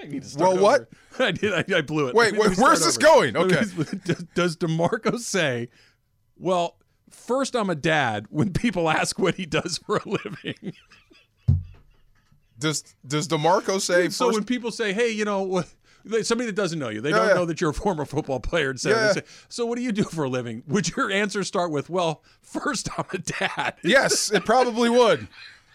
I 0.06 0.12
need 0.12 0.24
to 0.24 0.30
start 0.30 0.53
Well, 0.56 0.64
what? 0.64 0.89
I 1.20 1.32
did. 1.32 1.53
I, 1.53 1.78
I 1.78 1.82
blew 1.82 2.08
it. 2.08 2.16
Wait, 2.16 2.34
wait, 2.38 2.58
where's 2.58 2.84
this 2.84 2.97
over. 2.97 3.06
going? 3.06 3.38
Okay. 3.38 3.62
Does, 4.36 4.56
DeMarco 4.58 5.18
say, 5.20 5.70
well, 6.38 6.78
first 7.10 7.56
I'm 7.56 7.70
a 7.70 7.76
dad 7.76 8.26
when 8.30 8.51
people 8.53 8.89
ask 8.89 9.18
what 9.20 9.36
he 9.36 9.45
does 9.45 9.78
for 9.78 9.97
a 9.97 10.08
living? 10.10 10.74
Does 12.58 12.95
does 13.06 13.28
DeMarco 13.28 13.82
say 13.82 14.10
so 14.10 14.28
first? 14.28 14.38
when 14.38 14.45
people 14.45 14.72
say, 14.72 14.93
hey, 14.93 15.10
you 15.10 15.26
know, 15.26 15.41
what- 15.43 15.68
somebody 16.22 16.45
that 16.45 16.56
doesn't 16.56 16.78
know 16.80 16.89
you, 16.89 17.01
they 17.01 17.10
Yeah, 17.10 17.16
don't 17.18 17.28
yeah. 17.30 17.34
know 17.34 17.45
that 17.45 17.60
you're 17.60 17.72
a 17.72 17.74
former 17.74 18.06
football 18.06 18.39
player, 18.39 18.70
and 18.70 18.84
Yeah. 18.84 19.12
say, 19.14 19.24
so 19.49 19.66
what 19.66 19.76
do 19.76 19.82
you 19.82 19.91
do 19.91 20.03
for 20.03 20.24
a 20.26 20.30
living? 20.30 20.64
Would 20.68 20.95
your 20.95 21.12
answer 21.12 21.43
start 21.43 21.72
with, 21.72 21.89
well, 21.89 22.24
first 22.41 22.88
I'm 22.97 23.06
a 23.12 23.18
dad? 23.18 23.74
yes, 23.84 24.32
it 24.32 24.45
probably 24.45 24.89
would. 24.89 25.28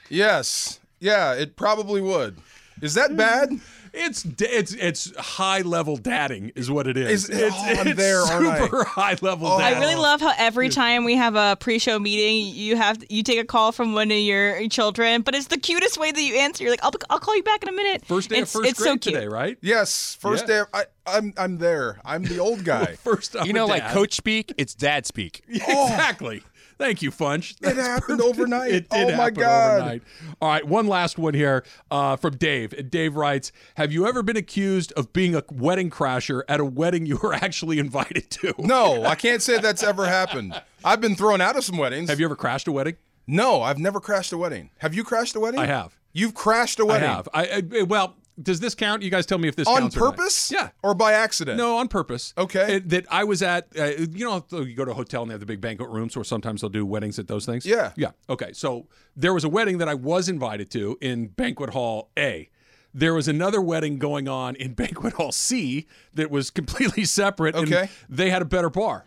Yes, 0.08 0.78
yeah, 1.00 1.34
it 1.34 1.56
probably 1.56 2.00
would. 2.00 2.36
Is 2.80 2.94
that 2.94 3.14
bad? 3.16 3.50
It's 3.92 4.24
it's 4.38 4.72
it's 4.74 5.16
high 5.16 5.60
level 5.62 5.96
dadding 5.96 6.52
is 6.54 6.70
what 6.70 6.86
it 6.86 6.96
is. 6.96 7.28
Is- 7.28 7.30
it's 7.40 7.56
oh, 7.56 7.64
I'm 7.80 7.88
it's 7.88 7.96
there, 7.96 8.20
aren't 8.22 8.46
I? 8.46 8.58
super 8.60 8.84
high 8.84 9.16
level. 9.20 9.48
Oh. 9.48 9.58
I 9.58 9.78
really 9.80 9.94
love 9.96 10.20
how 10.20 10.32
every 10.38 10.68
time 10.68 11.04
we 11.04 11.16
have 11.16 11.34
a 11.34 11.56
pre-show 11.60 11.98
meeting, 11.98 12.54
you 12.54 12.76
have 12.76 13.02
you 13.08 13.22
take 13.22 13.38
a 13.38 13.44
call 13.44 13.72
from 13.72 13.92
one 13.94 14.10
of 14.10 14.18
your 14.18 14.68
children, 14.68 15.22
but 15.22 15.34
it's 15.34 15.46
the 15.48 15.58
cutest 15.58 15.98
way 15.98 16.12
that 16.12 16.22
you 16.22 16.36
answer. 16.36 16.62
You're 16.64 16.72
like, 16.72 16.84
"I'll, 16.84 16.92
I'll 17.10 17.18
call 17.18 17.36
you 17.36 17.42
back 17.42 17.62
in 17.62 17.68
a 17.68 17.72
minute." 17.72 18.04
first 18.06 18.30
day 18.30 18.38
it's, 18.38 18.54
of 18.54 18.60
first 18.62 18.70
it's 18.70 18.78
grade 18.80 18.88
so 18.88 18.96
cute. 18.98 19.14
today, 19.14 19.26
right? 19.28 19.58
Yes, 19.60 20.16
first 20.20 20.46
Yeah. 20.48 20.64
day. 20.64 20.70
I, 20.74 20.84
I'm 21.06 21.32
I'm 21.36 21.58
there. 21.58 21.98
I'm 22.04 22.22
the 22.24 22.38
old 22.38 22.64
guy. 22.64 22.94
First, 23.02 23.34
I'm 23.36 23.46
You 23.46 23.52
know, 23.52 23.64
a 23.64 23.66
like 23.66 23.88
coach 23.88 24.14
speak, 24.14 24.52
it's 24.58 24.74
dad 24.74 25.06
speak. 25.06 25.42
Oh. 25.66 25.86
exactly. 25.88 26.42
Thank 26.80 27.02
you, 27.02 27.10
Funch. 27.10 27.56
It 27.60 27.76
happened 27.76 28.22
overnight. 28.22 28.72
It 28.72 28.88
did 28.88 29.12
oh 29.12 29.16
my 29.18 29.28
god. 29.28 29.76
overnight. 29.76 30.02
All 30.40 30.48
right, 30.48 30.66
one 30.66 30.86
last 30.86 31.18
one 31.18 31.34
here 31.34 31.62
uh, 31.90 32.16
from 32.16 32.38
Dave. 32.38 32.72
And 32.72 32.90
Dave 32.90 33.16
writes, 33.16 33.52
"Have 33.74 33.92
you 33.92 34.08
ever 34.08 34.22
been 34.22 34.38
accused 34.38 34.90
of 34.92 35.12
being 35.12 35.34
a 35.34 35.42
wedding 35.52 35.90
crasher 35.90 36.40
at 36.48 36.58
a 36.58 36.64
wedding 36.64 37.04
you 37.04 37.18
were 37.22 37.34
actually 37.44 37.78
invited 37.78 38.30
to? 38.30 38.54
No, 38.58 39.04
I 39.04 39.14
can't 39.14 39.42
say 39.42 39.58
that's 39.58 39.82
ever 39.82 40.06
happened. 40.06 40.58
I've 40.82 41.02
been 41.02 41.16
thrown 41.16 41.42
out 41.42 41.54
of 41.54 41.64
some 41.64 41.76
weddings. 41.76 42.08
Have 42.08 42.18
you 42.18 42.24
ever 42.24 42.36
crashed 42.36 42.66
a 42.66 42.72
wedding? 42.72 42.96
No, 43.26 43.60
I've 43.60 43.78
never 43.78 44.00
crashed 44.00 44.32
a 44.32 44.38
wedding. 44.38 44.70
Have 44.78 44.94
you 44.94 45.04
crashed 45.04 45.36
a 45.36 45.40
wedding? 45.40 45.60
I 45.60 45.66
have. 45.66 45.94
You've 46.14 46.34
crashed 46.34 46.80
a 46.80 46.86
wedding. 46.86 47.10
I 47.10 47.12
have. 47.12 47.28
I, 47.34 47.62
I 47.78 47.82
well, 47.82 48.16
does 48.42 48.60
this 48.60 48.74
count? 48.74 49.02
You 49.02 49.10
guys 49.10 49.26
tell 49.26 49.38
me 49.38 49.48
if 49.48 49.56
this 49.56 49.68
On 49.68 49.78
counts 49.78 49.96
or 49.96 50.10
purpose? 50.10 50.50
Yeah. 50.50 50.70
Or 50.82 50.94
by 50.94 51.12
accident? 51.12 51.58
No, 51.58 51.76
on 51.78 51.88
purpose. 51.88 52.32
Okay. 52.38 52.76
It- 52.76 52.88
that 52.90 53.06
I 53.10 53.24
was 53.24 53.42
at, 53.42 53.68
uh, 53.78 53.84
you 53.96 54.24
know, 54.24 54.44
you 54.52 54.74
go 54.74 54.84
to 54.84 54.90
a 54.92 54.94
hotel 54.94 55.22
and 55.22 55.30
they 55.30 55.34
have 55.34 55.40
the 55.40 55.46
big 55.46 55.60
banquet 55.60 55.90
rooms, 55.90 56.16
or 56.16 56.24
sometimes 56.24 56.60
they'll 56.60 56.70
do 56.70 56.84
weddings 56.86 57.18
at 57.18 57.28
those 57.28 57.46
things. 57.46 57.66
Yeah. 57.66 57.92
Yeah. 57.96 58.10
Okay. 58.28 58.52
So 58.52 58.86
there 59.16 59.34
was 59.34 59.44
a 59.44 59.48
wedding 59.48 59.78
that 59.78 59.88
I 59.88 59.94
was 59.94 60.28
invited 60.28 60.70
to 60.72 60.96
in 61.00 61.28
banquet 61.28 61.70
hall 61.70 62.10
A. 62.18 62.48
There 62.92 63.14
was 63.14 63.28
another 63.28 63.60
wedding 63.60 63.98
going 63.98 64.26
on 64.26 64.56
in 64.56 64.72
banquet 64.82 65.12
hall 65.14 65.30
C 65.32 65.86
that 66.14 66.30
was 66.30 66.50
completely 66.50 67.04
separate. 67.04 67.54
Okay. 67.54 67.82
And 67.82 67.90
they 68.08 68.30
had 68.30 68.42
a 68.42 68.46
better 68.46 68.70
bar. 68.70 69.04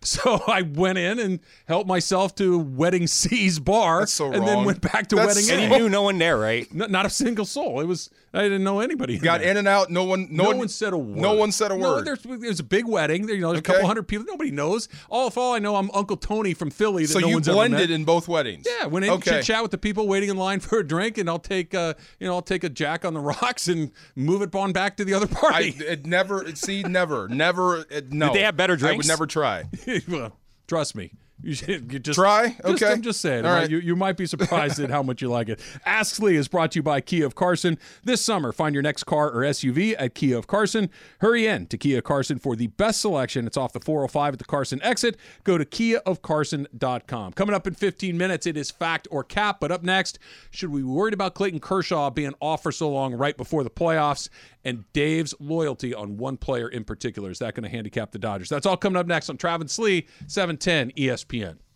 So 0.08 0.40
I 0.46 0.62
went 0.62 0.96
in 0.96 1.18
and 1.18 1.40
helped 1.66 1.88
myself 1.88 2.34
to 2.36 2.58
Wedding 2.58 3.06
C's 3.18 3.58
bar, 3.58 4.00
That's 4.00 4.12
so 4.12 4.32
and 4.32 4.46
then 4.46 4.64
went 4.64 4.80
back 4.80 5.08
to 5.08 5.16
That's 5.16 5.28
Wedding 5.28 5.42
so- 5.44 5.54
A. 5.54 5.58
And 5.58 5.72
you 5.72 5.78
knew 5.80 5.88
no 5.88 6.02
one 6.02 6.18
there, 6.18 6.38
right? 6.38 6.66
N- 6.74 6.90
not 6.90 7.04
a 7.04 7.10
single 7.10 7.44
soul. 7.44 7.80
It 7.80 7.86
was 7.86 8.08
I 8.32 8.42
didn't 8.42 8.62
know 8.62 8.80
anybody. 8.80 9.14
in 9.16 9.20
Got 9.20 9.40
there. 9.40 9.50
in 9.50 9.56
and 9.56 9.66
out. 9.66 9.90
No 9.90 10.04
one. 10.04 10.28
No, 10.30 10.44
No, 10.44 10.48
one, 10.50 10.58
one 10.58 10.68
said 10.68 10.92
a 10.92 10.98
word. 10.98 11.16
No 11.16 11.32
one 11.34 11.50
said 11.50 11.72
a 11.72 11.76
No, 11.78 11.94
word. 11.94 12.04
there's, 12.04 12.22
there's 12.22 12.60
a 12.60 12.64
big 12.64 12.86
wedding. 12.86 13.26
There, 13.26 13.34
you 13.34 13.40
know, 13.40 13.48
there's 13.48 13.60
Okay. 13.60 13.72
a 13.72 13.76
couple 13.76 13.86
hundred 13.88 14.06
people. 14.06 14.26
Nobody 14.28 14.50
knows. 14.50 14.88
All 15.10 15.30
for 15.30 15.40
all 15.40 15.54
I 15.54 15.58
know, 15.58 15.76
I'm 15.76 15.90
Uncle 15.92 16.16
Tony 16.18 16.52
from 16.54 16.70
Philly. 16.70 17.06
That 17.06 17.12
so 17.14 17.18
no 17.20 17.28
you 17.28 17.34
one's 17.34 17.48
ever 17.48 17.56
blended 17.56 17.88
met. 17.88 17.90
in 17.90 18.04
both 18.04 18.28
weddings. 18.28 18.66
Yeah, 18.80 18.86
went 18.86 19.04
in, 19.06 19.10
Okay. 19.12 19.30
chit 19.30 19.44
chat 19.46 19.62
with 19.62 19.70
the 19.72 19.78
people 19.78 20.06
waiting 20.06 20.28
in 20.28 20.36
line 20.36 20.60
for 20.60 20.78
a 20.78 20.86
drink, 20.86 21.16
and 21.18 21.28
I'll 21.28 21.38
take, 21.38 21.74
uh, 21.74 21.94
you 22.20 22.26
know, 22.28 22.34
I'll 22.34 22.42
take 22.42 22.62
a 22.64 22.68
Jack 22.68 23.04
on 23.06 23.14
the 23.14 23.20
rocks 23.20 23.66
and 23.66 23.90
move 24.14 24.42
it 24.42 24.54
on 24.54 24.72
back 24.72 24.96
to 24.98 25.04
the 25.06 25.14
other 25.14 25.26
I 25.30 25.34
party. 25.34 25.68
it 25.84 26.06
never 26.06 26.54
see 26.54 26.82
never 26.82 27.28
never 27.28 27.86
it, 27.90 28.12
no. 28.12 28.26
Did 28.26 28.34
they 28.36 28.42
have 28.44 28.56
better 28.58 28.76
drinks? 28.76 28.94
I 28.94 28.96
would 28.98 29.08
never 29.08 29.26
try. 29.26 29.64
Well, 30.08 30.36
Trust 30.66 30.94
me, 30.94 31.12
You 31.42 31.54
should 31.54 31.68
you 31.92 31.98
just 31.98 32.18
Try? 32.18 32.48
Just, 32.48 32.82
Okay. 32.82 32.92
I'm 32.92 33.02
just 33.02 33.20
saying. 33.20 33.46
All 33.46 33.52
right. 33.52 33.70
You, 33.70 33.78
you 33.78 33.94
might 33.94 34.16
be 34.16 34.26
surprised 34.26 34.80
at 34.80 34.90
how 34.90 35.02
much 35.02 35.22
you 35.22 35.28
like 35.28 35.48
it. 35.48 35.60
Ask 35.86 36.20
Lee 36.20 36.36
is 36.36 36.48
brought 36.48 36.72
to 36.72 36.78
you 36.78 36.82
by 36.82 37.00
Kia 37.00 37.24
of 37.24 37.34
Carson. 37.34 37.78
This 38.04 38.20
summer, 38.20 38.52
find 38.52 38.74
your 38.74 38.82
next 38.82 39.04
car 39.04 39.30
or 39.30 39.42
SUV 39.42 39.94
at 39.98 40.14
Kia 40.14 40.36
of 40.36 40.46
Carson. 40.46 40.90
Hurry 41.20 41.46
in 41.46 41.66
to 41.66 41.78
Kia 41.78 42.02
Carson 42.02 42.38
for 42.38 42.56
the 42.56 42.66
best 42.68 43.00
selection. 43.00 43.46
It's 43.46 43.56
off 43.56 43.72
the 43.72 43.80
405 43.80 44.34
at 44.34 44.38
the 44.38 44.44
Carson 44.44 44.82
exit. 44.82 45.16
Go 45.44 45.58
to 45.58 45.64
kiaofcarson.com. 45.64 47.32
Coming 47.32 47.54
up 47.54 47.66
in 47.66 47.74
15 47.74 48.16
minutes, 48.18 48.46
it 48.46 48.56
is 48.56 48.70
fact 48.70 49.08
or 49.10 49.22
cap. 49.24 49.58
But 49.60 49.70
up 49.70 49.82
next, 49.82 50.18
should 50.50 50.70
we 50.70 50.80
be 50.80 50.86
worried 50.86 51.14
about 51.14 51.34
Clayton 51.34 51.60
Kershaw 51.60 52.10
being 52.10 52.34
off 52.40 52.62
for 52.62 52.72
so 52.72 52.88
long 52.90 53.14
right 53.14 53.36
before 53.36 53.64
the 53.64 53.70
playoffs? 53.70 54.28
And 54.64 54.84
Dave's 54.92 55.34
loyalty 55.38 55.94
on 55.94 56.16
one 56.16 56.36
player 56.36 56.68
in 56.68 56.84
particular. 56.84 57.30
Is 57.30 57.38
that 57.38 57.54
going 57.54 57.62
to 57.62 57.70
handicap 57.70 58.10
the 58.10 58.18
Dodgers? 58.18 58.48
That's 58.48 58.66
all 58.66 58.76
coming 58.76 58.98
up 58.98 59.06
next 59.06 59.30
on 59.30 59.36
Travis 59.36 59.78
Lee, 59.78 60.06
710 60.26 60.92
ESPN. 61.28 61.67